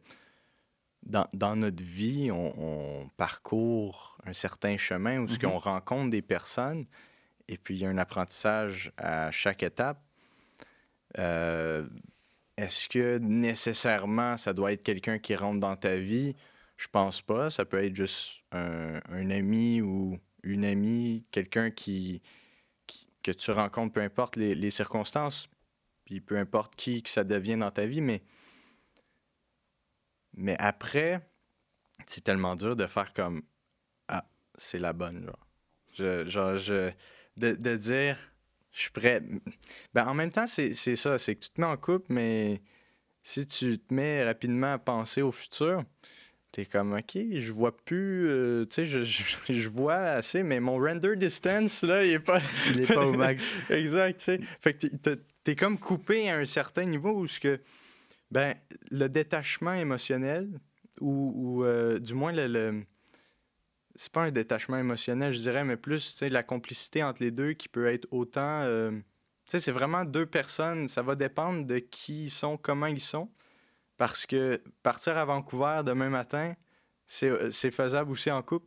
dans, 1.03 1.27
dans, 1.33 1.57
notre 1.57 1.83
vie, 1.83 2.31
on, 2.31 3.11
parcourt 3.17 4.19
un 4.25 4.33
certain 4.33 4.77
chemin, 4.77 5.21
où 5.21 5.29
ce 5.29 5.37
mm-hmm. 5.37 5.41
qu'on 5.41 5.59
rencontre 5.59 6.11
des 6.11 6.23
personnes 6.23 6.87
et 7.49 7.57
puis 7.57 7.77
il 7.77 7.81
y 7.81 7.87
a 7.87 7.89
un 7.89 7.99
apprentissage 7.99 8.93
à 8.97 9.31
chaque 9.31 9.63
étape. 9.63 10.01
Euh, 11.19 11.87
est-ce 12.57 12.89
que 12.89 13.19
nécessairement 13.19 14.37
ça 14.37 14.53
doit 14.53 14.73
être 14.73 14.83
quelqu'un 14.83 15.19
qui 15.19 15.35
rentre 15.35 15.61
dans 15.61 15.77
ta 15.77 15.97
vie? 15.97 16.37
Je 16.77 16.87
pense 16.89 17.23
pas. 17.23 17.51
Ça 17.51 17.65
peut 17.65 17.83
être 17.83 17.97
juste 17.97 18.43
un, 18.53 19.01
ami 19.31 19.81
ou 19.81 20.19
une 20.43 20.65
amie, 20.65 21.25
quelqu'un 21.31 21.71
qui, 21.71 22.23
que 23.33 23.39
tu 23.39 23.51
rencontres, 23.51 23.93
peu 23.93 24.01
importe 24.01 24.37
les, 24.37 24.71
circonstances, 24.71 25.49
puis 26.05 26.21
peu 26.21 26.37
importe 26.37 26.77
qui 26.77 27.03
que 27.03 27.11
ça 27.11 27.25
devient 27.25 27.57
dans 27.57 27.71
ta 27.71 27.87
vie, 27.87 28.01
mais, 28.01 28.23
mais 30.35 30.57
après, 30.59 31.21
c'est 32.07 32.23
tellement 32.23 32.57
dur 32.57 32.77
de 32.77 32.87
faire 32.87 33.13
comme 33.13 33.43
Ah, 34.09 34.29
c'est 34.57 34.79
la 34.79 34.93
bonne, 34.93 35.25
genre. 35.25 35.47
Je, 35.95 36.27
genre, 36.29 36.59
je, 36.59 36.93
de, 37.37 37.55
de 37.55 37.77
dire 37.77 38.17
je 38.73 38.83
suis 38.83 38.91
prêt. 38.91 39.23
Ben, 39.93 40.07
en 40.07 40.15
même 40.15 40.31
temps, 40.31 40.47
c'est 40.47 40.75
ça, 40.75 41.19
c'est 41.19 41.35
que 41.35 41.41
tu 41.41 41.51
te 41.51 41.61
mets 41.61 41.67
en 41.67 41.77
couple, 41.77 42.13
mais 42.13 42.63
si 43.23 43.47
tu 43.47 43.79
te 43.79 43.93
mets 43.93 44.25
rapidement 44.25 44.75
à 44.75 44.79
penser 44.79 45.21
au 45.23 45.33
futur, 45.33 45.85
t'es 46.59 46.67
comme, 46.67 46.93
OK, 46.93 47.13
je 47.15 47.53
vois 47.53 47.77
plus, 47.77 48.29
euh, 48.29 48.65
tu 48.65 48.75
sais, 48.75 48.85
je, 48.85 49.05
je, 49.05 49.69
vois 49.69 49.95
assez, 49.95 50.43
mais 50.43 50.59
mon 50.59 50.77
render 50.77 51.15
distance, 51.15 51.85
là, 51.85 52.05
il 52.05 52.15
est 52.15 52.19
pas... 52.19 52.41
il 52.71 52.81
est 52.81 52.93
pas 52.93 53.07
au 53.07 53.13
max. 53.13 53.49
exact, 53.71 54.19
tu 54.19 54.25
sais. 54.25 54.41
Fait 54.61 54.75
que 54.75 54.89
t'es 54.89 55.21
es 55.47 55.55
comme 55.55 55.79
coupé 55.79 56.29
à 56.29 56.37
un 56.37 56.45
certain 56.45 56.85
niveau 56.85 57.13
où 57.13 57.29
ce 57.29 57.39
que, 57.39 57.61
ben, 58.33 58.57
le 58.91 59.07
détachement 59.07 59.75
émotionnel, 59.75 60.49
ou, 61.01 61.33
ou 61.37 61.65
euh, 61.65 62.01
du 62.01 62.15
moins 62.15 62.33
le 62.33 62.83
c'est 63.95 64.11
pas 64.11 64.23
un 64.23 64.33
détachement 64.33 64.79
émotionnel, 64.79 65.33
je 65.33 65.39
dirais, 65.39 65.63
mais 65.63 65.77
plus 65.77 66.21
la 66.23 66.43
complicité 66.43 67.05
entre 67.05 67.23
les 67.23 67.31
deux 67.31 67.53
qui 67.53 67.69
peut 67.69 67.87
être 67.87 68.09
autant. 68.11 68.63
Euh, 68.63 68.91
tu 68.91 68.99
sais, 69.47 69.61
c'est 69.61 69.73
vraiment 69.73 70.05
deux 70.05 70.27
personnes. 70.27 70.89
Ça 70.89 71.03
va 71.03 71.15
dépendre 71.15 71.67
de 71.67 71.79
qui 71.79 72.25
ils 72.25 72.31
sont, 72.31 72.57
comment 72.57 72.87
ils 72.87 73.01
sont. 73.01 73.29
Parce 73.99 74.25
que 74.25 74.63
partir 74.83 75.19
à 75.19 75.25
Vancouver 75.27 75.83
demain 75.85 76.09
matin, 76.09 76.55
c'est 77.07 77.29
euh, 77.29 77.51
faisable 77.51 78.11
aussi 78.11 78.31
en 78.31 78.43
couple. 78.43 78.67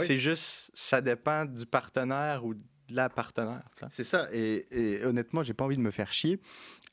C'est 0.00 0.16
juste, 0.16 0.70
ça 0.74 1.00
dépend 1.00 1.44
du 1.44 1.64
partenaire 1.66 2.44
ou 2.44 2.54
de 2.54 2.60
la 2.90 3.08
partenaire. 3.08 3.62
C'est 3.90 4.04
ça. 4.04 4.28
Et, 4.32 4.66
et 4.70 5.04
honnêtement, 5.04 5.42
j'ai 5.42 5.54
pas 5.54 5.64
envie 5.64 5.76
de 5.76 5.82
me 5.82 5.92
faire 5.92 6.12
chier. 6.12 6.40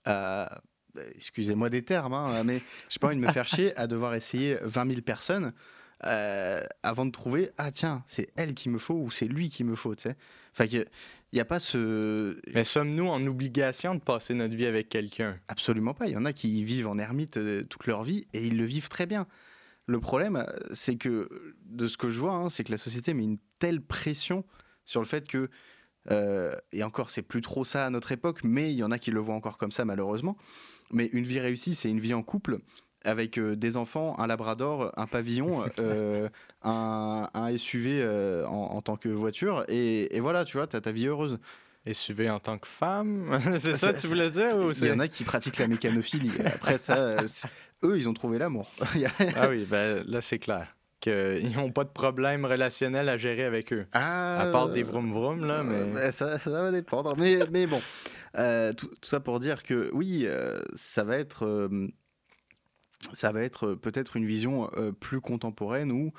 Euh, 0.07 0.45
excusez-moi 1.15 1.69
des 1.69 1.83
termes, 1.83 2.13
hein, 2.13 2.43
mais 2.43 2.61
j'ai 2.89 2.99
pas 2.99 3.07
envie 3.07 3.15
de 3.15 3.25
me 3.25 3.31
faire 3.31 3.47
chier 3.47 3.75
à 3.77 3.87
devoir 3.87 4.13
essayer 4.13 4.57
20 4.61 4.89
000 4.89 5.01
personnes 5.01 5.53
euh, 6.05 6.61
avant 6.81 7.05
de 7.05 7.11
trouver 7.11 7.51
ah 7.57 7.71
tiens 7.71 8.03
c'est 8.07 8.27
elle 8.35 8.55
qui 8.55 8.67
me 8.67 8.77
faut 8.77 8.95
ou 8.95 9.09
c'est 9.09 9.27
lui 9.27 9.47
qui 9.47 9.63
me 9.63 9.73
faut 9.73 9.95
tu 9.95 10.03
sais 10.03 10.17
enfin 10.51 10.65
il 11.33 11.37
n'y 11.37 11.41
a 11.41 11.45
pas 11.45 11.59
ce 11.59 12.39
mais 12.53 12.63
sommes-nous 12.63 13.07
en 13.07 13.25
obligation 13.25 13.95
de 13.95 13.99
passer 13.99 14.35
notre 14.35 14.55
vie 14.55 14.67
avec 14.67 14.87
quelqu'un? 14.87 15.39
Absolument 15.47 15.95
pas. 15.95 16.05
Il 16.05 16.13
y 16.13 16.15
en 16.15 16.25
a 16.25 16.31
qui 16.31 16.63
vivent 16.63 16.87
en 16.87 16.99
ermite 16.99 17.37
euh, 17.37 17.63
toute 17.63 17.87
leur 17.87 18.03
vie 18.03 18.27
et 18.33 18.45
ils 18.45 18.55
le 18.55 18.65
vivent 18.65 18.87
très 18.87 19.07
bien. 19.07 19.25
Le 19.87 19.99
problème 19.99 20.35
euh, 20.35 20.45
c'est 20.73 20.95
que 20.95 21.55
de 21.65 21.87
ce 21.87 21.97
que 21.97 22.11
je 22.11 22.19
vois 22.19 22.33
hein, 22.33 22.51
c'est 22.51 22.63
que 22.63 22.71
la 22.71 22.77
société 22.77 23.15
met 23.15 23.23
une 23.23 23.39
telle 23.57 23.81
pression 23.81 24.45
sur 24.85 25.01
le 25.01 25.07
fait 25.07 25.27
que 25.27 25.49
et 26.73 26.83
encore 26.83 27.09
c'est 27.09 27.21
plus 27.21 27.39
trop 27.39 27.63
ça 27.63 27.85
à 27.85 27.89
notre 27.89 28.11
époque 28.11 28.41
mais 28.43 28.73
il 28.73 28.77
y 28.77 28.83
en 28.83 28.91
a 28.91 28.99
qui 28.99 29.09
le 29.09 29.21
voient 29.21 29.35
encore 29.35 29.57
comme 29.57 29.71
ça 29.71 29.85
malheureusement. 29.85 30.37
Mais 30.91 31.07
une 31.13 31.23
vie 31.23 31.39
réussie 31.39 31.73
c'est 31.73 31.89
une 31.89 31.99
vie 31.99 32.13
en 32.13 32.21
couple 32.21 32.59
avec 33.03 33.37
euh, 33.37 33.55
des 33.55 33.77
enfants, 33.77 34.15
un 34.19 34.27
labrador, 34.27 34.91
un 34.97 35.07
pavillon, 35.07 35.63
euh, 35.79 36.29
un, 36.63 37.29
un, 37.33 37.57
SUV 37.57 37.99
euh, 38.01 38.45
en, 38.45 38.81
tant 38.81 38.95
que 38.95 39.09
voiture. 39.09 39.65
Et, 39.67 40.19
voilà, 40.19 40.45
tu 40.45 40.57
vois, 40.57 40.67
tu 40.67 40.75
as 40.75 40.81
ta 40.81 40.91
vie 40.91 41.07
heureuse. 41.07 41.39
SUV 41.91 42.29
en 42.29 42.39
tant 42.39 42.57
que 42.57 42.67
femme 42.67 43.41
C'est 43.59 43.73
ça, 43.73 43.91
tu 43.91 44.07
voulais 44.07 44.29
dire 44.29 44.55
Il 44.81 44.87
y 44.87 44.91
en 44.91 44.99
a 44.99 45.09
qui 45.09 45.25
pratiquent 45.25 45.57
la 45.57 45.67
mécanophilie. 45.67 46.31
Après 46.45 46.77
ça, 46.77 47.17
eux, 47.83 47.97
ils 47.97 48.07
ont 48.07 48.13
trouvé 48.13 48.37
l'amour. 48.37 48.71
ah 49.35 49.49
oui, 49.49 49.67
ben, 49.69 50.01
là, 50.07 50.21
c'est 50.21 50.39
clair 50.39 50.67
qu'ils 51.01 51.51
n'ont 51.57 51.73
pas 51.73 51.83
de 51.83 51.89
problème 51.89 52.45
relationnel 52.45 53.09
à 53.09 53.17
gérer 53.17 53.43
avec 53.43 53.73
eux. 53.73 53.85
à 53.91 54.47
part 54.53 54.69
des 54.69 54.83
vroom 54.83 55.11
vroom, 55.11 55.43
là. 55.43 55.61
Mais... 55.61 55.83
Ben, 55.83 56.11
ça, 56.11 56.39
ça, 56.39 56.49
va 56.49 56.71
dépendre. 56.71 57.15
Mais, 57.17 57.39
mais 57.51 57.67
bon, 57.67 57.81
tout, 58.77 58.87
tout, 58.87 58.95
ça 59.01 59.19
pour 59.19 59.39
dire 59.39 59.63
que 59.63 59.89
oui, 59.91 60.25
ça 60.77 61.03
va 61.03 61.17
être 61.17 61.69
ça 63.13 63.31
va 63.31 63.41
être 63.41 63.67
euh, 63.67 63.75
peut-être 63.75 64.15
une 64.15 64.25
vision 64.25 64.69
euh, 64.77 64.91
plus 64.91 65.21
contemporaine 65.21 65.91
ou 65.91 66.13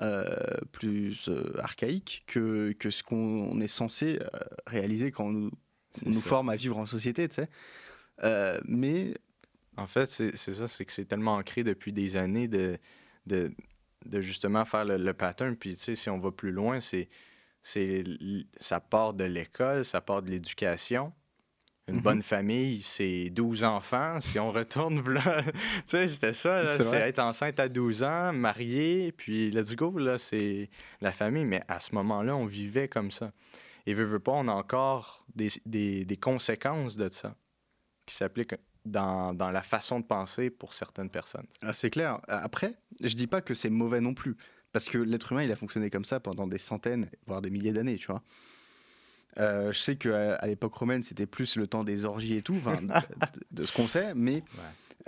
euh, 0.00 0.24
plus 0.72 1.28
archaïque 1.58 2.24
que, 2.26 2.72
que 2.78 2.90
ce 2.90 3.02
qu'on 3.02 3.60
est 3.60 3.66
censé 3.66 4.20
réaliser 4.66 5.10
quand 5.10 5.26
on 5.26 5.32
nous, 5.32 5.50
nous 6.06 6.20
forme 6.20 6.50
à 6.50 6.56
vivre 6.56 6.78
en 6.78 6.86
société, 6.86 7.28
tu 7.28 7.42
sais. 8.22 8.60
mais... 8.64 9.14
En 9.76 9.86
fait, 9.86 10.10
c'est 10.10 10.36
ça, 10.36 10.66
c'est 10.66 10.84
que 10.84 10.92
c'est 10.92 11.04
tellement 11.04 11.36
ancré 11.36 11.62
depuis 11.62 11.92
des 11.92 12.16
années 12.16 12.48
de, 12.48 12.78
de, 13.26 13.52
de 14.06 14.20
justement 14.20 14.64
faire 14.64 14.84
le, 14.84 14.96
le 14.96 15.14
pattern. 15.14 15.54
Puis, 15.54 15.76
tu 15.76 15.84
sais, 15.84 15.94
si 15.94 16.10
on 16.10 16.18
va 16.18 16.32
plus 16.32 16.50
loin, 16.50 16.80
c'est 16.80 17.08
ça 17.62 18.80
part 18.80 19.14
de 19.14 19.22
l'école, 19.22 19.84
ça 19.84 20.00
part 20.00 20.22
de 20.22 20.30
l'éducation. 20.30 21.12
Une 21.88 21.96
mhm. 21.96 22.02
bonne 22.02 22.22
famille, 22.22 22.82
c'est 22.82 23.30
12 23.30 23.64
enfants. 23.64 24.20
Si 24.20 24.38
on 24.38 24.52
retourne 24.52 25.02
là, 25.12 25.42
tu 25.42 25.52
sais, 25.86 26.08
c'était 26.08 26.34
ça, 26.34 26.76
c'est 26.76 26.96
être 26.96 27.18
enceinte 27.18 27.58
à 27.58 27.68
12 27.68 28.02
ans, 28.02 28.32
mariée, 28.32 29.12
puis 29.12 29.50
let's 29.50 29.74
go, 29.74 29.96
là, 29.98 30.18
c'est 30.18 30.68
la 31.00 31.12
famille. 31.12 31.46
Mais 31.46 31.62
à 31.66 31.80
ce 31.80 31.94
moment-là, 31.94 32.36
on 32.36 32.46
vivait 32.46 32.88
comme 32.88 33.10
ça. 33.10 33.32
Et 33.86 33.94
veut, 33.94 34.04
veut 34.04 34.20
pas, 34.20 34.32
on 34.32 34.48
a 34.48 34.52
encore 34.52 35.24
des, 35.34 35.48
des, 35.64 36.04
des 36.04 36.16
conséquences 36.18 36.96
de 36.96 37.08
ça 37.10 37.34
qui 38.04 38.14
s'appliquent 38.14 38.56
dans, 38.84 39.32
dans, 39.32 39.50
la 39.50 39.62
façon 39.62 40.00
de 40.00 40.04
penser 40.04 40.50
pour 40.50 40.74
certaines 40.74 41.10
personnes. 41.10 41.46
Ah, 41.62 41.72
c'est 41.72 41.90
clair. 41.90 42.20
Après, 42.28 42.74
je 43.02 43.14
dis 43.14 43.26
pas 43.26 43.40
que 43.40 43.54
c'est 43.54 43.70
mauvais 43.70 44.00
non 44.00 44.14
plus. 44.14 44.36
Parce 44.72 44.84
que 44.84 44.98
l'être 44.98 45.32
humain, 45.32 45.42
il 45.42 45.52
a 45.52 45.56
fonctionné 45.56 45.90
comme 45.90 46.04
ça 46.04 46.20
pendant 46.20 46.46
des 46.46 46.58
centaines, 46.58 47.10
voire 47.26 47.40
des 47.40 47.50
milliers 47.50 47.72
d'années, 47.72 47.96
tu 47.96 48.08
vois. 48.08 48.22
Euh, 49.38 49.72
je 49.72 49.78
sais 49.78 49.96
qu'à 49.96 50.34
à, 50.34 50.46
l'époque 50.46 50.74
romaine, 50.74 51.02
c'était 51.02 51.26
plus 51.26 51.56
le 51.56 51.66
temps 51.66 51.84
des 51.84 52.04
orgies 52.04 52.36
et 52.36 52.42
tout, 52.42 52.60
de, 53.50 53.64
ce 53.64 53.72
qu'on 53.72 53.88
sait, 53.88 54.14
mais 54.14 54.42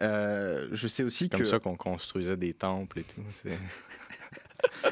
euh, 0.01 0.69
je 0.73 0.89
sais 0.89 1.03
aussi 1.03 1.29
que. 1.29 1.37
Comme 1.37 1.47
ça 1.47 1.59
qu'on 1.59 1.77
construisait 1.77 2.37
des 2.37 2.55
temples 2.55 3.01
et 3.01 3.05
tout. 3.05 3.23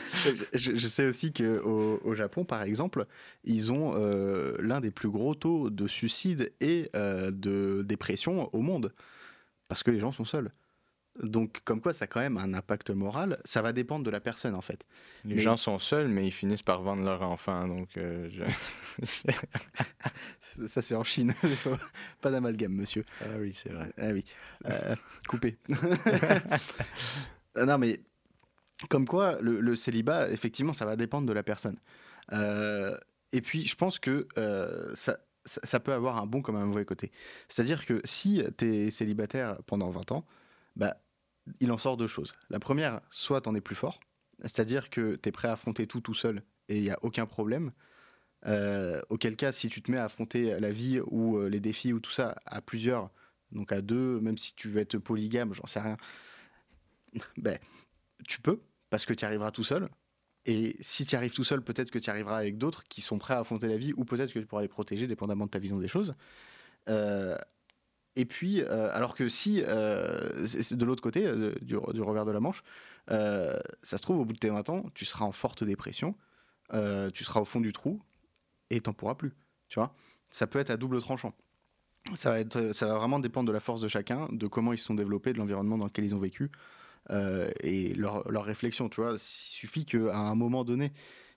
je, 0.54 0.74
je, 0.74 0.86
sais 0.88 1.06
aussi 1.06 1.32
qu'au 1.32 2.00
au 2.02 2.14
Japon, 2.14 2.44
par 2.44 2.62
exemple, 2.62 3.06
ils 3.44 3.72
ont 3.72 3.94
euh, 3.94 4.56
l'un 4.60 4.80
des 4.80 4.90
plus 4.90 5.10
gros 5.10 5.34
taux 5.34 5.70
de 5.70 5.86
suicide 5.86 6.52
et 6.60 6.90
de 6.94 7.82
dépression 7.82 8.52
au 8.52 8.60
monde. 8.60 8.92
Parce 9.68 9.82
que 9.82 9.90
les 9.90 9.98
gens 9.98 10.12
sont 10.12 10.24
seuls. 10.24 10.50
Donc, 11.22 11.60
comme 11.64 11.80
quoi, 11.80 11.92
ça 11.92 12.04
a 12.04 12.08
quand 12.08 12.20
même 12.20 12.36
un 12.36 12.54
impact 12.54 12.90
moral. 12.90 13.40
Ça 13.44 13.60
va 13.60 13.72
dépendre 13.72 14.04
de 14.04 14.10
la 14.10 14.20
personne, 14.20 14.54
en 14.54 14.60
fait. 14.60 14.84
Les 15.24 15.40
gens 15.40 15.56
sont 15.56 15.78
seuls, 15.78 16.08
mais 16.08 16.26
ils 16.26 16.32
finissent 16.32 16.62
par 16.62 16.82
vendre 16.82 17.02
leur 17.02 17.22
enfant. 17.22 17.66
Donc, 17.66 17.96
euh, 17.96 18.28
ça, 20.66 20.80
c'est 20.80 20.94
en 20.94 21.04
Chine. 21.04 21.34
pas 22.20 22.30
d'amalgame, 22.30 22.72
monsieur. 22.72 23.04
Ah 23.20 23.36
oui, 23.38 23.52
c'est 23.52 23.70
vrai. 23.70 23.92
Ah 23.98 24.10
oui. 24.12 24.24
Euh, 24.66 24.94
coupé. 25.28 25.58
non, 27.56 27.78
mais 27.78 28.00
comme 28.88 29.06
quoi, 29.06 29.38
le, 29.40 29.74
célibat, 29.74 30.30
effectivement, 30.30 30.72
ça 30.72 30.84
va 30.84 30.94
dépendre 30.94 31.26
de 31.26 31.32
la 31.32 31.42
personne. 31.42 31.78
Euh, 32.32 32.96
et 33.32 33.40
puis, 33.40 33.66
je 33.66 33.74
pense 33.74 33.98
que 33.98 34.28
ça, 34.94 35.18
ça, 35.46 35.80
peut 35.80 35.92
avoir 35.92 36.22
un 36.22 36.26
bon 36.26 36.42
comme 36.42 36.56
un 36.56 36.66
mauvais 36.66 36.84
côté. 36.84 37.10
C'est-à-dire 37.48 37.86
que 37.86 38.00
si 38.04 38.42
tu 38.56 38.68
es 38.68 38.90
célibataire 38.92 39.56
pendant 39.66 39.90
20 39.90 40.12
ans, 40.12 40.24
bah, 40.76 40.96
il 41.60 41.72
en 41.72 41.78
sort 41.78 41.96
deux 41.96 42.06
choses. 42.06 42.34
La 42.50 42.58
première, 42.58 43.00
soit 43.10 43.40
tu 43.40 43.48
en 43.48 43.54
es 43.54 43.60
plus 43.60 43.74
fort, 43.74 44.00
c'est-à-dire 44.40 44.90
que 44.90 45.16
tu 45.16 45.28
es 45.28 45.32
prêt 45.32 45.48
à 45.48 45.52
affronter 45.52 45.86
tout 45.86 46.00
tout 46.00 46.14
seul 46.14 46.42
et 46.68 46.76
il 46.76 46.82
n'y 46.82 46.90
a 46.90 46.98
aucun 47.02 47.26
problème. 47.26 47.72
Euh, 48.46 49.00
auquel 49.08 49.36
cas, 49.36 49.52
si 49.52 49.68
tu 49.68 49.82
te 49.82 49.90
mets 49.90 49.98
à 49.98 50.04
affronter 50.04 50.58
la 50.60 50.70
vie 50.70 51.00
ou 51.06 51.38
euh, 51.38 51.48
les 51.48 51.60
défis 51.60 51.92
ou 51.92 52.00
tout 52.00 52.10
ça 52.10 52.36
à 52.46 52.60
plusieurs, 52.60 53.10
donc 53.50 53.72
à 53.72 53.80
deux, 53.80 54.20
même 54.20 54.38
si 54.38 54.54
tu 54.54 54.68
veux 54.68 54.80
être 54.80 54.98
polygame, 54.98 55.54
j'en 55.54 55.66
sais 55.66 55.80
rien, 55.80 55.96
ben, 57.36 57.58
tu 58.26 58.40
peux, 58.40 58.60
parce 58.90 59.06
que 59.06 59.14
tu 59.14 59.24
arriveras 59.24 59.50
tout 59.50 59.64
seul. 59.64 59.88
Et 60.46 60.76
si 60.80 61.04
tu 61.04 61.16
arrives 61.16 61.32
tout 61.32 61.44
seul, 61.44 61.62
peut-être 61.62 61.90
que 61.90 61.98
tu 61.98 62.10
arriveras 62.10 62.38
avec 62.38 62.58
d'autres 62.58 62.84
qui 62.84 63.00
sont 63.00 63.18
prêts 63.18 63.34
à 63.34 63.40
affronter 63.40 63.66
la 63.66 63.76
vie, 63.76 63.92
ou 63.96 64.04
peut-être 64.04 64.32
que 64.32 64.38
tu 64.38 64.46
pourras 64.46 64.62
les 64.62 64.68
protéger, 64.68 65.06
dépendamment 65.06 65.46
de 65.46 65.50
ta 65.50 65.58
vision 65.58 65.78
des 65.78 65.88
choses. 65.88 66.14
Euh, 66.88 67.36
et 68.18 68.24
puis, 68.24 68.62
euh, 68.62 68.90
alors 68.92 69.14
que 69.14 69.28
si, 69.28 69.62
euh, 69.64 70.44
de 70.72 70.84
l'autre 70.84 71.00
côté, 71.00 71.24
euh, 71.24 71.54
du, 71.62 71.76
revers 71.76 72.24
de 72.24 72.32
la 72.32 72.40
Manche, 72.40 72.64
ça 73.08 73.96
se 73.96 74.02
trouve, 74.02 74.18
au 74.18 74.24
bout 74.24 74.32
de 74.32 74.40
tes 74.40 74.50
20 74.50 74.68
ans, 74.70 74.86
tu 74.92 75.04
seras 75.04 75.24
en 75.24 75.30
forte 75.30 75.62
dépression, 75.62 76.16
tu 77.14 77.24
seras 77.24 77.40
au 77.40 77.44
fond 77.44 77.60
du 77.60 77.72
trou, 77.72 78.02
et 78.70 78.80
t'en 78.80 78.92
pourras 78.92 79.14
plus. 79.14 79.36
Tu 79.68 79.78
vois 79.78 79.94
Ça 80.32 80.48
peut 80.48 80.58
être 80.58 80.70
à 80.70 80.76
double 80.76 81.00
tranchant. 81.00 81.32
Ça 82.16 82.30
va, 82.30 82.40
être, 82.40 82.72
ça 82.72 82.86
va 82.86 82.96
vraiment 82.96 83.20
dépendre 83.20 83.46
de 83.46 83.52
la 83.52 83.60
force 83.60 83.80
de 83.80 83.88
chacun, 83.88 84.28
de 84.32 84.48
comment 84.48 84.72
ils 84.72 84.78
se 84.78 84.86
sont 84.86 84.94
développés, 84.94 85.32
de 85.32 85.38
l'environnement 85.38 85.78
dans 85.78 85.86
lequel 85.86 86.04
ils 86.04 86.14
ont 86.14 86.18
vécu, 86.18 86.50
et 87.08 87.94
leur, 87.94 88.24
réflexion. 88.26 88.88
Tu 88.88 89.00
vois 89.00 89.12
Il 89.12 89.20
suffit 89.20 89.84
qu'à 89.84 90.18
un 90.18 90.34
moment 90.34 90.64
donné, 90.64 90.92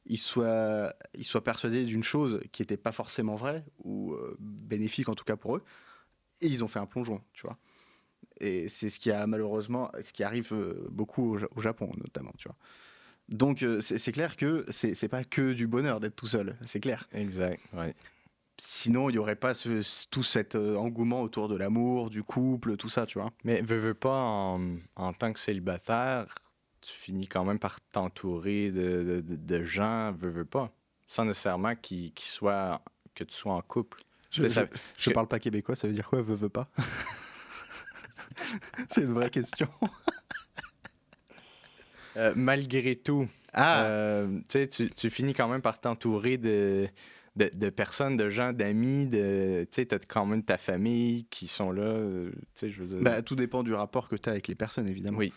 ils 0.07 0.17
soient, 0.17 0.95
ils 1.13 1.25
soient 1.25 1.43
persuadés 1.43 1.86
d'une 1.86 2.03
chose 2.03 2.41
qui 2.51 2.63
n'était 2.63 2.75
pas 2.75 2.91
forcément 2.91 3.36
vraie, 3.36 3.63
ou 3.84 4.15
bénéfique 4.39 5.09
en 5.09 5.15
tout 5.15 5.25
cas 5.25 5.36
pour 5.36 5.57
eux, 5.57 5.63
et 6.42 6.48
ils 6.48 6.64
ont 6.64 6.68
fait 6.68 6.80
un 6.80 6.86
plongeon, 6.86 7.22
tu 7.34 7.46
vois. 7.46 7.58
Et 8.39 8.70
c'est 8.70 8.89
ce 8.89 9.00
qui 9.00 9.12
a 9.12 9.26
malheureusement, 9.28 9.92
ce 10.02 10.14
qui 10.14 10.24
arrive 10.24 10.52
euh, 10.54 10.88
beaucoup 10.89 11.38
au, 11.56 11.62
Japon 11.62 11.92
notamment, 11.98 12.34
tu 12.38 12.48
vois. 12.48 12.58
Donc 13.30 13.64
euh, 13.64 13.80
c'est 13.82 14.12
clair 14.12 14.36
que 14.36 14.66
c'est 14.70 15.08
pas 15.08 15.24
que 15.24 15.54
du 15.54 15.68
bonheur 15.68 16.00
d'être 16.00 16.16
tout 16.16 16.28
seul, 16.28 16.58
c'est 16.66 16.80
clair. 16.80 17.08
Exact, 17.14 17.62
ouais. 17.74 17.96
Sinon, 18.58 19.10
il 19.10 19.14
n'y 19.14 19.18
aurait 19.18 19.36
pas 19.38 19.56
ce, 19.56 20.08
tout 20.10 20.22
cet 20.22 20.56
engouement 20.56 21.24
autour 21.24 21.48
de 21.48 21.56
l'amour, 21.56 22.12
du 22.12 22.24
couple, 22.24 22.78
tout 22.78 22.89
ça, 22.89 23.08
tu 23.08 23.18
vois. 23.18 23.32
Mais 23.44 23.62
veux, 23.62 23.78
veux 23.78 23.96
pas, 23.96 24.20
en, 24.20 24.78
en 24.96 25.14
tant 25.14 25.34
que 25.34 25.39
célibataire, 25.39 26.36
tu 26.82 26.94
finis 26.94 27.28
quand 27.28 27.46
même 27.46 27.60
par 27.60 27.80
t'entourer 27.92 28.72
de, 28.72 29.24
de, 29.26 29.36
de, 29.36 29.64
gens, 29.64 30.12
veux, 30.14 30.30
veux 30.30 30.46
pas, 30.46 30.72
sans 31.08 31.26
nécessairement 31.26 31.76
qu 31.76 32.12
soit, 32.18 32.82
que 33.16 33.24
tu 33.24 33.36
sois 33.36 33.54
en 33.54 33.62
couple. 33.62 34.00
Je, 34.32 34.43
ne 34.43 34.67
je, 34.97 35.09
parle 35.09 35.27
pas 35.27 35.39
québécois, 35.39 35.75
ça 35.75 35.88
veut 35.88 35.93
dire 35.93 36.07
quoi, 36.07 36.21
veux, 36.21 36.36
veux 36.36 36.49
pas? 36.49 36.69
C'est 38.89 39.01
une 39.01 39.13
vraie 39.13 39.29
question. 39.29 39.67
euh, 42.15 42.34
malgré 42.36 42.95
tout, 42.95 43.27
ah. 43.53 43.86
euh, 43.86 44.39
tu, 44.47 44.89
tu 44.89 45.09
finis 45.09 45.34
quand 45.34 45.49
même 45.49 45.61
par 45.61 45.82
t'entourer 45.82 46.38
de, 46.38 46.88
de, 47.36 47.49
de, 47.53 47.69
personnes, 47.69 48.15
de 48.15 48.29
gens, 48.29 48.53
d'amis, 48.53 49.05
de, 49.05 49.67
tu 49.69 49.82
as 49.82 49.99
quand 49.99 50.25
même 50.25 50.43
ta 50.43 50.57
famille 50.57 51.25
qui 51.29 51.47
sont 51.47 51.71
là, 51.71 51.84
euh, 51.84 52.32
tu 52.32 52.38
sais, 52.53 52.69
je 52.69 52.84
veux 52.84 52.88
dire... 52.88 53.01
Bah, 53.01 53.21
tout 53.21 53.36
dépend 53.36 53.63
du 53.63 53.73
rapport 53.73 54.07
que 54.07 54.15
tu 54.15 54.29
as 54.29 54.34
avec 54.34 54.47
les 54.47 54.55
personnes, 54.55 54.89
évidemment. 54.89 55.17
Oui. 55.17 55.34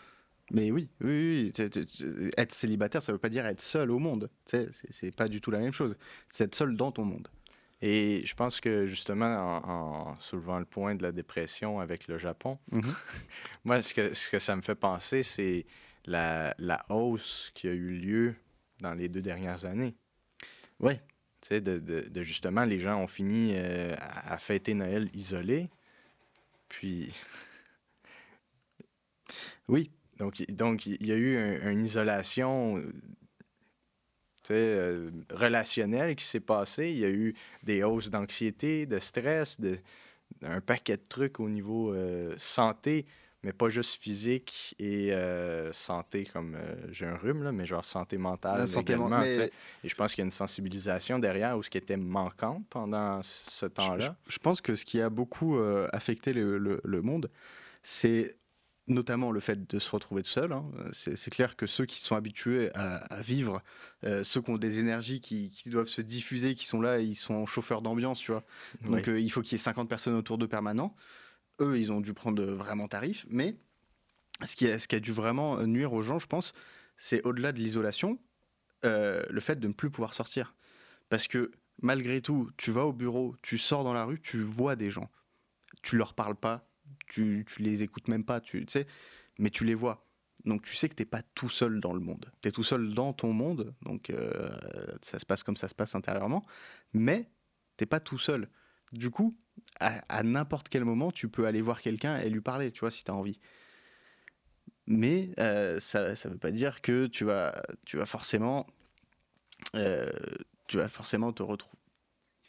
Mais 0.51 0.71
oui, 0.71 0.89
oui, 1.01 1.51
oui. 1.57 2.31
être 2.37 2.53
célibataire, 2.53 3.01
ça 3.01 3.11
veut 3.11 3.17
pas 3.17 3.29
dire 3.29 3.47
être 3.47 3.61
seul 3.61 3.89
au 3.89 3.97
monde. 3.97 4.29
C'est 4.45 5.15
pas 5.15 5.27
du 5.27 5.41
tout 5.41 5.49
la 5.49 5.59
même 5.59 5.73
chose. 5.73 5.97
C'est 6.31 6.43
être 6.43 6.55
seul 6.55 6.77
dans 6.77 6.91
ton 6.91 7.03
monde. 7.03 7.27
Et 7.87 8.25
je 8.25 8.33
pense 8.33 8.59
que 8.61 8.87
justement, 8.87 9.27
en, 9.27 9.69
en, 10.09 10.15
soulevant 10.19 10.57
le 10.57 10.65
point 10.65 10.95
de 10.95 11.03
la 11.03 11.11
dépression 11.11 11.79
avec 11.79 12.07
le 12.07 12.17
Japon, 12.17 12.57
mm 12.71 12.79
-hmm. 12.79 12.95
moi, 13.63 13.81
ce 13.83 13.93
que, 13.93 14.11
ce 14.15 14.27
que 14.27 14.39
ça 14.39 14.55
me 14.55 14.63
fait 14.63 14.79
penser, 14.89 15.21
c'est 15.21 15.67
la, 16.05 16.55
la 16.57 16.83
hausse 16.89 17.51
qui 17.53 17.67
a 17.67 17.73
eu 17.73 17.91
lieu 17.91 18.35
dans 18.79 18.95
les 18.95 19.07
deux 19.07 19.21
dernières 19.21 19.65
années. 19.65 19.93
Oui. 20.79 20.95
Tu 21.41 21.49
sais, 21.49 21.61
de, 21.61 21.77
de, 21.77 22.01
de, 22.09 22.23
justement, 22.23 22.65
les 22.65 22.79
gens 22.79 22.97
ont 23.03 23.07
fini 23.07 23.53
euh, 23.53 23.93
à, 23.99 24.33
à 24.33 24.37
fêter 24.39 24.73
Noël 24.73 25.07
isolés. 25.13 25.69
Puis. 26.67 27.13
oui, 29.67 29.91
donc, 30.17 30.43
donc, 30.49 30.87
il 30.87 31.05
y 31.05 31.11
a 31.11 31.17
eu 31.17 31.37
un, 31.37 31.71
une 31.71 31.85
isolation 31.85 32.81
euh, 34.53 35.09
relationnelle 35.31 36.15
qui 36.15 36.25
s'est 36.25 36.39
passée. 36.39 36.89
Il 36.89 36.97
y 36.97 37.05
a 37.05 37.09
eu 37.09 37.33
des 37.63 37.83
hausses 37.83 38.09
d'anxiété, 38.09 38.85
de 38.85 38.99
stress, 38.99 39.59
de, 39.59 39.77
un 40.43 40.61
paquet 40.61 40.97
de 40.97 41.03
trucs 41.07 41.39
au 41.39 41.49
niveau 41.49 41.93
euh, 41.93 42.33
santé, 42.37 43.05
mais 43.43 43.53
pas 43.53 43.69
juste 43.69 44.01
physique 44.01 44.75
et 44.79 45.13
euh, 45.13 45.71
santé 45.71 46.25
comme 46.25 46.57
j'ai 46.91 47.05
un 47.05 47.15
rhume, 47.15 47.43
là, 47.43 47.51
mais 47.51 47.65
genre 47.65 47.85
santé 47.85 48.17
mentale 48.17 48.59
La 48.59 48.67
santé 48.67 48.93
également. 48.93 49.19
mais... 49.19 49.51
Et 49.83 49.89
je 49.89 49.95
pense 49.95 50.13
qu'il 50.13 50.21
y 50.21 50.23
a 50.23 50.25
une 50.25 50.31
sensibilisation 50.31 51.19
derrière 51.19 51.57
ou 51.57 51.63
ce 51.63 51.69
qui 51.69 51.77
était 51.77 51.97
manquant 51.97 52.63
pendant 52.69 53.21
ce 53.23 53.67
temps-là. 53.67 54.15
Je, 54.27 54.33
je, 54.33 54.39
pense 54.39 54.61
que 54.61 54.75
ce 54.75 54.85
qui 54.85 54.99
a 55.01 55.09
beaucoup 55.09 55.57
affecté 55.91 56.33
le, 56.33 56.57
le, 56.57 56.81
le 56.83 57.01
monde, 57.01 57.29
c'est 57.83 58.35
notamment 58.87 59.31
le 59.31 59.39
fait 59.39 59.67
de 59.67 59.79
se 59.79 59.89
retrouver 59.91 60.21
tout 60.23 60.29
seul. 60.29 60.51
Hein. 60.51 60.65
C'est 60.93 61.29
clair 61.29 61.55
que 61.55 61.65
ceux 61.65 61.85
qui 61.85 62.01
sont 62.01 62.15
habitués 62.15 62.71
à, 62.75 62.97
à 62.97 63.21
vivre, 63.21 63.61
euh, 64.03 64.23
ceux 64.23 64.41
qui 64.41 64.51
ont 64.51 64.57
des 64.57 64.79
énergies 64.79 65.19
qui, 65.19 65.49
qui, 65.49 65.69
doivent 65.69 65.87
se 65.87 66.01
diffuser, 66.01 66.55
qui 66.55 66.65
sont 66.65 66.81
là, 66.81 66.99
ils 66.99 67.15
sont 67.15 67.45
chauffeurs 67.45 67.81
d'ambiance, 67.81 68.19
tu 68.19 68.31
vois. 68.31 68.43
Donc 68.81 69.05
oui. 69.07 69.13
euh, 69.13 69.19
il 69.19 69.31
faut 69.31 69.41
qu'il 69.41 69.53
y 69.53 69.55
ait 69.55 69.63
50 69.63 69.89
personnes 69.89 70.15
autour 70.15 70.37
d'eux 70.37 70.47
permanents. 70.47 70.95
Eux, 71.61 71.79
ils 71.79 71.91
ont 71.91 72.01
dû 72.01 72.13
prendre 72.13 72.43
vraiment 72.43 72.87
tarif. 72.87 73.25
Mais 73.29 73.55
ce 74.43 74.55
qui, 74.55 74.69
a, 74.69 74.77
ce 74.77 74.87
qui 74.87 74.95
a 74.95 74.99
dû 74.99 75.11
vraiment 75.11 75.61
nuire 75.65 75.93
aux 75.93 76.01
gens, 76.01 76.19
je 76.19 76.27
pense, 76.27 76.53
c'est 76.97 77.23
au-delà 77.23 77.51
de 77.51 77.57
l'isolation, 77.59 78.19
euh, 78.83 79.23
le 79.29 79.41
fait 79.41 79.59
de 79.59 79.67
ne 79.67 79.73
plus 79.73 79.89
pouvoir 79.89 80.13
sortir. 80.13 80.53
Parce 81.09 81.27
que 81.27 81.51
malgré 81.81 82.21
tout, 82.21 82.49
tu 82.57 82.71
vas 82.71 82.85
au 82.85 82.93
bureau, 82.93 83.35
tu 83.41 83.57
sors 83.57 83.83
dans 83.83 83.93
la 83.93 84.05
rue, 84.05 84.21
tu 84.21 84.41
vois 84.41 84.75
des 84.75 84.89
gens. 84.89 85.09
Tu 85.81 85.97
leur 85.97 86.13
parles 86.13 86.35
pas, 86.35 86.67
tu, 87.07 87.45
les 87.59 87.83
écoutes 87.83 88.07
même 88.07 88.23
pas, 88.23 88.41
tu 88.41 88.65
sais, 88.69 88.87
mais 89.39 89.49
tu 89.49 89.65
les 89.65 89.75
vois. 89.75 90.05
Donc 90.45 90.61
tu 90.61 90.75
sais 90.75 90.89
que 90.89 90.95
t'es 90.95 91.05
pas 91.05 91.21
tout 91.33 91.49
seul 91.49 91.79
dans 91.79 91.93
le 91.93 91.99
monde. 91.99 92.31
Tu 92.41 92.49
es 92.49 92.51
tout 92.51 92.63
seul 92.63 92.93
dans 92.93 93.13
ton 93.13 93.33
monde, 93.33 93.73
donc 93.81 94.09
euh, 94.09 94.49
ça 95.01 95.17
se 95.19 95.25
passe 95.25 95.43
comme 95.43 95.57
ça 95.57 95.67
se 95.67 95.75
passe 95.75 95.95
intérieurement, 95.95 96.45
mais 96.93 97.29
t'es 97.77 97.85
pas 97.85 97.99
tout 97.99 98.19
seul. 98.19 98.49
Du 98.91 99.09
coup, 99.09 99.35
à, 99.79 100.03
à 100.09 100.23
n'importe 100.23 100.69
quel 100.69 100.85
moment, 100.85 101.11
tu 101.11 101.29
peux 101.29 101.47
aller 101.47 101.61
voir 101.61 101.81
quelqu'un 101.81 102.17
et 102.17 102.29
lui 102.29 102.41
parler, 102.41 102.71
tu 102.71 102.81
vois, 102.81 102.91
si 102.91 103.03
tu 103.03 103.11
as 103.11 103.15
envie. 103.15 103.39
Mais 104.87 105.31
euh, 105.39 105.79
ça 105.79 106.09
ne 106.09 106.29
veut 106.29 106.37
pas 106.37 106.51
dire 106.51 106.81
que 106.81 107.07
tu 107.07 107.25
vas, 107.25 107.63
tu 107.85 107.97
vas 107.97 108.05
forcément, 108.05 108.67
euh, 109.75 110.11
tu 110.67 110.77
vas 110.77 110.87
forcément 110.87 111.33
te 111.33 111.41
retrouver 111.41 111.75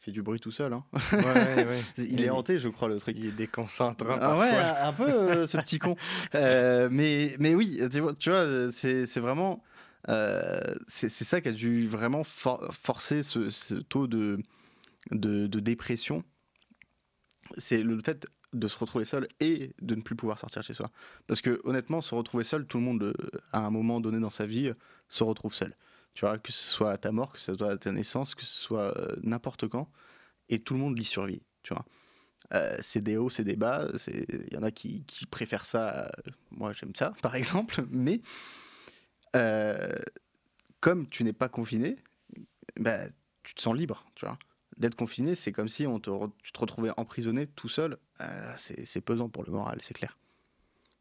fait 0.07 0.13
du 0.13 0.23
bruit 0.23 0.39
tout 0.39 0.53
seul. 0.53 0.73
Hein. 0.73 0.85
Ouais, 1.13 1.65
ouais. 1.65 1.81
il 1.99 2.23
est 2.23 2.31
hanté, 2.31 2.59
je 2.59 2.69
crois, 2.69 2.89
le 2.89 2.99
truc. 2.99 3.17
Il 3.19 3.27
est 3.27 3.33
déconcentrant 3.33 4.15
ah, 4.15 4.19
parfois. 4.19 4.49
Ouais, 4.49 4.57
un 4.57 4.93
peu 4.93 5.09
euh, 5.09 5.47
ce 5.47 5.59
petit 5.59 5.79
con. 5.79 5.97
Euh, 6.35 6.89
mais, 6.91 7.35
mais 7.39 7.55
oui, 7.55 7.81
tu 7.91 8.01
vois, 8.01 8.15
tu 8.15 8.31
vois 8.31 8.71
c'est 8.73 9.19
vraiment. 9.19 9.63
Euh, 10.09 10.75
c'est 10.87 11.09
ça 11.09 11.41
qui 11.41 11.49
a 11.49 11.53
dû 11.53 11.87
vraiment 11.89 12.25
for 12.25 12.73
forcer 12.73 13.23
ce, 13.23 13.51
ce, 13.51 13.75
taux 13.75 14.07
de, 14.07 14.39
de, 15.11 15.47
de 15.47 15.61
dépression. 15.61 16.23
C'est 17.59 17.83
le 17.83 17.99
fait 18.01 18.27
de 18.53 18.69
se 18.69 18.79
retrouver 18.79 19.05
seul 19.05 19.29
et 19.41 19.73
de 19.81 19.95
ne 19.95 20.03
plus 20.03 20.15
pouvoir 20.15 20.39
sortir 20.39 20.63
chez 20.63 20.75
soi. 20.75 20.91
Parce 21.27 21.41
que 21.41 21.61
honnêtement, 21.65 22.01
se 22.01 22.15
retrouver 22.15 22.45
seul, 22.45 22.67
tout 22.67 22.79
le 22.79 22.85
monde, 22.85 23.15
à 23.53 23.61
un 23.61 23.71
moment 23.71 24.01
donné 24.01 24.21
dans 24.21 24.31
sa 24.31 24.47
vie, 24.47 24.73
se 25.09 25.25
retrouve 25.25 25.55
seul 25.55 25.75
tu 26.17 26.25
vois, 26.25 26.39
que 26.39 26.51
ce 26.51 26.67
soit 26.67 26.93
à 26.93 26.97
ta 26.97 27.13
mort, 27.13 27.35
que 27.35 27.39
ce 27.39 27.55
soit 27.55 27.73
à 27.73 27.77
ta 27.77 27.93
naissance, 27.93 28.35
que 28.35 28.43
ce 28.43 28.59
soit 28.59 28.99
euh, 28.99 29.17
n'importe 29.23 29.69
quand, 29.69 29.91
et 30.49 30.59
tout 30.59 30.73
le 30.73 30.81
monde 30.81 30.99
y 30.99 31.05
survit, 31.05 31.43
tu 31.63 31.75
vois. 31.75 31.85
Euh, 32.55 32.79
c'est 32.81 33.03
des 33.03 33.19
hauts, 33.19 33.29
c'est 33.29 33.45
des 33.45 33.57
bas, 33.57 33.87
il 34.09 34.49
y 34.51 34.57
en 34.57 34.63
a 34.63 34.71
qui, 34.71 35.05
préfèrent 35.31 35.67
ça, 35.67 36.07
euh, 36.07 36.31
moi 36.51 36.73
j'aime 36.73 36.95
ça 36.95 37.13
par 37.23 37.35
exemple, 37.35 37.85
mais 37.91 38.23
comme 40.81 41.07
tu 41.11 41.23
n'es 41.23 41.35
pas 41.35 41.51
confiné, 41.51 41.97
bah, 42.77 43.01
tu 43.43 43.55
te 43.55 43.61
sens 43.61 43.77
libre, 43.77 44.07
tu 44.15 44.25
vois. 44.25 44.39
D'être 44.79 44.95
confiné, 44.95 45.35
c'est 45.35 45.53
comme 45.53 45.69
si 45.69 45.87
on 45.87 46.01
te 46.01 46.11
tu 46.43 46.53
te 46.53 46.59
retrouvais 46.59 46.91
emprisonné 46.97 47.47
tout 47.47 47.69
seul, 47.69 47.99
c'est 48.57 49.03
pesant 49.03 49.29
pour 49.29 49.45
le 49.45 49.53
moral, 49.53 49.79
c'est 49.83 49.95
clair. 49.95 50.17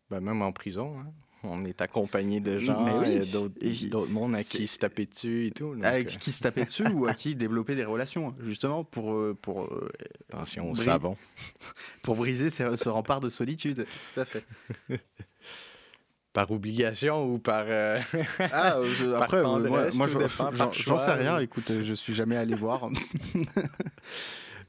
Bah, 0.10 0.20
même 0.20 0.42
en 0.42 0.52
prison, 0.52 1.00
hein 1.00 1.14
on 1.50 1.66
est 1.66 1.82
accompagné 1.82 2.40
de 2.40 2.60
gens, 2.60 3.02
oui. 3.02 3.90
d'autres 3.90 4.12
mondes 4.12 4.36
à 4.36 4.44
qui 4.44 4.68
se 4.68 4.78
taper 4.78 5.06
dessus 5.06 5.48
et 5.48 5.52
tout. 5.52 5.76
Donc... 5.76 5.86
À 5.86 6.04
qui 6.04 6.32
se 6.32 6.42
taper 6.42 6.66
dessus 6.66 6.88
ou 6.88 7.08
à 7.08 7.14
qui 7.14 7.36
développer 7.36 7.76
des 7.76 7.86
relations, 7.86 8.36
justement, 8.44 8.84
pour. 8.84 9.36
pour 9.42 9.70
Attention 10.34 10.72
au 10.72 10.76
savon. 10.76 11.18
pour 12.04 12.16
briser 12.16 12.50
ce, 12.50 12.76
ce 12.76 12.90
rempart 12.90 13.20
de 13.20 13.30
solitude, 13.30 13.86
tout 14.14 14.20
à 14.20 14.26
fait. 14.26 14.44
par 16.36 16.52
obligation 16.52 17.26
ou 17.26 17.40
par. 17.40 17.64
Euh... 17.68 17.98
ah, 18.40 18.78
je, 18.84 19.06
par 19.06 19.24
après, 19.24 19.42
tendresse, 19.42 19.96
moi, 19.96 20.08
moi 20.08 20.72
j'en 20.74 20.98
sais 20.98 21.14
rien. 21.14 21.40
Écoute, 21.40 21.72
je 21.82 21.94
suis 21.94 22.14
jamais 22.14 22.36
allé 22.36 22.54
voir. 22.54 22.90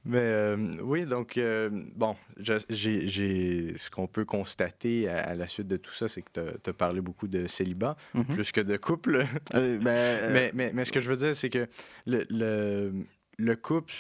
Mais 0.07 0.19
euh, 0.21 0.71
oui, 0.83 1.05
donc, 1.05 1.37
euh, 1.37 1.69
bon, 1.97 2.17
j'ai 2.39 3.75
ce 3.77 3.91
qu'on 3.91 4.07
peut 4.07 4.25
constater 4.25 5.09
à, 5.09 5.31
à, 5.31 5.35
la 5.35 5.49
suite 5.49 5.67
de 5.67 5.77
tout 5.77 5.93
ça, 5.93 6.07
c'est 6.07 6.23
que 6.23 6.31
tu 6.63 6.71
as, 6.71 6.73
parlé 6.73 7.01
beaucoup 7.01 7.27
de 7.27 7.49
célibat, 7.49 7.97
mm 8.15 8.21
-hmm. 8.21 8.35
plus 8.35 8.53
que 8.53 8.61
de 8.61 8.77
couple. 8.77 9.27
Euh, 9.55 9.79
ben, 9.79 10.33
mais, 10.33 10.51
mais, 10.55 10.73
mais, 10.73 10.85
ce 10.85 10.93
que 10.93 11.01
je 11.01 11.09
veux 11.09 11.17
dire, 11.17 11.35
c'est 11.35 11.51
que 11.51 11.67
le, 12.07 12.25
le, 12.31 12.93
le, 13.39 13.57
couple, 13.57 13.93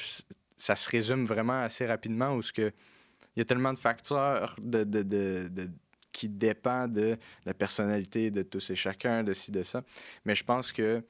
ça 0.57 0.76
se 0.76 0.88
résume 0.88 1.24
vraiment 1.24 1.61
assez 1.68 1.86
rapidement 1.86 2.36
où 2.36 2.40
que, 2.54 2.72
il 3.34 3.38
y 3.38 3.42
a 3.42 3.44
tellement 3.44 3.72
de 3.72 3.78
facteurs 3.78 4.57
de, 4.62 4.84
de, 4.84 5.02
de, 5.02 5.48
de 5.48 5.68
qui 6.12 6.28
dépendent 6.28 6.92
de 6.92 7.18
la 7.44 7.54
personnalité 7.54 8.30
de 8.30 8.42
tous 8.42 8.70
et 8.70 8.76
chacun, 8.76 9.24
de 9.24 9.32
ci, 9.34 9.50
de 9.50 9.62
ça. 9.62 9.82
Mais 10.24 10.34
je 10.34 10.44
pense 10.44 10.72
que, 10.72 11.02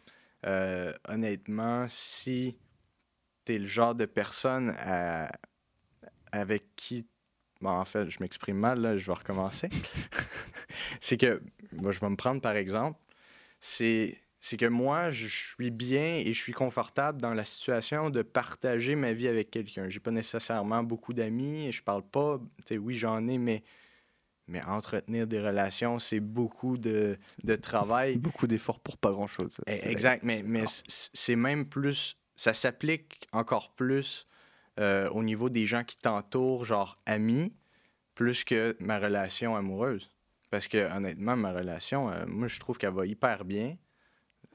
honnêtement, 1.09 1.87
si 1.89 2.57
tu 3.47 3.59
le 3.59 3.67
genre 3.67 3.95
de 3.95 4.05
personne 4.05 4.75
à, 4.79 5.31
avec 6.33 6.77
qui. 6.77 7.07
Bon, 7.63 7.71
en 7.71 7.85
fait, 7.87 8.11
je 8.11 8.19
m'exprime 8.21 8.59
mal, 8.59 8.81
là, 8.81 8.99
je 8.99 9.07
vais 9.07 9.15
recommencer. 9.15 9.71
c'est 11.01 11.17
que, 11.17 11.41
moi, 11.73 11.93
je 11.93 12.01
vais 12.01 12.11
me 12.11 12.17
prendre 12.17 12.43
par 12.43 12.55
exemple, 12.57 13.01
c'est 13.61 14.21
c'est 14.39 14.57
que 14.57 14.67
moi, 14.67 15.11
je 15.11 15.27
suis 15.27 15.73
bien 15.73 16.19
et 16.19 16.33
je 16.33 16.41
suis 16.41 16.53
confortable 16.53 17.21
dans 17.21 17.35
la 17.35 17.45
situation 17.45 18.11
de 18.11 18.23
partager 18.23 18.95
ma 18.95 19.13
vie 19.13 19.27
avec 19.27 19.51
quelqu'un. 19.51 19.89
J'ai 19.89 19.99
pas 19.99 20.13
nécessairement 20.13 20.85
beaucoup 20.85 21.13
d'amis, 21.15 21.73
je 21.73 21.83
parle 21.83 22.03
pas, 22.03 22.39
oui, 22.71 22.95
j'en 22.95 23.27
ai, 23.27 23.39
mais, 23.39 23.65
mais 24.47 24.63
entretenir 24.63 25.27
des 25.27 25.41
relations, 25.41 25.99
c'est 25.99 26.21
beaucoup 26.21 26.79
de, 26.79 27.19
de 27.43 27.57
travail. 27.57 28.19
Beaucoup 28.19 28.47
d'efforts 28.47 28.79
pour 28.79 28.99
pas 28.99 29.11
grand-chose. 29.11 29.57
Eh, 29.67 29.89
exact, 29.89 30.23
mais, 30.23 30.45
mais 30.45 30.65
c'est 30.87 31.35
même 31.35 31.67
plus, 31.67 32.17
ça 32.37 32.55
s'applique 32.55 33.29
encore 33.33 33.73
plus 33.75 34.27
euh, 34.79 35.09
au 35.11 35.23
niveau 35.23 35.49
des 35.49 35.67
gens 35.67 35.85
qui 35.85 35.97
t'entourent, 35.97 36.65
genre 36.65 37.01
amis, 37.07 37.55
plus 38.15 38.45
que 38.45 38.77
ma 38.79 38.99
relation 38.99 39.57
amoureuse. 39.57 40.11
Parce 40.51 40.69
que 40.69 40.95
honnêtement, 40.95 41.37
ma 41.37 41.53
relation, 41.53 42.11
euh, 42.11 42.25
moi, 42.27 42.47
je 42.47 42.61
trouve 42.61 42.79
qu'elle 42.79 42.93
va 42.93 43.07
hyper 43.07 43.45
bien. 43.45 43.77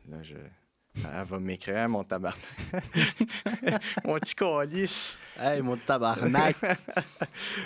Là, 0.08 0.22
je, 0.22 0.36
elle 0.96 1.26
va 1.26 1.40
m'écrire, 1.40 1.90
mon 1.90 2.04
tabarnak. 2.04 2.40
mon 4.06 4.16
petit 4.20 4.36
colis. 4.36 5.18
Hey, 5.38 5.62
mon 5.62 5.78
tabarnak. 5.78 6.58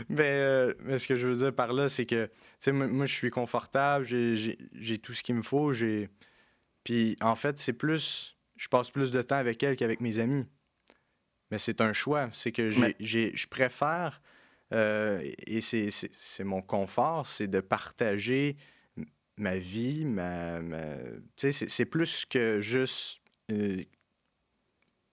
mais, 0.09 0.19
euh, 0.21 0.73
mais, 0.83 0.99
ce 0.99 1.07
que 1.07 1.15
je 1.15 1.27
veux 1.27 1.35
dire 1.35 1.53
par 1.53 1.73
là, 1.73 1.89
c'est 1.89 2.05
que, 2.05 2.25
tu 2.25 2.31
sais, 2.59 2.71
moi, 2.71 3.05
je 3.05 3.13
suis 3.13 3.31
confortable, 3.31 4.05
j'ai 4.05 4.97
tout 4.99 5.13
ce 5.13 5.23
qu'il 5.23 5.35
me 5.35 5.41
faut. 5.41 5.71
Puis, 6.83 7.17
en 7.21 7.35
fait, 7.35 7.57
c'est 7.59 7.73
plus. 7.73 8.34
Je 8.55 8.67
passe 8.67 8.89
plus 8.89 9.11
de 9.11 9.21
temps 9.21 9.35
avec 9.35 9.61
elle 9.63 9.75
qu'avec 9.75 10.01
mes 10.01 10.19
amis. 10.19 10.45
Mais 11.51 11.57
c'est 11.57 11.81
un 11.81 11.93
choix. 11.93 12.29
C'est 12.33 12.51
que 12.51 12.69
je 12.69 13.47
préfère, 13.47 14.21
euh, 14.73 15.21
et 15.45 15.61
c'est 15.61 16.43
mon 16.43 16.61
confort, 16.61 17.27
c'est 17.27 17.47
de 17.47 17.59
partager 17.59 18.57
ma 19.37 19.57
vie, 19.57 20.05
ma, 20.05 20.59
tu 21.35 21.51
sais, 21.51 21.67
c'est 21.67 21.85
plus 21.85 22.25
que 22.25 22.61
juste 22.61 23.19
euh, 23.51 23.83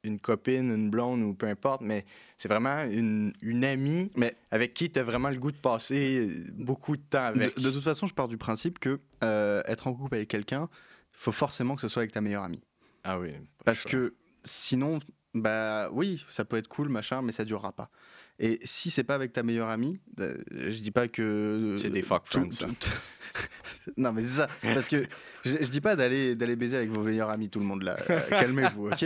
une 0.04 0.18
copine, 0.18 0.70
une 0.72 0.90
blonde 0.90 1.22
ou 1.22 1.34
peu 1.34 1.46
importe, 1.46 1.82
mais 1.82 2.04
c'est 2.38 2.48
vraiment 2.48 2.84
une, 2.84 3.32
une 3.42 3.64
amie 3.64 4.10
mais 4.16 4.36
avec 4.50 4.74
qui 4.74 4.90
tu 4.90 4.98
as 4.98 5.02
vraiment 5.02 5.30
le 5.30 5.38
goût 5.38 5.52
de 5.52 5.56
passer 5.56 6.28
beaucoup 6.54 6.96
de 6.96 7.02
temps 7.02 7.26
avec. 7.26 7.58
De, 7.58 7.70
toute 7.70 7.82
façon, 7.82 8.06
je 8.06 8.14
pars 8.14 8.28
du 8.28 8.38
principe 8.38 8.78
que 8.78 9.00
euh, 9.22 9.62
être 9.66 9.86
en 9.86 9.94
couple 9.94 10.16
avec 10.16 10.28
quelqu'un, 10.28 10.68
il 11.14 11.18
faut 11.18 11.32
forcément 11.32 11.74
que 11.74 11.82
ce 11.82 11.88
soit 11.88 12.02
avec 12.02 12.12
ta 12.12 12.20
meilleure 12.20 12.44
amie. 12.44 12.62
Ah 13.04 13.18
oui. 13.18 13.34
Parce 13.64 13.84
que 13.84 14.14
sinon, 14.44 15.00
bah 15.34 15.88
oui, 15.92 16.24
ça 16.28 16.44
peut 16.44 16.56
être 16.56 16.68
cool, 16.68 16.88
machin, 16.88 17.22
mais 17.22 17.32
ça 17.32 17.44
durera 17.44 17.72
pas. 17.72 17.90
Et 18.38 18.58
si 18.64 18.90
c'est 18.90 19.04
pas 19.04 19.14
avec 19.14 19.32
ta 19.32 19.42
meilleure 19.42 19.68
amie, 19.68 20.00
euh, 20.20 20.36
je 20.50 20.78
dis 20.80 20.90
pas 20.90 21.08
que. 21.08 21.74
C'est 21.76 21.90
des 21.90 22.02
fuck 22.02 22.26
friends, 22.26 22.50
ça. 22.50 22.66
non, 23.96 24.12
mais 24.12 24.22
c'est 24.22 24.40
ça. 24.40 24.46
Parce 24.62 24.86
que 24.86 25.06
je, 25.44 25.56
je 25.60 25.68
dis 25.68 25.80
pas 25.80 25.96
d'aller 25.96 26.34
d'aller 26.34 26.56
baiser 26.56 26.76
avec 26.76 26.90
vos 26.90 27.02
meilleurs 27.02 27.30
amis, 27.30 27.50
tout 27.50 27.60
le 27.60 27.66
monde 27.66 27.82
là. 27.82 27.96
Euh, 28.10 28.20
calmez-vous, 28.28 28.88
ok? 28.88 29.04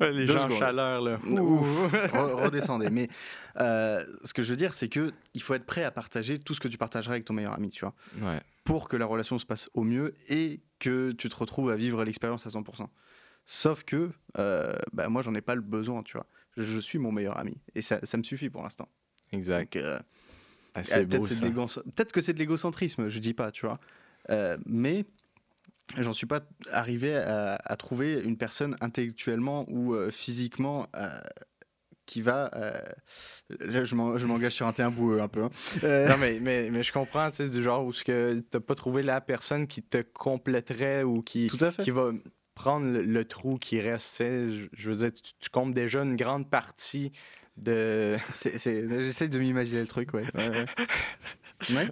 Les 0.00 0.26
gens 0.26 0.46
en 0.46 0.58
chaleur, 0.58 1.00
là. 1.00 1.18
Ouf, 1.24 1.92
redescendez. 2.12 2.90
Mais 2.90 3.08
euh, 3.60 4.04
ce 4.24 4.32
que 4.34 4.42
je 4.42 4.50
veux 4.50 4.56
dire, 4.56 4.74
c'est 4.74 4.88
que 4.88 5.12
il 5.34 5.42
faut 5.42 5.54
être 5.54 5.66
prêt 5.66 5.84
à 5.84 5.90
partager 5.90 6.38
tout 6.38 6.54
ce 6.54 6.60
que 6.60 6.68
tu 6.68 6.78
partagerais 6.78 7.14
avec 7.14 7.24
ton 7.24 7.34
meilleur 7.34 7.54
ami, 7.54 7.70
tu 7.70 7.84
vois? 7.84 7.94
Ouais. 8.20 8.40
Pour 8.64 8.88
que 8.88 8.96
la 8.96 9.06
relation 9.06 9.38
se 9.38 9.46
passe 9.46 9.70
au 9.74 9.82
mieux 9.82 10.14
et 10.28 10.60
que 10.78 11.12
tu 11.12 11.28
te 11.28 11.36
retrouves 11.36 11.70
à 11.70 11.76
vivre 11.76 12.04
l'expérience 12.04 12.46
à 12.46 12.50
100%. 12.50 12.86
Sauf 13.46 13.84
que 13.84 14.10
euh, 14.38 14.72
bah, 14.92 15.08
moi, 15.08 15.22
j'en 15.22 15.34
ai 15.34 15.40
pas 15.40 15.54
le 15.54 15.60
besoin, 15.60 16.02
tu 16.02 16.16
vois? 16.16 16.26
Je, 16.56 16.78
suis 16.78 16.98
mon 16.98 17.12
meilleur 17.12 17.38
ami. 17.38 17.56
Et 17.74 17.82
ça, 17.82 18.00
ça 18.04 18.16
me 18.16 18.22
suffit 18.22 18.50
pour 18.50 18.62
l'instant. 18.62 18.88
Exact. 19.32 19.76
Euh, 19.76 19.98
ah, 20.74 20.82
peut-être 20.82 22.12
que 22.12 22.20
c'est 22.20 22.32
de 22.32 22.38
l'égocentrisme, 22.38 23.08
je 23.08 23.18
dis 23.18 23.34
pas, 23.34 23.50
tu 23.50 23.66
vois. 23.66 23.78
Euh, 24.30 24.56
mais 24.66 25.04
j'en 25.98 26.12
suis 26.12 26.26
pas 26.26 26.40
arrivé 26.70 27.16
à, 27.16 27.76
trouver 27.78 28.20
une 28.20 28.36
personne 28.36 28.76
intellectuellement 28.80 29.64
ou 29.68 29.94
euh, 29.94 30.10
physiquement 30.10 30.86
qui 32.06 32.22
va. 32.22 32.50
là, 33.60 33.84
je 33.84 33.94
m'engage 33.94 34.52
sur 34.52 34.66
un 34.66 34.72
terrain 34.72 34.90
boueux 34.90 35.20
un 35.20 35.28
peu. 35.28 35.44
Hein. 35.44 35.50
non, 35.82 36.18
mais, 36.18 36.40
mais, 36.40 36.70
mais, 36.70 36.82
je 36.82 36.92
comprends, 36.92 37.30
tu 37.30 37.36
sais, 37.36 37.48
du 37.48 37.62
genre 37.62 37.84
où 37.84 37.92
tu 37.92 38.10
n'as 38.10 38.60
pas 38.60 38.74
trouvé 38.74 39.02
la 39.02 39.20
personne 39.20 39.66
qui 39.66 39.82
te 39.82 40.02
compléterait 40.02 41.04
ou 41.04 41.22
qui, 41.22 41.46
Tout 41.46 41.64
à 41.64 41.70
fait. 41.70 41.82
qui 41.84 41.90
va 41.90 42.12
prendre 42.60 42.86
le, 42.86 43.24
trou 43.24 43.56
qui 43.56 43.80
reste. 43.80 44.18
Je 44.18 44.90
veux 44.90 44.96
dire, 44.96 45.10
tu, 45.12 45.48
comptes 45.50 45.72
déjà 45.72 46.02
une 46.02 46.14
grande 46.14 46.50
partie 46.50 47.10
de. 47.56 48.18
J'essaie 48.42 49.28
de 49.28 49.38
m'imaginer 49.38 49.80
le 49.80 49.86
truc, 49.86 50.12
ouais. 50.14 50.26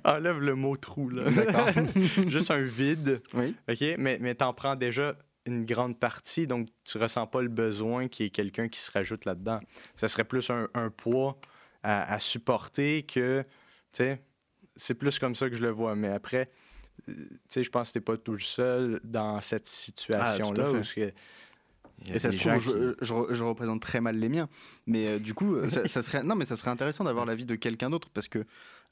Enlève 0.05 0.41
le 0.41 0.55
mot 0.55 0.77
trou, 0.77 1.09
là. 1.09 1.31
D'accord. 1.31 1.69
Juste 2.29 2.51
un 2.51 2.61
vide. 2.61 3.23
Oui. 3.33 3.55
OK? 3.69 3.83
Mais, 3.99 4.19
mais 4.21 4.35
t'en 4.35 4.53
prends 4.53 4.77
déjà 4.77 5.17
une 5.47 5.65
grande 5.65 5.99
partie, 5.99 6.47
donc 6.47 6.69
tu 6.85 6.99
ressens 6.99 7.27
pas 7.27 7.41
le 7.41 7.49
besoin 7.49 8.09
qu'il 8.09 8.25
y 8.25 8.27
ait 8.27 8.31
quelqu'un 8.31 8.69
qui 8.69 8.81
se 8.81 8.91
rajoute 8.91 9.25
là-dedans. 9.25 9.61
Ça 9.95 10.07
serait 10.09 10.25
plus 10.25 10.51
un, 10.51 10.91
poids 10.91 11.41
à, 11.83 12.13
à, 12.13 12.19
supporter 12.19 13.05
que. 13.05 13.43
Tu 13.93 14.05
sais, 14.05 14.23
c'est 14.77 14.95
plus 14.95 15.19
comme 15.19 15.35
ça 15.35 15.49
que 15.49 15.57
je 15.57 15.63
le 15.63 15.71
vois. 15.71 15.97
Mais 15.97 16.09
après 16.09 16.51
tu 16.68 16.68
je 17.07 17.69
pense 17.69 17.89
que 17.89 17.95
t'es 17.95 18.01
pas 18.01 18.17
tout 18.17 18.39
seul 18.39 19.01
dans 19.05 19.41
cette 19.41 19.67
situation-là. 19.67 20.65
Ah, 20.67 20.81
que 20.95 21.13
et 22.07 22.19
ça 22.19 22.31
se 22.31 22.39
trouve, 22.39 22.59
je, 22.59 22.95
je, 23.35 23.45
représente 23.45 23.83
très 23.83 24.01
mal 24.01 24.17
les 24.17 24.29
miens. 24.29 24.49
Mais 24.87 25.07
euh, 25.07 25.19
du 25.19 25.35
coup, 25.35 25.57
euh, 25.57 25.69
ça, 25.69 26.03
serait, 26.03 26.23
non, 26.23 26.35
mais 26.35 26.45
ça 26.45 26.57
serait 26.57 26.71
intéressant 26.71 27.05
d'avoir 27.05 27.27
l'avis 27.27 27.45
de 27.45 27.57
quelqu'un 27.57 27.91
d'autre 27.91 28.09
parce 28.13 28.29
que 28.29 28.45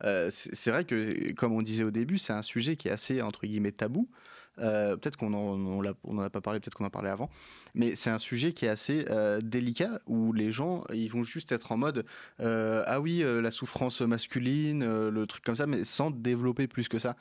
euh, 0.05 0.29
c'est 0.31 0.71
vrai 0.71 0.85
que, 0.85 1.33
comme 1.33 1.53
on 1.53 1.63
disait 1.63 1.85
au 1.85 1.91
début, 1.91 2.19
c'est 2.19 2.33
un 2.33 2.43
sujet 2.43 2.77
qui 2.77 2.89
est 2.89 2.93
assez, 2.93 3.23
entre 3.23 3.47
guillemets, 3.47 3.73
tabou. 3.73 4.09
peut-être 4.57 5.17
qu'on 5.17 5.31
n'en 5.31 5.95
on 6.05 6.19
a 6.19 6.31
pas 6.31 6.41
parlé, 6.41 6.61
peut-être 6.61 6.75
qu'on 6.75 6.85
en 6.85 6.91
parlait 6.91 7.11
avant. 7.11 7.31
Mais 7.75 7.95
c'est 7.95 8.11
un 8.11 8.19
sujet 8.19 8.53
qui 8.53 8.67
est 8.67 8.71
assez 8.71 9.07
délicat 9.43 10.01
où 10.07 10.33
les 10.33 10.51
gens, 10.51 10.85
ils 10.93 11.09
vont 11.09 11.23
juste 11.23 11.53
être 11.53 11.73
en 11.73 11.79
mode 11.79 12.05
Ah 12.41 13.01
oui, 13.01 13.25
la 13.25 13.51
souffrance 13.51 14.03
masculine, 14.03 15.09
le 15.09 15.27
truc 15.27 15.45
comme 15.45 15.57
ça, 15.57 15.67
mais 15.67 15.85
sans 15.85 16.11
développer 16.11 16.67
plus 16.67 16.89
que 16.89 16.99
ça. 16.99 17.17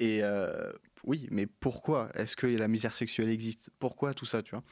Et 0.00 0.20
euh, 0.24 0.72
oui, 1.04 1.28
mais 1.30 1.46
pourquoi 1.46 2.10
est-ce 2.14 2.34
que 2.34 2.46
la 2.46 2.66
misère 2.66 2.94
sexuelle 2.94 3.28
existe? 3.28 3.70
Pourquoi 3.78 4.14
tout 4.14 4.24
ça, 4.24 4.42
tu 4.42 4.52
vois? 4.52 4.64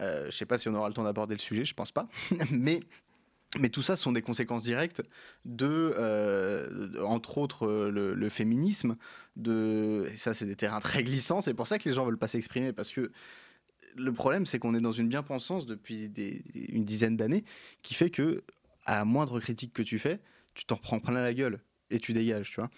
Euh, 0.00 0.30
Je 0.30 0.36
sais 0.36 0.46
pas 0.46 0.58
si 0.58 0.68
on 0.68 0.74
aura 0.74 0.88
le 0.88 0.94
temps 0.94 1.04
d'aborder 1.04 1.34
le 1.34 1.40
sujet, 1.40 1.64
je 1.64 1.74
pense 1.74 1.92
pas. 1.92 2.08
mais 2.50 2.80
mais 3.58 3.68
tout 3.68 3.82
ça 3.82 3.96
sont 3.96 4.12
des 4.12 4.22
conséquences 4.22 4.64
directes 4.64 5.02
de, 5.44 5.94
euh, 5.96 7.02
entre 7.04 7.38
autres, 7.38 7.66
le, 7.68 8.28
féminisme. 8.28 8.96
De, 9.36 10.10
et 10.12 10.16
ça, 10.16 10.34
c'est 10.34 10.46
des 10.46 10.56
terrains 10.56 10.80
très 10.80 11.04
glissants. 11.04 11.40
C'est 11.40 11.54
pour 11.54 11.66
ça 11.66 11.78
que 11.78 11.88
les 11.88 11.94
gens 11.94 12.04
veulent 12.04 12.18
pas 12.18 12.28
s'exprimer 12.28 12.72
parce 12.72 12.90
que 12.90 13.12
le 13.96 14.12
problème, 14.12 14.46
c'est 14.46 14.58
qu'on 14.58 14.74
est 14.74 14.80
dans 14.80 14.92
une 14.92 15.08
bien-pensance 15.08 15.64
depuis 15.64 16.10
une 16.54 16.84
dizaine 16.84 17.16
d'années 17.16 17.44
qui 17.82 17.94
fait 17.94 18.10
que, 18.10 18.42
à 18.84 19.04
moindre 19.04 19.40
critique 19.40 19.72
que 19.72 19.82
tu 19.82 19.98
fais, 19.98 20.20
tu 20.54 20.66
t'en 20.66 20.76
prends 20.76 21.00
plein 21.00 21.22
la 21.22 21.32
gueule 21.32 21.60
et 21.90 21.98
tu 21.98 22.12
dégages, 22.12 22.50
tu 22.50 22.60
vois? 22.60 22.70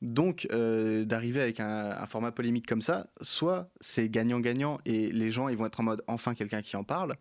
Donc, 0.00 0.46
euh, 0.52 1.04
d'arriver 1.04 1.40
avec 1.40 1.58
un, 1.60 2.06
format 2.06 2.30
polémique 2.30 2.66
comme 2.66 2.82
ça, 2.82 3.08
soit 3.20 3.68
c'est 3.80 4.08
gagnant-gagnant 4.08 4.78
et 4.84 5.10
les 5.10 5.30
gens 5.30 5.48
ils 5.48 5.56
vont 5.56 5.66
être 5.66 5.80
en 5.80 5.82
mode 5.82 6.04
enfin 6.06 6.34
quelqu'un 6.34 6.62
qui 6.62 6.76
en 6.76 6.84
parle, 6.84 7.16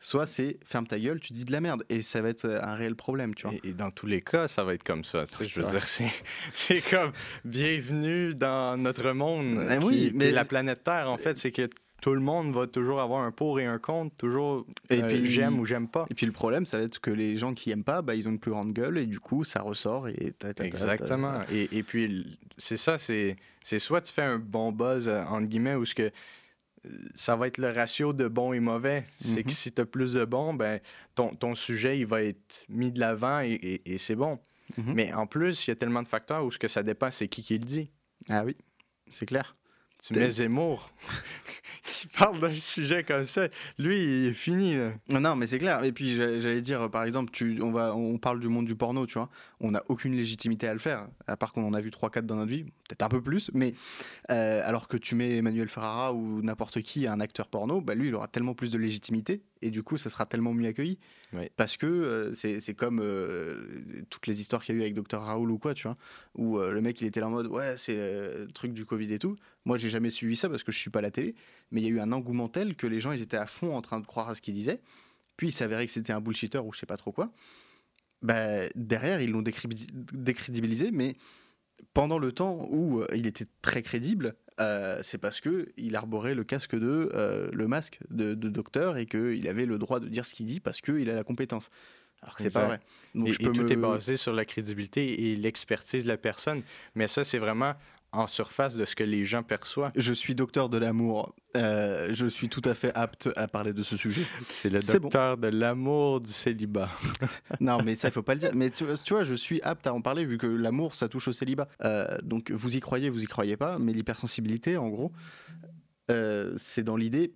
soit 0.00 0.26
c'est 0.26 0.58
ferme 0.64 0.86
ta 0.86 0.98
gueule, 0.98 1.20
tu 1.20 1.34
dis 1.34 1.44
de 1.44 1.52
la 1.52 1.60
merde 1.60 1.84
et 1.90 2.00
ça 2.00 2.22
va 2.22 2.30
être 2.30 2.46
un 2.46 2.74
réel 2.74 2.96
problème, 2.96 3.34
tu 3.34 3.46
vois. 3.46 3.56
Et, 3.64 3.72
dans 3.72 3.90
tous 3.90 4.06
les 4.06 4.22
cas, 4.22 4.48
ça 4.48 4.64
va 4.64 4.72
être 4.72 4.82
comme 4.82 5.04
ça. 5.04 5.26
je 5.40 5.60
veux 5.60 5.70
dire, 5.70 5.86
c'est 6.54 6.90
comme 6.90 7.12
bienvenue 7.44 8.34
dans 8.34 8.78
notre 8.78 9.12
monde, 9.12 9.62
oui, 9.82 10.10
mais 10.14 10.32
la 10.32 10.46
planète 10.46 10.82
Terre 10.84 11.10
en 11.10 11.18
fait, 11.18 11.36
c'est 11.36 11.52
que 11.52 11.68
tout 12.00 12.14
le 12.14 12.20
monde 12.20 12.54
va 12.54 12.66
toujours 12.66 13.00
avoir 13.00 13.22
un 13.22 13.30
pour 13.30 13.60
et 13.60 13.66
un 13.66 13.78
contre, 13.78 14.14
toujours 14.16 14.66
et 14.88 15.02
euh, 15.02 15.08
puis, 15.08 15.26
j'aime 15.26 15.58
ou 15.58 15.64
j'aime 15.64 15.88
pas. 15.88 16.06
Et 16.10 16.14
puis 16.14 16.26
le 16.26 16.32
problème, 16.32 16.66
ça 16.66 16.78
va 16.78 16.84
être 16.84 17.00
que 17.00 17.10
les 17.10 17.36
gens 17.36 17.54
qui 17.54 17.70
aiment 17.70 17.84
pas, 17.84 18.02
bah, 18.02 18.14
ils 18.14 18.26
ont 18.26 18.30
une 18.30 18.38
plus 18.38 18.50
grande 18.50 18.72
gueule 18.72 18.98
et 18.98 19.06
du 19.06 19.20
coup, 19.20 19.44
ça 19.44 19.62
ressort. 19.62 20.08
Et 20.08 20.32
Exactement. 20.60 21.40
et, 21.50 21.68
et, 21.72 21.82
puis, 21.82 22.38
c'est 22.58 22.76
ça, 22.76 22.96
c'est 22.98 23.36
soit 23.78 24.00
tu 24.00 24.12
fais 24.12 24.22
un 24.22 24.38
bon 24.38 24.72
buzz, 24.72 25.08
euh, 25.08 25.22
entre 25.24 25.46
guillemets, 25.46 25.74
ou 25.74 25.84
ce 25.84 25.94
que 25.94 26.02
euh, 26.02 26.90
ça 27.14 27.36
va 27.36 27.46
être 27.46 27.58
le 27.58 27.70
ratio 27.70 28.12
de 28.12 28.28
bon 28.28 28.52
et 28.52 28.60
mauvais. 28.60 29.04
C'est 29.22 29.42
que 29.42 29.48
mhm. 29.48 29.54
si 29.54 29.72
tu 29.72 29.82
as 29.82 29.86
plus 29.86 30.14
de 30.14 30.24
bon, 30.24 30.54
ben, 30.54 30.80
ton, 31.14 31.34
ton, 31.34 31.54
sujet 31.54 31.98
il 31.98 32.06
va 32.06 32.22
être 32.22 32.64
mis 32.68 32.90
de 32.90 33.00
l'avant 33.00 33.40
et, 33.40 33.82
et 33.84 33.98
c'est 33.98 34.16
bon. 34.16 34.38
Mhm. 34.78 34.94
Mais 34.94 35.12
en 35.12 35.26
plus, 35.26 35.66
il 35.66 35.70
y 35.70 35.72
a 35.72 35.76
tellement 35.76 36.02
de 36.02 36.08
facteurs 36.08 36.44
où 36.44 36.50
ce 36.50 36.58
que 36.58 36.68
ça 36.68 36.82
dépend, 36.82 37.10
c'est 37.10 37.28
qui 37.28 37.42
qui 37.42 37.58
le 37.58 37.64
dit. 37.64 37.90
Ah 38.28 38.44
oui, 38.44 38.56
c'est 39.08 39.26
clair. 39.26 39.56
Tu 40.02 40.14
mets 40.14 40.30
Zemmour 40.30 40.90
qui 41.90 42.06
parle 42.06 42.40
d'un 42.40 42.54
sujet 42.54 43.04
comme 43.04 43.24
ça. 43.24 43.48
Lui, 43.78 44.02
il 44.02 44.26
est 44.26 44.32
fini. 44.32 44.76
Non, 45.08 45.36
mais 45.36 45.46
c'est 45.46 45.58
clair. 45.58 45.84
Et 45.84 45.92
puis, 45.92 46.16
j'allais 46.16 46.62
dire, 46.62 46.90
par 46.90 47.04
exemple, 47.04 47.30
tu, 47.32 47.60
on, 47.62 47.72
va, 47.72 47.94
on 47.94 48.18
parle 48.18 48.40
du 48.40 48.48
monde 48.48 48.66
du 48.66 48.74
porno, 48.74 49.06
tu 49.06 49.14
vois. 49.14 49.28
On 49.60 49.72
n'a 49.72 49.82
aucune 49.88 50.14
légitimité 50.14 50.68
à 50.68 50.72
le 50.72 50.78
faire, 50.78 51.06
à 51.26 51.36
part 51.36 51.52
qu'on 51.52 51.66
en 51.66 51.74
a 51.74 51.80
vu 51.80 51.90
3-4 51.90 52.22
dans 52.22 52.36
notre 52.36 52.50
vie, 52.50 52.64
peut-être 52.90 53.02
un 53.02 53.08
peu 53.08 53.22
plus. 53.22 53.50
Mais 53.54 53.74
euh, 54.30 54.62
alors 54.64 54.88
que 54.88 54.96
tu 54.96 55.14
mets 55.14 55.36
Emmanuel 55.36 55.68
Ferrara 55.68 56.12
ou 56.12 56.42
n'importe 56.42 56.82
qui, 56.82 57.06
un 57.06 57.20
acteur 57.20 57.48
porno, 57.48 57.80
bah, 57.80 57.94
lui, 57.94 58.08
il 58.08 58.14
aura 58.14 58.28
tellement 58.28 58.54
plus 58.54 58.70
de 58.70 58.78
légitimité 58.78 59.42
et 59.62 59.70
du 59.70 59.82
coup 59.82 59.98
ça 59.98 60.10
sera 60.10 60.26
tellement 60.26 60.52
mieux 60.52 60.68
accueilli. 60.68 60.98
Parce 61.56 61.76
que 61.76 61.86
euh, 61.86 62.34
c'est 62.34 62.74
comme 62.74 63.00
euh, 63.00 64.04
toutes 64.08 64.26
les 64.26 64.40
histoires 64.40 64.64
qu'il 64.64 64.74
y 64.74 64.78
a 64.78 64.80
eu 64.80 64.82
avec 64.82 64.94
Dr 64.94 65.20
Raoul 65.20 65.50
ou 65.50 65.58
quoi 65.58 65.74
tu 65.74 65.86
vois 65.86 65.96
où 66.34 66.58
euh, 66.58 66.72
le 66.72 66.80
mec 66.80 67.00
il 67.00 67.06
était 67.06 67.20
là 67.20 67.28
en 67.28 67.30
mode 67.30 67.46
ouais 67.46 67.76
c'est 67.76 67.94
le 67.94 68.48
truc 68.52 68.72
du 68.72 68.84
Covid 68.84 69.12
et 69.12 69.18
tout. 69.18 69.36
Moi 69.64 69.76
j'ai 69.76 69.88
jamais 69.88 70.10
suivi 70.10 70.34
ça 70.34 70.48
parce 70.48 70.64
que 70.64 70.72
je 70.72 70.78
suis 70.78 70.90
pas 70.90 70.98
à 70.98 71.02
la 71.02 71.10
télé 71.10 71.34
mais 71.70 71.80
il 71.80 71.84
y 71.84 71.86
a 71.86 71.90
eu 71.90 72.00
un 72.00 72.10
engouement 72.10 72.48
tel 72.48 72.74
que 72.74 72.86
les 72.86 72.98
gens 72.98 73.12
ils 73.12 73.22
étaient 73.22 73.36
à 73.36 73.46
fond 73.46 73.76
en 73.76 73.82
train 73.82 74.00
de 74.00 74.06
croire 74.06 74.28
à 74.28 74.34
ce 74.34 74.40
qu'il 74.40 74.54
disait 74.54 74.80
puis 75.36 75.48
il 75.48 75.52
s'avérait 75.52 75.86
que 75.86 75.92
c'était 75.92 76.12
un 76.12 76.20
bullshitter 76.20 76.58
ou 76.58 76.72
je 76.72 76.80
sais 76.80 76.86
pas 76.86 76.96
trop 76.96 77.12
quoi. 77.12 77.32
Bah, 78.22 78.68
derrière, 78.74 79.22
ils 79.22 79.30
l'ont 79.30 79.42
décrédibilisé, 79.42 80.90
mais 80.90 81.16
pendant 81.94 82.18
le 82.18 82.32
temps 82.32 82.66
où 82.70 83.00
euh, 83.00 83.06
il 83.14 83.26
était 83.26 83.46
très 83.62 83.82
crédible, 83.82 84.34
euh, 84.60 85.00
c'est 85.02 85.18
parce 85.18 85.40
que 85.40 85.72
il 85.76 85.96
arborait 85.96 86.34
le 86.34 86.44
casque 86.44 86.76
de 86.76 87.10
euh, 87.14 87.48
le 87.52 87.66
masque 87.66 88.00
de, 88.10 88.34
docteur 88.34 88.96
et 88.96 89.06
qu'il 89.06 89.48
avait 89.48 89.66
le 89.66 89.78
droit 89.78 90.00
de 90.00 90.08
dire 90.08 90.26
ce 90.26 90.34
qu'il 90.34 90.46
dit 90.46 90.60
parce 90.60 90.80
qu'il 90.80 91.08
a 91.10 91.14
la 91.14 91.24
compétence. 91.24 91.70
Alors 92.22 92.36
que 92.36 92.42
c'est 92.42 92.50
pas 92.50 92.66
vrai. 92.66 92.80
Donc, 93.14 93.28
et, 93.28 93.32
tout 93.32 93.72
est 93.72 93.76
basé 93.76 94.18
sur 94.18 94.34
la 94.34 94.44
crédibilité 94.44 95.30
et 95.30 95.36
l'expertise 95.36 96.04
de 96.04 96.08
la 96.08 96.18
personne. 96.18 96.62
Mais 96.94 97.06
ça, 97.06 97.24
c'est 97.24 97.38
vraiment 97.38 97.74
en 98.12 98.26
surface 98.26 98.76
de 98.76 98.84
ce 98.84 98.96
que 98.96 99.04
les 99.04 99.24
gens 99.24 99.42
perçoivent. 99.42 99.92
Je 99.94 100.12
suis 100.12 100.34
docteur 100.34 100.68
de 100.68 100.78
l'amour. 100.78 101.34
Euh, 101.56 102.08
je 102.12 102.26
suis 102.26 102.48
tout 102.48 102.62
à 102.64 102.74
fait 102.74 102.92
apte 102.94 103.28
à 103.36 103.48
parler 103.48 103.72
de 103.72 103.82
ce 103.82 103.96
sujet. 103.96 104.26
C'est 104.46 104.70
le 104.70 104.80
docteur 104.80 105.36
de 105.36 105.48
l'amour 105.48 106.20
du 106.20 106.32
célibat. 106.32 106.90
non, 107.60 107.78
mais 107.84 107.94
ça, 107.94 108.08
il 108.08 108.10
faut 108.12 108.22
pas 108.22 108.34
le 108.34 108.40
dire. 108.40 108.50
Mais 108.54 108.70
tu, 108.70 108.84
vois, 108.84 109.24
je 109.24 109.34
suis 109.34 109.60
apte 109.62 109.86
à 109.86 109.94
en 109.94 110.00
parler 110.00 110.24
vu 110.24 110.38
que 110.38 110.46
l'amour, 110.46 110.94
ça 110.94 111.08
touche 111.08 111.28
au 111.28 111.32
célibat. 111.32 111.68
Euh, 111.82 112.18
donc, 112.22 112.50
vous 112.50 112.76
y 112.76 112.80
croyez, 112.80 113.10
vous 113.10 113.22
y 113.22 113.26
croyez 113.26 113.56
pas. 113.56 113.78
Mais 113.78 113.92
l'hypersensibilité, 113.92 114.76
en 114.76 114.88
gros, 114.88 115.12
euh, 116.10 116.54
c'est 116.56 116.82
dans 116.82 116.96
l'idée, 116.96 117.32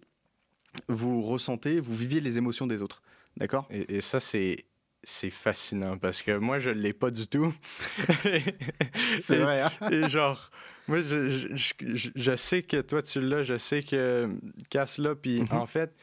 vous 0.88 1.22
ressentez, 1.22 1.78
vous 1.80 1.94
vivez 1.94 2.20
les 2.20 2.38
émotions 2.38 2.66
des 2.66 2.82
autres. 2.82 3.02
D'accord? 3.36 3.66
Et, 3.70 3.96
et 3.96 4.00
ça, 4.00 4.20
c'est 4.20 4.64
c'est 5.04 5.30
fascinant 5.30 5.96
parce 5.96 6.22
que 6.22 6.36
moi, 6.36 6.58
je 6.58 6.70
ne 6.70 6.80
l'ai 6.80 6.92
pas 6.92 7.10
du 7.10 7.28
tout. 7.28 7.54
c'est 9.20 9.36
vrai. 9.36 9.62
Hein? 9.62 9.70
et 9.90 10.08
genre, 10.08 10.50
moi, 10.88 11.00
je, 11.00 11.54
je, 11.54 12.10
je, 12.14 12.36
sais 12.36 12.62
que 12.62 12.80
toi, 12.80 13.02
tu 13.02 13.20
l'as, 13.20 13.42
je 13.42 13.56
sais 13.56 13.82
que 13.82 14.28
Cass 14.70 14.98
l'a, 14.98 15.14
puis 15.14 15.42
mm-hmm. 15.42 15.54
en 15.54 15.66
fait, 15.66 15.94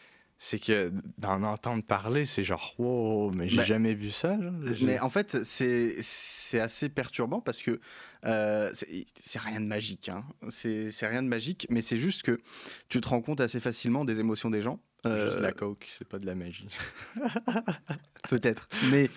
c'est 0.44 0.58
que 0.58 0.92
d'en 1.20 1.44
entendre 1.44 1.84
parler, 1.84 2.26
c'est 2.26 2.44
genre, 2.44 2.74
wow, 2.80 3.30
mais 3.32 3.48
j'ai 3.48 3.58
ben, 3.58 3.64
jamais 3.64 3.94
vu 3.94 4.10
ça. 4.10 4.36
mais 4.82 5.00
en 5.00 5.10
fait, 5.10 5.44
c'est 5.44 6.60
assez 6.60 6.90
perturbant 6.90 7.42
parce 7.42 7.60
que 7.60 7.80
euh, 8.26 8.72
c'est 8.74 9.40
rien 9.40 9.62
de 9.62 9.68
magique. 9.68 10.10
Hein. 10.10 10.24
C'est 10.50 10.90
rien 11.08 11.22
de 11.22 11.28
magique, 11.28 11.68
mais 11.70 11.82
c'est 11.82 11.98
juste 11.98 12.24
que 12.24 12.42
tu 12.90 13.00
te 13.02 13.08
rends 13.08 13.22
compte 13.22 13.40
assez 13.40 13.60
facilement 13.60 14.04
des 14.04 14.20
émotions 14.20 14.50
des 14.50 14.64
gens. 14.64 14.80
Juste 15.04 15.40
la 15.40 15.48
euh, 15.48 15.52
coke, 15.52 15.88
c'est 15.90 16.08
pas 16.08 16.20
de 16.20 16.26
la 16.28 16.36
magie. 16.36 16.70
Peut-être. 18.30 18.70
Mais 18.92 19.10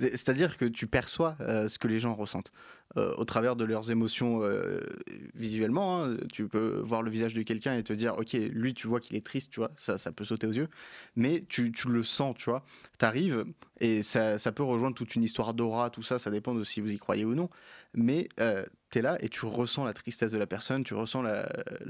c'est-à-dire 0.00 0.56
que 0.56 0.64
tu 0.64 0.86
perçois 0.86 1.36
euh, 1.40 1.68
ce 1.68 1.78
que 1.78 1.88
les 1.88 1.98
gens 1.98 2.14
ressentent 2.14 2.52
euh, 2.96 3.14
au 3.16 3.24
travers 3.24 3.56
de 3.56 3.64
leurs 3.64 3.90
émotions 3.90 4.40
visuellement. 5.34 6.04
Hein. 6.04 6.16
tu 6.32 6.48
peux 6.48 6.80
voir 6.84 7.02
le 7.02 7.10
visage 7.10 7.34
de 7.34 7.42
quelqu'un 7.42 7.76
et 7.76 7.82
te 7.82 7.92
dire, 7.92 8.16
ok, 8.18 8.32
lui, 8.32 8.74
tu 8.74 8.86
vois 8.86 9.00
qu'il 9.00 9.16
est 9.16 9.24
triste, 9.24 9.50
tu 9.50 9.60
vois, 9.60 9.70
ça, 9.76 9.98
ça 9.98 10.12
peut 10.12 10.24
sauter 10.24 10.46
aux 10.46 10.52
yeux, 10.52 10.68
mais 11.16 11.44
tu, 11.48 11.72
tu 11.72 11.88
le 11.88 12.02
sens, 12.02 12.36
tu 12.36 12.50
vois. 12.50 12.64
T'arrives 12.98 13.44
et 13.80 14.02
ça, 14.02 14.38
ça, 14.38 14.52
peut 14.52 14.62
rejoindre 14.62 14.96
toute 14.96 15.14
une 15.14 15.22
histoire 15.22 15.54
d'aura, 15.54 15.90
tout 15.90 16.02
ça, 16.02 16.18
ça 16.18 16.30
dépend 16.30 16.54
de 16.54 16.62
si 16.64 16.80
vous 16.80 16.90
y 16.90 16.98
croyez 16.98 17.24
ou 17.24 17.34
non. 17.34 17.48
Mais 17.94 18.28
tu 18.90 18.98
es 18.98 19.02
là 19.02 19.16
et 19.20 19.28
tu 19.28 19.46
ressens 19.46 19.84
la 19.84 19.92
tristesse 19.92 20.32
de 20.32 20.38
la 20.38 20.46
personne, 20.46 20.84
tu 20.84 20.94
ressens 20.94 21.22
la, 21.22 21.48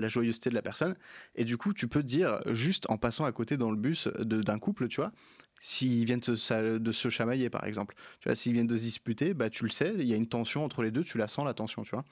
joyeuseté 0.09 0.51
de 0.51 0.55
la 0.55 0.63
personne. 0.63 0.95
Et 1.35 1.45
du 1.45 1.57
coup, 1.57 1.73
tu 1.73 1.89
peux 1.89 2.03
dire, 2.03 2.41
juste 2.47 2.89
en 2.91 2.97
passant 2.97 3.25
à 3.25 3.33
côté 3.33 3.57
dans 3.57 3.71
le 3.71 3.77
bus 3.77 4.09
d'un 4.19 4.59
couple, 4.59 4.89
tu 4.89 5.01
vois, 5.01 5.13
s'ils 5.61 6.05
viennent 6.05 6.21
de 6.21 6.93
se, 6.93 7.09
chamailler, 7.09 7.51
par 7.51 7.65
exemple. 7.65 7.95
Tu 8.21 8.29
vois, 8.29 8.37
s'ils 8.37 8.53
viennent 8.53 8.67
de 8.67 8.77
se 8.77 8.83
disputer, 8.83 9.35
bah, 9.35 9.51
tu 9.51 9.65
le 9.65 9.71
sais, 9.71 9.95
il 9.99 10.07
y 10.07 10.13
a 10.13 10.17
une 10.17 10.29
tension 10.29 10.65
entre 10.65 10.83
les 10.83 10.91
deux, 10.91 11.05
tu 11.05 11.19
la 11.19 11.29
sens, 11.29 11.45
la 11.45 11.55
tension, 11.55 11.83
tu 11.83 11.91
vois. 11.91 12.05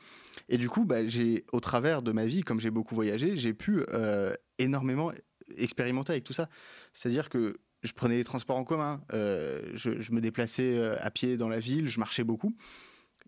Et 0.48 0.58
du 0.58 0.68
coup, 0.68 0.84
bah, 0.84 1.06
j'ai, 1.06 1.44
au 1.52 1.60
travers 1.60 2.02
de 2.02 2.12
ma 2.12 2.26
vie, 2.26 2.42
comme 2.42 2.60
j'ai 2.60 2.70
beaucoup 2.70 2.94
voyagé, 2.94 3.36
j'ai 3.36 3.54
pu 3.54 3.84
euh, 3.92 4.32
énormément 4.58 5.12
expérimenter 5.56 6.12
avec 6.12 6.24
tout 6.24 6.32
ça. 6.32 6.48
C'est-à-dire 6.92 7.28
que 7.28 7.58
je 7.82 7.92
prenais 7.92 8.16
les 8.16 8.24
transports 8.24 8.56
en 8.56 8.64
commun, 8.64 9.02
euh, 9.12 9.62
je, 9.74 10.12
me 10.12 10.20
déplaçais 10.20 10.78
euh, 10.78 10.96
à 11.00 11.10
pied 11.10 11.36
dans 11.36 11.48
la 11.48 11.60
ville, 11.60 11.88
je 11.88 12.00
marchais 12.00 12.24
beaucoup. 12.24 12.56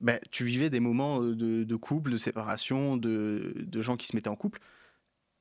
Bah, 0.00 0.18
tu 0.30 0.44
vivais 0.44 0.70
des 0.70 0.80
moments 0.80 1.20
de, 1.20 1.76
couple, 1.76 2.12
de 2.12 2.18
séparation, 2.18 2.96
de, 2.96 3.66
gens 3.82 3.96
qui 3.96 4.06
se 4.06 4.14
mettaient 4.14 4.28
en 4.28 4.36
couple. 4.36 4.60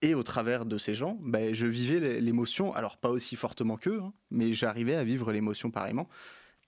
Et 0.02 0.14
au 0.14 0.24
travers 0.24 0.66
de 0.66 0.78
ces 0.78 0.94
gens, 0.94 1.18
bah, 1.22 1.54
je 1.54 1.66
vivais 1.66 2.22
l'émotion, 2.22 2.74
alors 2.74 2.98
pas 2.98 3.10
aussi 3.10 3.36
fortement 3.36 3.78
qu'eux, 3.78 4.00
hein, 4.02 4.14
mais 4.30 4.54
j'arrivais 4.54 4.96
à 4.96 5.04
vivre 5.04 5.32
l'émotion 5.32 5.72
pareillement. 5.72 6.08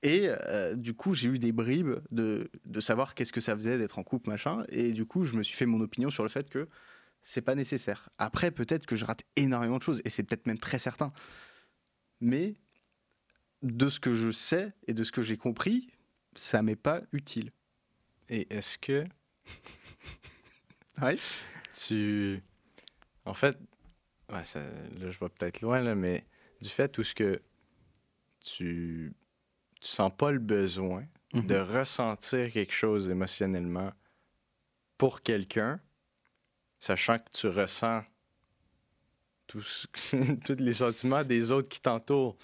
Et 0.01 0.27
euh, 0.27 0.75
du 0.75 0.93
coup, 0.93 1.13
j'ai 1.13 1.27
eu 1.27 1.39
des 1.39 1.51
bribes 1.51 1.99
de, 2.11 2.49
savoir 2.80 3.13
qu'est-ce 3.13 3.34
que 3.34 3.41
ça 3.41 3.55
faisait 3.55 3.77
d'être 3.77 3.99
en 3.99 4.03
couple, 4.03 4.30
machin. 4.30 4.63
Et 4.69 4.93
du 4.93 5.05
coup, 5.05 5.25
je 5.25 5.34
me 5.34 5.43
suis 5.43 5.55
fait 5.55 5.65
mon 5.65 5.82
opinion 5.82 6.09
sur 6.09 6.23
le 6.23 6.30
fait 6.30 6.49
que 6.49 6.69
c'est 7.21 7.41
pas 7.41 7.55
nécessaire. 7.55 8.09
Après, 8.17 8.49
peut-être 8.49 8.86
que 8.86 8.95
je 8.95 9.05
rate 9.05 9.23
énormément 9.36 9.77
de 9.77 9.84
choses, 9.84 10.01
et 10.05 10.09
c'est 10.09 10.23
peut-être 10.23 10.47
même 10.47 10.57
très 10.57 10.80
certain. 10.80 11.11
Mais 12.21 12.55
de 13.61 13.89
ce 13.89 13.99
que 13.99 14.13
je 14.13 14.32
sais 14.32 14.73
et 14.88 14.93
de 14.93 15.03
ce 15.03 15.11
que 15.11 15.21
j'ai 15.21 15.38
compris, 15.38 15.89
ça 16.36 16.61
m'est 16.61 16.77
pas 16.77 17.01
utile. 17.11 17.51
Et 18.30 18.47
est-ce 18.55 18.77
que. 18.77 19.05
oui. 21.01 21.19
Tu. 21.75 22.41
En 23.30 23.36
fait, 23.36 23.59
ouais, 24.34 24.43
ça, 24.43 24.59
là, 24.59 25.11
je 25.11 25.19
vais 25.19 25.30
peut-être 25.30 25.61
loin, 25.61 25.82
là, 25.82 25.93
mais 25.93 26.25
du 26.61 26.67
fait 26.67 26.97
où 26.97 27.03
ce 27.03 27.13
que 27.13 27.41
tu. 28.41 29.13
Tu 29.82 29.88
sens 29.88 30.11
pas 30.17 30.32
le 30.32 30.39
besoin 30.39 31.05
de 31.34 31.57
mhm. 31.57 31.77
ressentir 31.77 32.51
quelque 32.51 32.73
chose 32.73 33.09
émotionnellement 33.09 33.93
pour 34.97 35.21
quelqu'un, 35.21 35.80
sachant 36.80 37.17
que 37.17 37.30
tu 37.32 37.47
ressens 37.47 38.03
tous, 39.47 39.88
tous 40.45 40.55
les 40.57 40.73
sentiments 40.73 41.23
des 41.23 41.53
autres 41.53 41.69
qui 41.69 41.80
t'entourent. 41.80 42.36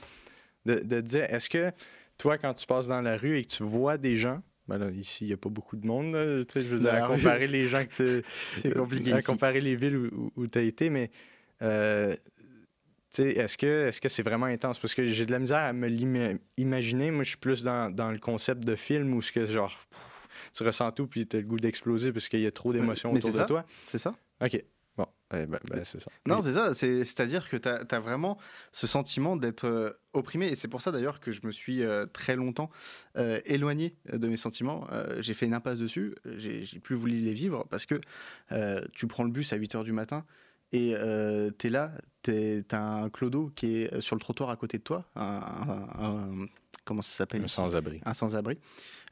De, 0.66 0.76
de 0.76 1.02
dire, 1.02 1.24
est-ce 1.26 1.50
que 1.50 1.74
toi, 2.18 2.38
quand 2.38 2.54
tu 2.54 2.66
passes 2.66 2.88
dans 2.88 3.02
la 3.02 3.18
rue 3.18 3.40
et 3.40 3.42
que 3.44 3.52
tu 3.52 3.64
vois 3.64 3.98
des 3.98 4.16
gens, 4.16 4.42
ben 4.68 4.92
ici, 4.96 5.26
il 5.26 5.28
n'y 5.28 5.34
a 5.34 5.38
pas 5.38 5.50
beaucoup 5.50 5.76
de 5.76 5.86
monde. 5.86 6.14
je 6.14 6.60
veux 6.60 6.80
dire, 6.80 6.94
à 6.94 7.08
comparer 7.08 7.48
les 7.48 7.68
gens 7.68 7.86
que 7.86 7.94
tu. 8.22 8.26
C'est 8.48 8.74
compliqué. 8.74 9.14
À 9.14 9.22
comparer 9.22 9.62
les 9.62 9.76
villes 9.76 10.10
où, 10.36 10.48
tu 10.48 10.60
as 10.60 10.64
été, 10.64 10.90
mais. 10.90 11.12
Euh, 11.62 12.16
est-ce 13.18 13.58
que 13.58 13.88
est-ce 13.88 14.02
que 14.02 14.10
c'est 14.10 14.24
vraiment 14.24 14.48
intense? 14.48 14.78
Parce 14.78 14.94
que 14.94 15.06
j'ai 15.06 15.26
de 15.26 15.32
la 15.32 15.40
misère 15.40 15.60
à 15.60 15.72
me 15.72 15.88
l'imaginer. 15.88 17.12
Moi, 17.12 17.24
je 17.24 17.30
suis 17.30 17.38
plus 17.38 17.64
dans, 17.64 17.90
dans, 17.90 18.12
le 18.12 18.20
concept 18.20 18.66
de 18.66 18.76
film 18.76 19.14
où 19.14 19.22
ce 19.22 19.32
que 19.32 19.46
genre 19.46 19.74
tu 20.54 20.64
ressens 20.64 20.92
tout 20.92 21.08
puis 21.08 21.26
tu 21.26 21.38
as 21.38 21.40
le 21.40 21.46
goût 21.46 21.58
d'exploser 21.58 22.12
parce 22.12 22.28
qu'il 22.28 22.42
y 22.42 22.46
a 22.46 22.52
trop 22.52 22.74
d'émotions 22.74 23.14
autour 23.14 23.32
de 23.32 23.44
toi. 23.44 23.66
C'est 23.86 24.00
ça. 24.00 24.16
OK. 24.42 24.62
Bon, 25.32 25.38
eh 25.42 25.46
ben, 25.48 25.60
ben, 25.70 25.84
c'est 25.84 26.00
ça. 26.00 26.12
Non, 26.28 26.42
c'est 26.42 26.54
ça. 26.54 26.74
C'est-à-dire 26.74 27.50
que 27.50 27.58
tu 27.58 27.68
as, 27.68 28.00
vraiment 28.00 28.38
ce 28.72 28.86
sentiment 28.86 29.36
d'être 29.36 29.66
euh, 29.66 29.92
opprimé. 30.14 30.48
Et 30.48 30.56
c'est 30.56 30.68
pour 30.68 30.82
ça 30.82 30.92
d'ailleurs 30.92 31.20
que 31.20 31.32
je 31.32 31.42
me 31.46 31.52
suis 31.52 31.84
euh, 31.84 32.06
très 32.06 32.36
longtemps 32.36 32.70
euh, 33.18 33.40
éloigné 33.46 33.96
de 34.12 34.28
mes 34.28 34.38
sentiments. 34.38 34.88
j'ai 35.20 35.34
fait 35.34 35.46
une 35.46 35.54
impasse 35.54 35.80
dessus. 35.80 36.16
J'ai 36.38 36.80
plus 36.80 36.96
voulu 36.96 37.14
les 37.14 37.34
vivre 37.34 37.66
parce 37.70 37.86
que 37.86 38.00
tu 38.94 39.08
prends 39.08 39.24
le 39.24 39.32
bus 39.32 39.52
à 39.54 39.56
8 39.56 39.76
h 39.76 39.84
du 39.84 39.94
matin 39.94 40.26
et 40.72 40.94
tu 41.58 41.68
es 41.68 41.70
là, 41.70 41.92
tu 42.22 42.66
as 42.72 42.82
un 42.82 43.10
clodo 43.10 43.52
qui 43.56 43.78
est 43.78 44.02
sur 44.02 44.16
le 44.16 44.20
trottoir 44.20 44.50
à 44.50 44.56
côté 44.56 44.78
de 44.78 44.84
toi. 44.84 45.06
Un, 45.16 46.48
comment 46.84 47.02
ça 47.02 47.18
s'appelle 47.18 47.44
Un 47.44 47.48
sans-abri. 47.48 48.00
Un 48.06 48.14
sans-abri. 48.14 48.60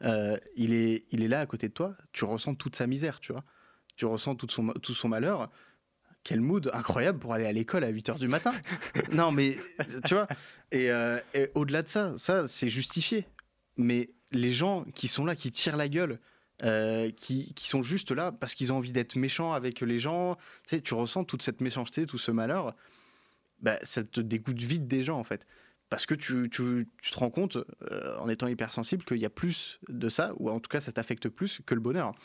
il, 0.02 0.74
est, 0.74 1.06
il 1.12 1.24
est 1.24 1.28
là 1.28 1.40
à 1.40 1.46
côté 1.48 1.70
de 1.70 1.74
toi. 1.74 1.96
Tu 2.12 2.26
ressens 2.26 2.54
toute 2.54 2.76
sa 2.76 2.86
misère, 2.86 3.20
tu 3.20 3.32
vois. 3.32 3.44
Tu 3.96 4.06
ressens 4.06 4.36
tout 4.36 4.48
son, 4.50 4.70
tout 4.70 4.94
son 4.94 5.08
malheur 5.08 5.52
quel 6.24 6.42
mood 6.42 6.70
incroyable 6.74 7.20
pour 7.20 7.34
aller 7.34 7.46
à 7.46 7.52
l'école 7.52 7.84
à 7.84 7.90
8 7.90 8.10
h 8.10 8.20
du 8.20 8.28
matin. 8.28 8.54
non, 9.12 9.32
mais 9.32 9.58
tu 10.06 10.14
vois, 10.14 10.28
euh, 10.74 11.20
et, 11.34 11.50
au-delà 11.56 11.84
de 11.84 11.88
ça, 11.88 12.14
ça 12.18 12.48
c'est 12.48 12.70
justifié. 12.70 13.26
Mais 13.78 14.10
les 14.32 14.52
gens 14.52 14.86
qui 14.96 15.08
sont 15.08 15.26
là, 15.26 15.36
qui 15.36 15.52
tirent 15.52 15.78
la 15.78 15.90
gueule, 15.90 16.20
euh, 16.64 17.12
qui, 17.12 17.54
qui, 17.56 17.68
sont 17.68 17.84
juste 17.84 18.12
là 18.12 18.32
parce 18.32 18.56
qu'ils 18.56 18.72
ont 18.72 18.78
envie 18.78 18.92
d'être 18.92 19.16
méchants 19.16 19.54
avec 19.54 19.82
les 19.82 20.00
gens, 20.00 20.36
tu 20.64 20.76
sais, 20.76 20.82
tu 20.82 20.94
ressens 20.94 21.26
toute 21.26 21.42
cette 21.42 21.62
méchanceté, 21.62 22.06
tout 22.06 22.18
ce 22.18 22.32
malheur, 22.32 22.76
bah, 23.60 23.80
ça 23.84 24.04
te 24.04 24.22
dégoûte 24.22 24.62
vite 24.62 24.88
des 24.88 25.04
gens 25.04 25.20
en 25.20 25.24
fait. 25.24 25.46
Parce 25.90 26.06
que 26.06 26.16
tu, 26.16 26.50
tu, 26.50 26.88
tu 27.02 27.12
te 27.12 27.20
rends 27.20 27.30
compte, 27.30 27.58
euh, 27.92 28.18
en 28.18 28.30
étant 28.30 28.48
hypersensible, 28.48 29.04
qu'il 29.04 29.18
y 29.18 29.26
a 29.26 29.30
plus 29.30 29.80
de 29.90 30.10
ça, 30.10 30.34
ou 30.38 30.50
en 30.50 30.60
tout 30.60 30.70
cas 30.70 30.80
ça 30.80 30.92
t'affecte 30.92 31.30
plus 31.30 31.62
que 31.66 31.76
le 31.76 31.82
bonheur. 31.82 32.16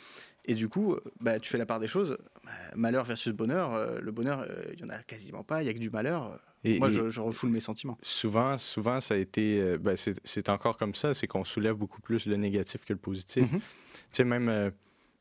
Et 0.48 0.54
du 0.54 0.70
coup, 0.70 0.96
bah, 1.20 1.38
tu 1.38 1.50
fais 1.50 1.58
la 1.58 1.66
part 1.66 1.78
des 1.78 1.86
choses. 1.86 2.16
Bah, 2.42 2.50
malheur 2.74 3.04
versus 3.04 3.34
bonheur. 3.34 3.74
Euh, 3.74 3.98
le 4.00 4.10
bonheur, 4.10 4.40
euh, 4.40 4.64
il 4.72 4.82
n'y 4.82 4.90
en 4.90 4.94
a 4.94 5.02
quasiment 5.02 5.44
pas. 5.44 5.60
Il 5.60 5.66
n'y 5.66 5.70
a 5.70 5.74
que 5.74 5.78
du 5.78 5.90
malheur. 5.90 6.40
Et, 6.64 6.78
Moi, 6.78 6.88
je, 6.88 7.20
refoule 7.20 7.50
mes 7.50 7.60
sentiments. 7.60 7.98
Souvent, 8.00 8.56
souvent 8.56 9.00
ça 9.00 9.14
a 9.14 9.18
été. 9.18 9.60
Euh, 9.60 9.76
ben, 9.76 9.94
c'est 9.96 10.48
encore 10.48 10.78
comme 10.78 10.94
ça. 10.94 11.12
C'est 11.12 11.26
qu'on 11.26 11.44
soulève 11.44 11.74
beaucoup 11.74 12.00
plus 12.00 12.24
le 12.24 12.36
négatif 12.36 12.86
que 12.86 12.94
le 12.94 12.98
positif. 12.98 13.42
Mhm. 13.52 13.60
Tu 13.60 13.62
sais, 14.10 14.24
même. 14.24 14.72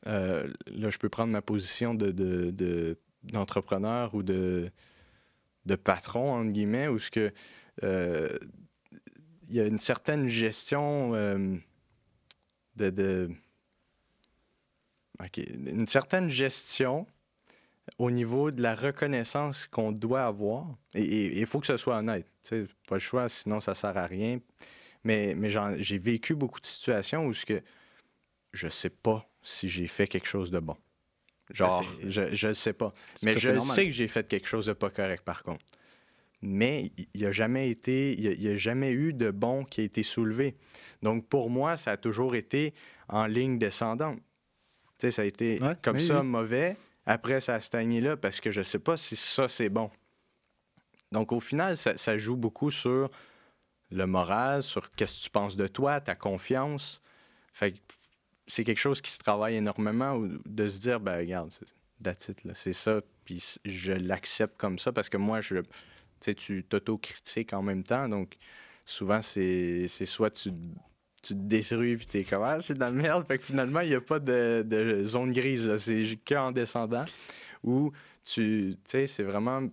là, 0.05 0.43
je 0.89 0.97
peux 0.97 1.09
prendre 1.09 1.31
ma 1.33 1.41
position 1.41 1.93
de, 1.93 2.95
d'entrepreneur 3.23 4.15
ou 4.15 4.23
de, 4.23 4.71
de 5.65 5.75
patron, 5.75 6.35
entre 6.35 6.51
guillemets, 6.51 6.87
où 6.87 6.99
ce 6.99 7.11
que. 7.11 7.33
Il 9.49 9.55
y 9.55 9.59
a 9.59 9.65
une 9.65 9.79
certaine 9.79 10.29
gestion 10.29 11.11
de 12.77 13.29
une 15.37 15.87
certaine 15.87 16.29
gestion 16.29 17.07
au 17.97 18.11
niveau 18.11 18.51
de 18.51 18.61
la 18.61 18.75
reconnaissance 18.75 19.65
qu'on 19.65 19.91
doit 19.91 20.25
avoir. 20.25 20.65
Et 20.93 21.39
il 21.39 21.45
faut 21.45 21.59
que 21.59 21.67
ce 21.67 21.77
soit 21.77 21.97
honnête. 21.97 22.27
pas 22.87 22.95
le 22.95 22.99
choix, 22.99 23.29
sinon 23.29 23.59
ça 23.59 23.75
sert 23.75 23.97
à 23.97 24.05
rien. 24.05 24.39
Mais, 25.03 25.33
mais 25.35 25.49
j'ai 25.79 25.97
vécu 25.97 26.35
beaucoup 26.35 26.59
de 26.59 26.65
situations 26.65 27.25
où 27.25 27.33
ce 27.33 27.45
que 27.45 27.61
je 28.53 28.67
sais 28.67 28.89
pas 28.89 29.27
si 29.41 29.69
j'ai 29.69 29.87
fait 29.87 30.07
quelque 30.07 30.27
chose 30.27 30.51
de 30.51 30.59
bon. 30.59 30.75
Genre, 31.51 31.81
ben, 32.01 32.11
je 32.11 32.47
ne 32.47 32.53
sais 32.53 32.73
pas. 32.73 32.93
Mais 33.23 33.33
je 33.33 33.57
sais 33.59 33.85
que 33.85 33.91
j'ai 33.91 34.07
fait 34.07 34.27
quelque 34.27 34.47
chose 34.47 34.65
de 34.65 34.73
pas 34.73 34.89
correct, 34.89 35.23
par 35.23 35.43
contre. 35.43 35.63
Mais 36.41 36.91
il 36.97 37.21
n'y 37.21 37.25
a 37.25 37.31
jamais 37.31 37.69
été, 37.69 38.13
il 38.13 38.43
y 38.43 38.49
a, 38.49 38.55
jamais 38.57 38.91
eu 38.91 39.13
de 39.13 39.31
bon 39.31 39.63
qui 39.63 39.81
a 39.81 39.83
été 39.85 40.03
soulevé. 40.03 40.55
Donc, 41.01 41.27
pour 41.27 41.49
moi, 41.49 41.77
ça 41.77 41.91
a 41.91 41.97
toujours 41.97 42.35
été 42.35 42.73
en 43.07 43.25
ligne 43.25 43.57
descendante. 43.57 44.19
Tu 44.97 45.07
sais, 45.07 45.11
ça 45.11 45.21
a 45.21 45.25
été 45.25 45.59
comme 45.81 45.99
ça, 45.99 46.23
mauvais. 46.23 46.75
Après, 47.05 47.39
ça 47.39 47.55
a 47.55 47.61
stagné 47.61 48.01
là 48.01 48.17
parce 48.17 48.41
que 48.41 48.51
je 48.51 48.59
ne 48.59 48.63
sais 48.63 48.79
pas 48.79 48.97
si 48.97 49.15
ça, 49.15 49.47
c'est 49.47 49.69
bon. 49.69 49.89
Donc, 51.11 51.31
au 51.31 51.39
final, 51.39 51.77
ça, 51.77 52.17
joue 52.17 52.35
beaucoup 52.35 52.71
sur 52.71 53.09
le 53.91 54.05
moral, 54.05 54.63
sur 54.63 54.91
qu'est-ce 54.91 55.19
que 55.19 55.23
tu 55.23 55.29
penses 55.29 55.55
de 55.55 55.67
toi, 55.67 56.01
ta 56.01 56.15
confiance. 56.15 57.01
Fait 57.53 57.73
c'est 58.45 58.63
quelque 58.63 58.79
chose 58.79 59.01
qui 59.01 59.11
se 59.11 59.19
travaille 59.19 59.55
énormément 59.55 60.21
de 60.45 60.67
se 60.69 60.79
dire, 60.79 60.99
ben 60.99 61.17
regarde, 61.17 61.51
c'est 62.53 62.73
ça, 62.73 63.01
puis 63.25 63.43
je 63.65 63.91
l'accepte 63.91 64.57
comme 64.57 64.79
ça 64.79 64.91
parce 64.93 65.09
que 65.09 65.17
moi, 65.17 65.41
je, 65.41 65.57
tu 66.21 66.63
t'auto-critiques 66.63 67.53
en 67.53 67.61
même 67.61 67.83
temps, 67.83 68.07
donc 68.07 68.37
souvent, 68.85 69.21
c'est 69.21 69.87
soit 69.87 70.31
tu, 70.31 70.51
tu 71.23 71.33
te 71.33 71.39
détruis 71.39 71.97
puis 71.97 72.05
t'es 72.05 72.23
comme, 72.23 72.43
ah, 72.43 72.61
c'est 72.61 72.75
de 72.75 72.79
la 72.79 72.91
merde, 72.91 73.25
fait 73.27 73.37
que 73.37 73.43
finalement, 73.43 73.81
il 73.81 73.89
n'y 73.89 73.95
a 73.95 74.01
pas 74.01 74.19
de, 74.19 75.03
zone 75.05 75.33
grise, 75.33 75.75
c'est 75.77 76.19
qu'en 76.27 76.51
descendant, 76.51 77.05
ou 77.63 77.91
tu 78.23 78.77
sais, 78.85 79.07
c'est 79.07 79.23
vraiment 79.23 79.67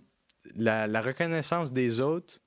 la, 0.55 1.01
reconnaissance 1.01 1.73
des 1.73 1.99
autres 2.01 2.41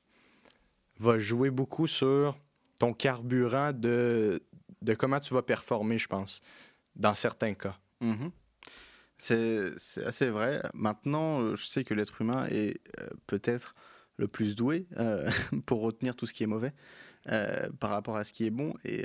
va 0.99 1.19
jouer 1.19 1.51
beaucoup 1.51 1.87
sur 1.87 2.37
ton 2.79 2.93
carburant 2.93 3.73
de, 3.73 4.43
de 4.83 4.95
comment 4.95 5.21
tu 5.21 5.35
vas 5.35 5.43
performer, 5.43 5.99
je 5.99 6.09
pense, 6.09 6.43
dans 6.97 7.15
certains 7.15 7.55
cas. 7.55 7.77
Mm-hmm. 8.03 8.31
C'est 9.19 9.73
assez 10.05 10.31
vrai. 10.31 10.63
Maintenant, 10.75 11.43
euh, 11.43 11.57
je 11.57 11.67
sais 11.67 11.83
que 11.83 11.93
l'être 11.93 12.21
humain 12.21 12.47
est 12.51 12.81
euh, 13.01 13.09
peut-être 13.27 13.75
le 14.17 14.29
plus 14.29 14.55
doué 14.55 14.87
euh, 14.97 15.31
pour 15.67 15.81
retenir 15.81 16.15
tout 16.15 16.27
ce 16.27 16.33
qui 16.33 16.45
est 16.45 16.49
mauvais 16.49 16.73
par 17.79 17.91
rapport 17.91 18.17
à 18.17 18.25
ce 18.25 18.33
qui 18.33 18.47
est 18.47 18.51
bon. 18.51 18.75
Et, 18.85 19.05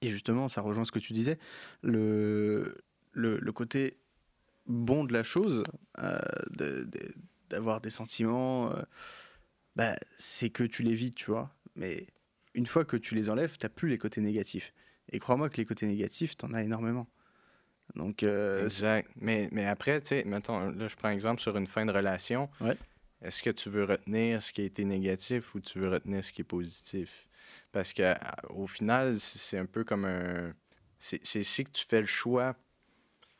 et 0.00 0.10
justement, 0.10 0.48
ça 0.48 0.60
rejoint 0.60 0.84
ce 0.84 0.92
que 0.92 0.98
tu 0.98 1.12
disais. 1.12 1.38
Le, 1.82 2.76
le, 3.12 3.38
le 3.38 3.52
côté 3.52 3.98
bon 4.66 5.04
de 5.04 5.12
la 5.12 5.22
chose, 5.22 5.64
d'avoir 7.48 7.80
des 7.80 7.90
sentiments, 7.90 8.72
bah, 9.76 9.96
c'est 10.18 10.50
que 10.50 10.64
tu 10.64 10.82
les 10.82 10.94
vis, 10.94 11.12
tu 11.12 11.30
vois. 11.30 11.54
Mais 11.76 12.06
une 12.54 12.66
fois 12.66 12.84
que 12.84 12.96
tu 12.96 13.14
les 13.14 13.30
enlèves, 13.30 13.56
tu 13.58 13.64
n'as 13.64 13.70
plus 13.70 13.88
les 13.88 13.98
côtés 13.98 14.20
négatifs. 14.20 14.72
Et 15.10 15.18
crois-moi 15.18 15.50
que 15.50 15.56
les 15.56 15.66
côtés 15.66 15.86
négatifs, 15.86 16.36
tu 16.36 16.46
en 16.46 16.54
as 16.54 16.62
énormément. 16.62 17.08
Donc, 17.94 18.22
euh, 18.22 18.64
exact. 18.64 19.10
Mais, 19.16 19.48
mais 19.52 19.66
après, 19.66 20.00
tu 20.00 20.08
sais, 20.08 20.24
mettons, 20.24 20.70
là, 20.70 20.88
je 20.88 20.96
prends 20.96 21.08
un 21.08 21.12
exemple 21.12 21.40
sur 21.40 21.56
une 21.56 21.66
fin 21.66 21.84
de 21.84 21.92
relation. 21.92 22.48
Est-ce 23.24 23.42
que 23.42 23.50
tu 23.50 23.70
veux 23.70 23.84
retenir 23.84 24.42
ce 24.42 24.52
qui 24.52 24.60
a 24.60 24.64
été 24.64 24.84
négatif 24.84 25.54
ou 25.54 25.60
tu 25.60 25.78
veux 25.78 25.88
retenir 25.88 26.22
ce 26.22 26.30
qui 26.30 26.42
est 26.42 26.44
positif? 26.44 27.26
Parce 27.72 27.92
que 27.92 28.14
au 28.50 28.66
final, 28.66 29.18
c'est 29.18 29.58
un 29.58 29.66
peu 29.66 29.82
comme 29.82 30.04
un. 30.04 30.52
C'est 30.98 31.34
ici 31.34 31.64
que 31.64 31.70
tu 31.70 31.86
fais 31.86 32.00
le 32.00 32.06
choix 32.06 32.54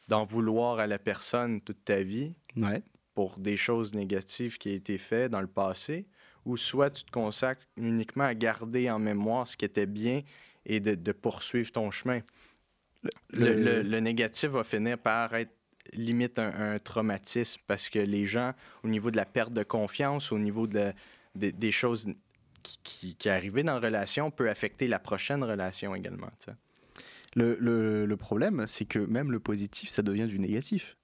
d'en 0.09 0.25
vouloir 0.25 0.79
à 0.79 0.87
la 0.87 0.99
personne 0.99 1.61
toute 1.61 1.85
ta 1.85 2.03
vie 2.03 2.35
pour 3.15 3.39
des 3.39 3.57
choses 3.57 3.95
négatives 3.95 4.59
qui 4.59 4.71
ont 4.71 4.75
été 4.75 4.99
faites 4.99 5.31
dans 5.31 5.41
le 5.41 5.47
passé 5.47 6.07
ou 6.45 6.57
soit 6.57 6.91
tu 6.91 7.05
te 7.05 7.11
consacres 7.11 7.63
uniquement 7.77 8.25
à 8.25 8.35
garder 8.35 8.91
en 8.91 8.99
mémoire 8.99 9.49
ce 9.49 9.57
qui 9.57 9.65
était 9.65 9.87
bien 9.87 10.23
et 10.67 10.81
de, 10.81 11.13
poursuivre 11.13 11.71
ton 11.73 11.91
chemin? 11.91 12.21
Le, 13.31 14.01
négatif 14.01 14.51
va 14.51 14.65
finir 14.65 14.99
par 14.99 15.35
être 15.35 15.53
limite 15.93 16.39
un, 16.39 16.79
traumatisme 16.79 17.61
parce 17.67 17.89
que 17.89 17.99
les 17.99 18.27
gens, 18.27 18.53
au 18.83 18.89
niveau 18.89 19.11
de 19.11 19.17
la 19.17 19.25
perte 19.25 19.53
de 19.53 19.63
confiance, 19.63 20.33
au 20.33 20.39
niveau 20.39 20.67
de, 20.67 20.93
des 21.35 21.73
choses 21.73 22.09
qui, 22.63 23.15
qui, 23.15 23.29
arrivent 23.29 23.63
dans 23.63 23.75
la 23.75 23.81
relation, 23.81 24.31
peut 24.31 24.49
affecter 24.49 24.89
la 24.89 24.99
prochaine 24.99 25.45
relation 25.45 25.95
également. 25.95 26.31
Le, 27.37 27.57
le, 28.07 28.17
problème, 28.17 28.67
c'est 28.67 28.87
que 28.87 28.99
même 28.99 29.33
le 29.33 29.41
positif, 29.41 29.89
ça 29.91 30.03
devient 30.03 30.27
du 30.27 30.39
négatif. 30.39 30.97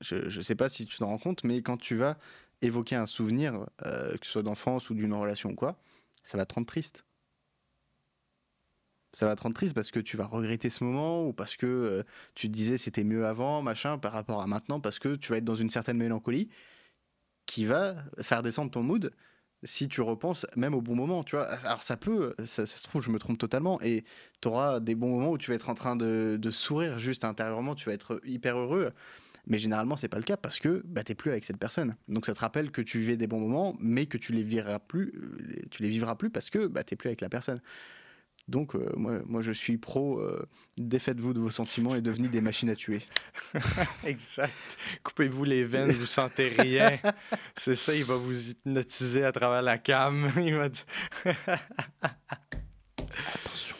Je 0.00 0.36
ne 0.36 0.42
sais 0.42 0.54
pas 0.54 0.68
si 0.68 0.84
tu 0.84 0.98
t'en 0.98 1.06
rends 1.06 1.18
compte, 1.18 1.44
mais 1.44 1.62
quand 1.62 1.78
tu 1.78 1.96
vas 1.96 2.18
évoquer 2.60 2.96
un 2.96 3.06
souvenir, 3.06 3.66
euh, 3.84 4.16
que 4.18 4.26
ce 4.26 4.32
soit 4.32 4.42
d'enfance 4.42 4.90
ou 4.90 4.94
d'une 4.94 5.14
relation 5.14 5.50
ou 5.50 5.54
quoi, 5.54 5.78
ça 6.24 6.36
va 6.36 6.44
te 6.44 6.54
rendre 6.54 6.66
triste. 6.66 7.05
Ça 9.16 9.24
va 9.24 9.34
te 9.34 9.42
rendre 9.42 9.54
triste 9.54 9.72
parce 9.72 9.90
que 9.90 9.98
tu 9.98 10.18
vas 10.18 10.26
regretter 10.26 10.68
ce 10.68 10.84
moment 10.84 11.26
ou 11.26 11.32
parce 11.32 11.56
que 11.56 11.64
euh, 11.64 12.02
tu 12.34 12.48
te 12.48 12.52
disais 12.52 12.76
c'était 12.76 13.02
mieux 13.02 13.24
avant, 13.26 13.62
machin, 13.62 13.96
par 13.96 14.12
rapport 14.12 14.42
à 14.42 14.46
maintenant, 14.46 14.78
parce 14.78 14.98
que 14.98 15.16
tu 15.16 15.32
vas 15.32 15.38
être 15.38 15.44
dans 15.44 15.54
une 15.54 15.70
certaine 15.70 15.96
mélancolie 15.96 16.50
qui 17.46 17.64
va 17.64 17.96
faire 18.20 18.42
descendre 18.42 18.70
ton 18.70 18.82
mood 18.82 19.10
si 19.62 19.88
tu 19.88 20.02
repenses 20.02 20.44
même 20.54 20.74
au 20.74 20.82
bon 20.82 20.94
moment, 20.94 21.24
tu 21.24 21.34
vois. 21.36 21.46
Alors 21.64 21.82
ça 21.82 21.96
peut, 21.96 22.34
ça, 22.44 22.66
se 22.66 22.82
trouve, 22.82 23.00
je 23.00 23.08
me 23.10 23.18
trompe 23.18 23.38
totalement, 23.38 23.80
et 23.80 24.04
tu 24.42 24.48
auras 24.48 24.80
des 24.80 24.94
bons 24.94 25.08
moments 25.08 25.30
où 25.30 25.38
tu 25.38 25.50
vas 25.50 25.54
être 25.54 25.70
en 25.70 25.74
train 25.74 25.96
de, 25.96 26.36
de 26.38 26.50
sourire 26.50 26.98
juste 26.98 27.24
intérieurement, 27.24 27.74
tu 27.74 27.86
vas 27.86 27.94
être 27.94 28.20
hyper 28.22 28.58
heureux. 28.58 28.92
Mais 29.46 29.56
généralement, 29.56 29.96
c'est 29.96 30.08
pas 30.08 30.18
le 30.18 30.24
cas 30.24 30.36
parce 30.36 30.58
que 30.58 30.82
bah, 30.84 31.04
tu 31.04 31.12
n'es 31.12 31.16
plus 31.16 31.30
avec 31.30 31.44
cette 31.44 31.56
personne. 31.58 31.96
Donc 32.08 32.26
ça 32.26 32.34
te 32.34 32.40
rappelle 32.40 32.70
que 32.70 32.82
tu 32.82 32.98
vivais 32.98 33.16
des 33.16 33.28
bons 33.28 33.40
moments, 33.40 33.76
mais 33.80 34.04
que 34.04 34.18
tu 34.18 34.32
les 34.34 34.42
vivras 34.42 34.78
plus, 34.78 35.14
euh, 35.16 35.62
tu 35.70 35.82
les 35.82 35.88
vivras 35.88 36.16
plus 36.16 36.28
parce 36.28 36.50
que 36.50 36.66
bah, 36.66 36.84
tu 36.84 36.92
n'es 36.92 36.96
plus 36.96 37.08
avec 37.08 37.22
la 37.22 37.30
personne. 37.30 37.62
Donc 38.48 38.76
euh, 38.76 38.92
moi, 38.96 39.20
moi, 39.26 39.42
je 39.42 39.50
suis 39.50 39.76
pro, 39.76 40.20
euh, 40.20 40.46
défaites-vous 40.78 41.32
de 41.32 41.40
vos 41.40 41.50
sentiments 41.50 41.94
et 41.96 42.00
devenez 42.00 42.28
des 42.28 42.40
machines 42.40 42.70
à 42.70 42.76
tuer. 42.76 43.00
exact. 44.04 44.52
Coupez-vous 45.02 45.44
les 45.44 45.64
veines, 45.64 45.90
vous 45.90 46.06
sentez 46.06 46.48
rien. 46.48 46.98
c'est 47.56 47.74
ça, 47.74 47.94
il 47.94 48.04
va 48.04 48.16
vous 48.16 48.50
hypnotiser 48.50 49.24
à 49.24 49.32
travers 49.32 49.62
la 49.62 49.78
cam. 49.78 50.30
il 50.40 50.54
va 50.54 50.68
Attention. 53.08 53.76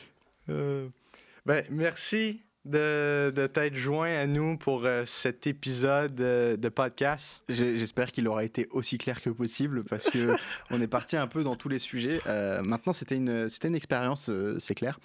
ben, 1.45 1.64
merci 1.71 2.45
de, 2.67 3.33
de 3.35 3.47
t'être 3.47 3.75
joint 3.75 4.12
à 4.12 4.27
nous 4.27 4.57
pour 4.59 4.85
euh, 4.85 5.05
cet 5.05 5.47
épisode 5.47 6.21
euh, 6.21 6.57
de 6.57 6.69
podcast? 6.69 7.43
J'espère 7.49 8.12
qu'il 8.12 8.27
aura 8.29 8.45
été 8.45 8.69
aussi 8.71 8.99
clair 8.99 9.23
que 9.23 9.31
possible 9.31 9.85
parce 9.85 10.11
que 10.11 10.35
on 10.71 10.81
est 10.81 10.87
parti 10.87 11.17
un 11.17 11.27
peu 11.27 11.43
dans 11.43 11.57
tous 11.57 11.69
les 11.69 11.79
sujets. 11.79 12.21
Euh, 12.27 12.62
maintenant, 12.62 12.93
c'était 12.93 13.17
une, 13.17 13.49
c'était 13.49 13.69
une 13.69 13.77
expérience, 13.77 14.31
c'est 14.59 14.75
clair. 14.75 14.99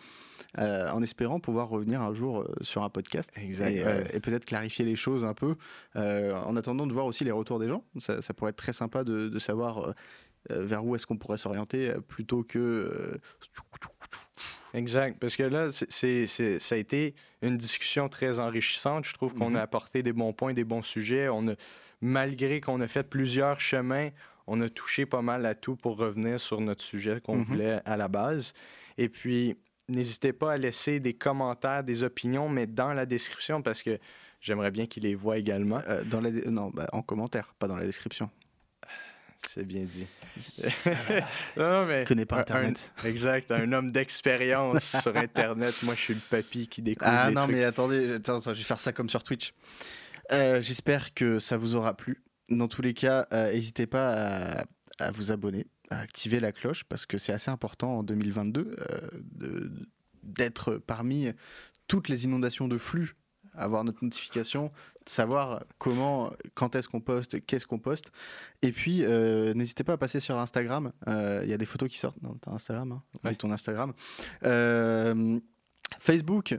en 0.57 1.01
espérant 1.01 1.39
pouvoir 1.39 1.69
revenir 1.69 2.01
un 2.01 2.13
jour 2.13 2.47
sur 2.61 2.83
un 2.83 2.89
podcast 2.89 3.31
et, 3.37 4.19
peut-être 4.19 4.45
clarifier 4.45 4.85
les 4.85 4.95
choses 4.95 5.23
un 5.23 5.33
peu, 5.33 5.55
en 5.95 6.55
attendant 6.55 6.87
de 6.87 6.93
voir 6.93 7.05
aussi 7.05 7.23
les 7.23 7.31
retours 7.31 7.59
des 7.59 7.67
gens. 7.67 7.83
Ça, 7.99 8.21
ça 8.21 8.33
pourrait 8.33 8.49
être 8.49 8.57
très 8.57 8.73
sympa 8.73 9.03
de, 9.03 9.29
de 9.29 9.39
savoir 9.39 9.93
vers 10.49 10.83
où 10.83 10.95
est-ce 10.95 11.05
qu'on 11.05 11.17
pourrait 11.17 11.37
s'orienter 11.37 11.93
plutôt 12.07 12.43
que 12.43 13.19
Exact. 14.73 15.19
Parce 15.19 15.35
que 15.35 15.43
là, 15.43 15.69
c'est, 15.71 16.27
ça 16.27 16.75
a 16.75 16.77
été 16.77 17.13
une 17.41 17.57
discussion 17.57 18.09
très 18.09 18.39
enrichissante. 18.39 19.05
Je 19.05 19.13
trouve 19.13 19.33
qu'on 19.33 19.51
mm-hmm. 19.51 19.57
a 19.57 19.61
apporté 19.61 20.03
des 20.03 20.13
bons 20.13 20.33
points, 20.33 20.53
des 20.53 20.63
bons 20.63 20.81
sujets. 20.81 21.29
On 21.29 21.49
a, 21.49 21.53
malgré 22.01 22.61
qu'on 22.61 22.79
a 22.81 22.87
fait 22.87 23.03
plusieurs 23.03 23.59
chemins, 23.59 24.09
on 24.47 24.61
a 24.61 24.69
touché 24.69 25.05
pas 25.05 25.21
mal 25.21 25.45
à 25.45 25.55
tout 25.55 25.75
pour 25.75 25.97
revenir 25.97 26.39
sur 26.39 26.61
notre 26.61 26.83
sujet 26.83 27.19
qu'on 27.21 27.39
mm-hmm. 27.39 27.45
voulait 27.45 27.81
à 27.85 27.97
la 27.97 28.07
base. 28.07 28.53
Et 28.97 29.09
puis, 29.09 29.57
n'hésitez 29.89 30.33
pas 30.33 30.53
à 30.53 30.57
laisser 30.57 30.99
des 30.99 31.13
commentaires, 31.13 31.83
des 31.83 32.03
opinions, 32.03 32.49
mais 32.49 32.67
dans 32.67 32.93
la 32.93 33.05
description 33.05 33.61
parce 33.61 33.83
que 33.83 33.99
j'aimerais 34.39 34.71
bien 34.71 34.87
qu'ils 34.87 35.03
les 35.03 35.15
voient 35.15 35.37
également. 35.37 35.81
Euh, 35.87 36.03
dans 36.03 36.21
la, 36.21 36.31
non, 36.31 36.71
bah, 36.73 36.87
en 36.93 37.01
commentaire, 37.01 37.53
pas 37.59 37.67
dans 37.67 37.77
la 37.77 37.85
description. 37.85 38.29
C'est 39.49 39.65
bien 39.65 39.83
dit. 39.83 40.07
non, 41.57 41.85
mais. 41.85 42.05
connais 42.05 42.25
pas 42.25 42.39
Internet. 42.39 42.93
exact. 43.03 43.51
Un 43.51 43.73
homme 43.73 43.91
d'expérience 43.91 45.01
sur 45.01 45.15
Internet. 45.17 45.75
Moi, 45.83 45.95
je 45.95 45.99
suis 45.99 46.13
le 46.13 46.21
papy 46.29 46.67
qui 46.67 46.81
découvre. 46.81 47.11
Ah 47.11 47.31
non, 47.31 47.47
mais 47.47 47.63
attendez, 47.63 48.13
attends, 48.13 48.39
je 48.41 48.49
vais 48.51 48.55
faire 48.55 48.79
ça 48.79 48.93
comme 48.93 49.09
sur 49.09 49.23
Twitch. 49.23 49.53
Euh, 50.31 50.61
j'espère 50.61 51.13
que 51.13 51.39
ça 51.39 51.57
vous 51.57 51.75
aura 51.75 51.95
plu. 51.95 52.23
Dans 52.49 52.67
tous 52.67 52.81
les 52.81 52.93
cas, 52.93 53.27
euh, 53.33 53.51
n'hésitez 53.51 53.87
pas 53.87 54.65
à, 54.99 55.11
vous 55.11 55.31
abonner, 55.31 55.67
à 55.89 55.99
activer 55.99 56.39
la 56.39 56.51
cloche, 56.51 56.83
parce 56.85 57.05
que 57.05 57.17
c'est 57.17 57.33
assez 57.33 57.51
important 57.51 57.99
en 57.99 58.03
2022 58.03 58.75
euh, 58.79 59.69
d'être 60.23 60.77
parmi 60.77 61.31
toutes 61.87 62.07
les 62.07 62.25
inondations 62.25 62.67
de 62.67 62.77
flux 62.77 63.15
avoir 63.61 63.83
notre 63.83 64.03
notification, 64.03 64.71
savoir 65.05 65.63
comment, 65.77 66.31
quand 66.53 66.75
est-ce 66.75 66.87
qu'on 66.87 67.01
poste, 67.01 67.45
qu'est-ce 67.45 67.67
qu'on 67.67 67.79
poste. 67.79 68.11
Et 68.61 68.71
puis, 68.71 69.03
euh, 69.03 69.53
n'hésitez 69.53 69.83
pas 69.83 69.93
à 69.93 69.97
passer 69.97 70.19
sur 70.19 70.37
Instagram. 70.37 70.91
Euh, 71.07 71.41
il 71.43 71.49
y 71.49 71.53
a 71.53 71.57
des 71.57 71.65
photos 71.65 71.89
qui 71.89 71.97
sortent. 71.97 72.17
dans 72.21 72.53
Instagram, 72.53 72.99
hein 73.23 73.33
ton 73.35 73.51
Instagram. 73.51 73.93
Euh, 74.45 75.39
Facebook, 75.99 76.57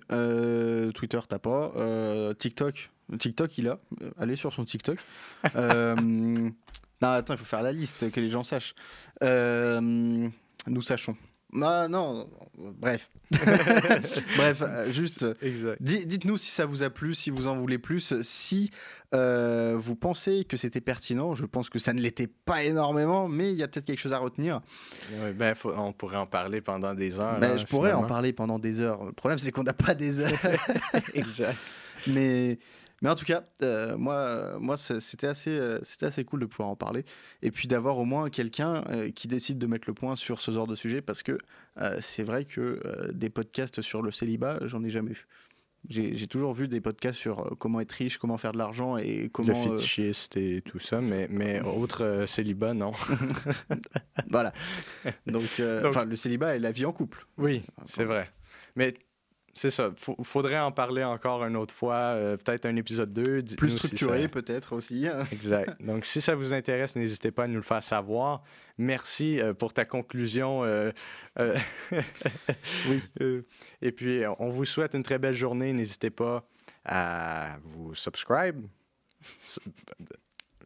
Twitter, 0.94 1.20
t'as 1.28 1.38
pas. 1.38 2.34
TikTok, 2.38 2.90
TikTok, 3.18 3.58
il 3.58 3.68
a. 3.68 3.78
Allez 4.18 4.36
sur 4.36 4.52
son 4.52 4.64
TikTok. 4.64 4.98
non, 5.54 6.52
attends, 7.00 7.34
il 7.34 7.38
faut 7.38 7.44
faire 7.44 7.62
la 7.62 7.72
liste, 7.72 8.10
que 8.10 8.20
les 8.20 8.28
gens 8.28 8.44
sachent. 8.44 8.74
nous 9.20 10.82
sachons. 10.82 11.16
Bah, 11.52 11.86
non, 11.88 12.28
bref. 12.56 13.10
bref, 14.36 14.62
euh, 14.62 14.90
juste, 14.90 15.26
di- 15.80 16.06
dites-nous 16.06 16.36
si 16.38 16.50
ça 16.50 16.64
vous 16.66 16.82
a 16.82 16.88
plu, 16.90 17.14
si 17.14 17.30
vous 17.30 17.46
en 17.46 17.56
voulez 17.56 17.78
plus, 17.78 18.14
si 18.22 18.70
euh, 19.14 19.76
vous 19.78 19.94
pensez 19.94 20.44
que 20.48 20.56
c'était 20.56 20.80
pertinent. 20.80 21.34
Je 21.34 21.44
pense 21.44 21.68
que 21.68 21.78
ça 21.78 21.92
ne 21.92 22.00
l'était 22.00 22.26
pas 22.26 22.62
énormément, 22.64 23.28
mais 23.28 23.52
il 23.52 23.58
y 23.58 23.62
a 23.62 23.68
peut-être 23.68 23.84
quelque 23.84 24.00
chose 24.00 24.14
à 24.14 24.18
retenir. 24.18 24.60
Ben, 25.34 25.54
faut- 25.54 25.74
on 25.76 25.92
pourrait 25.92 26.16
en 26.16 26.26
parler 26.26 26.60
pendant 26.62 26.94
des 26.94 27.20
heures. 27.20 27.38
Bah, 27.38 27.48
là, 27.48 27.56
je 27.58 27.66
pourrais 27.66 27.92
en 27.92 28.04
parler 28.04 28.32
pendant 28.32 28.58
des 28.58 28.80
heures. 28.80 29.04
Le 29.04 29.12
problème, 29.12 29.38
c'est 29.38 29.50
qu'on 29.52 29.64
n'a 29.64 29.74
pas 29.74 29.94
des 29.94 30.20
heures. 30.20 30.30
Exact. 31.14 31.56
mais, 32.06 32.58
mais 33.02 33.10
en 33.10 33.14
tout 33.14 33.26
cas, 33.26 33.44
euh, 33.62 33.98
moi, 33.98 34.58
moi 34.58 34.76
c'était 34.78 35.26
assez, 35.26 35.50
euh, 35.50 35.78
c'était 35.82 36.06
assez 36.06 36.24
cool 36.24 36.40
de 36.40 36.46
pouvoir 36.46 36.70
en 36.70 36.76
parler. 36.76 37.04
Et 37.42 37.50
puis 37.50 37.68
d'avoir 37.68 37.98
au 37.98 38.04
moins 38.06 38.30
quelqu'un 38.30 38.84
euh, 38.88 39.10
qui 39.10 39.28
décide 39.28 39.58
de 39.58 39.66
mettre 39.66 39.86
le 39.88 39.94
point 39.94 40.16
sur 40.16 40.40
ce 40.40 40.50
genre 40.50 40.66
de 40.66 40.74
sujet, 40.76 41.02
parce 41.02 41.22
que 41.22 41.36
euh, 41.78 41.98
c'est 42.00 42.22
vrai 42.22 42.44
que 42.46 42.80
euh, 42.84 43.12
des 43.12 43.28
podcasts 43.28 43.82
sur 43.82 44.00
le 44.00 44.10
célibat, 44.10 44.58
j'en 44.62 44.82
ai 44.84 44.88
jamais 44.90 45.10
vu. 45.12 45.26
J'ai 45.88 46.28
toujours 46.28 46.52
vu 46.54 46.68
des 46.68 46.80
podcasts 46.80 47.18
sur 47.18 47.56
comment 47.58 47.80
être 47.80 47.90
riche, 47.90 48.16
comment 48.16 48.38
faire 48.38 48.52
de 48.52 48.58
l'argent 48.58 48.96
et 48.98 49.24
Le 49.24 49.28
comment. 49.30 49.50
euh, 49.50 49.70
fétichiste 49.70 50.36
et 50.36 50.62
tout 50.64 50.78
ça, 50.78 51.00
mais, 51.00 51.26
mais 51.28 51.60
autre 51.60 52.04
euh, 52.04 52.24
célibat, 52.24 52.72
non. 52.72 52.92
voilà. 54.30 54.52
Donc, 55.26 55.42
euh, 55.58 55.82
Donc- 55.82 55.90
enfin, 55.90 56.04
le 56.04 56.14
célibat 56.14 56.54
et 56.54 56.60
la 56.60 56.70
vie 56.72 56.84
en 56.84 56.92
couple. 56.92 57.26
Oui, 57.36 57.62
c'est 57.86 58.04
vrai. 58.04 58.30
Mais 58.76 58.94
c'est 59.54 59.70
ça. 59.70 59.90
Faut- 59.96 60.16
faudrait 60.22 60.58
en 60.58 60.72
parler 60.72 61.04
encore 61.04 61.44
une 61.44 61.56
autre 61.56 61.74
fois, 61.74 61.94
euh, 61.96 62.36
peut-être 62.36 62.66
un 62.66 62.76
épisode 62.76 63.12
2. 63.12 63.42
Plus 63.56 63.70
structuré, 63.76 64.28
peut-être 64.28 64.72
aussi. 64.74 65.06
Exact. 65.32 65.80
Donc, 65.82 66.04
si 66.04 66.20
ça 66.20 66.34
vous 66.34 66.54
intéresse, 66.54 66.96
n'hésitez 66.96 67.30
pas 67.30 67.44
à 67.44 67.46
nous 67.48 67.56
le 67.56 67.62
faire 67.62 67.82
savoir. 67.84 68.42
Merci 68.78 69.40
euh, 69.40 69.52
pour 69.54 69.72
ta 69.74 69.84
conclusion. 69.84 70.64
euh, 70.64 70.90
Oui. 72.88 73.02
Et 73.82 73.92
puis, 73.92 74.22
on 74.38 74.48
vous 74.48 74.64
souhaite 74.64 74.94
une 74.94 75.02
très 75.02 75.18
belle 75.18 75.34
journée. 75.34 75.72
N'hésitez 75.72 76.10
pas 76.10 76.44
à 76.84 77.58
vous 77.64 77.94
subscribe. 77.94 78.66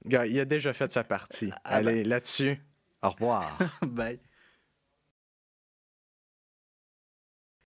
Il 0.09 0.39
a 0.41 0.45
déjà 0.45 0.73
fait 0.73 0.91
sa 0.93 1.03
partie. 1.05 1.51
Ah 1.65 1.81
ben. 1.83 1.89
Allez, 1.89 2.05
là-dessus, 2.05 2.59
au 3.03 3.11
revoir. 3.11 3.59
Bye. 3.83 4.21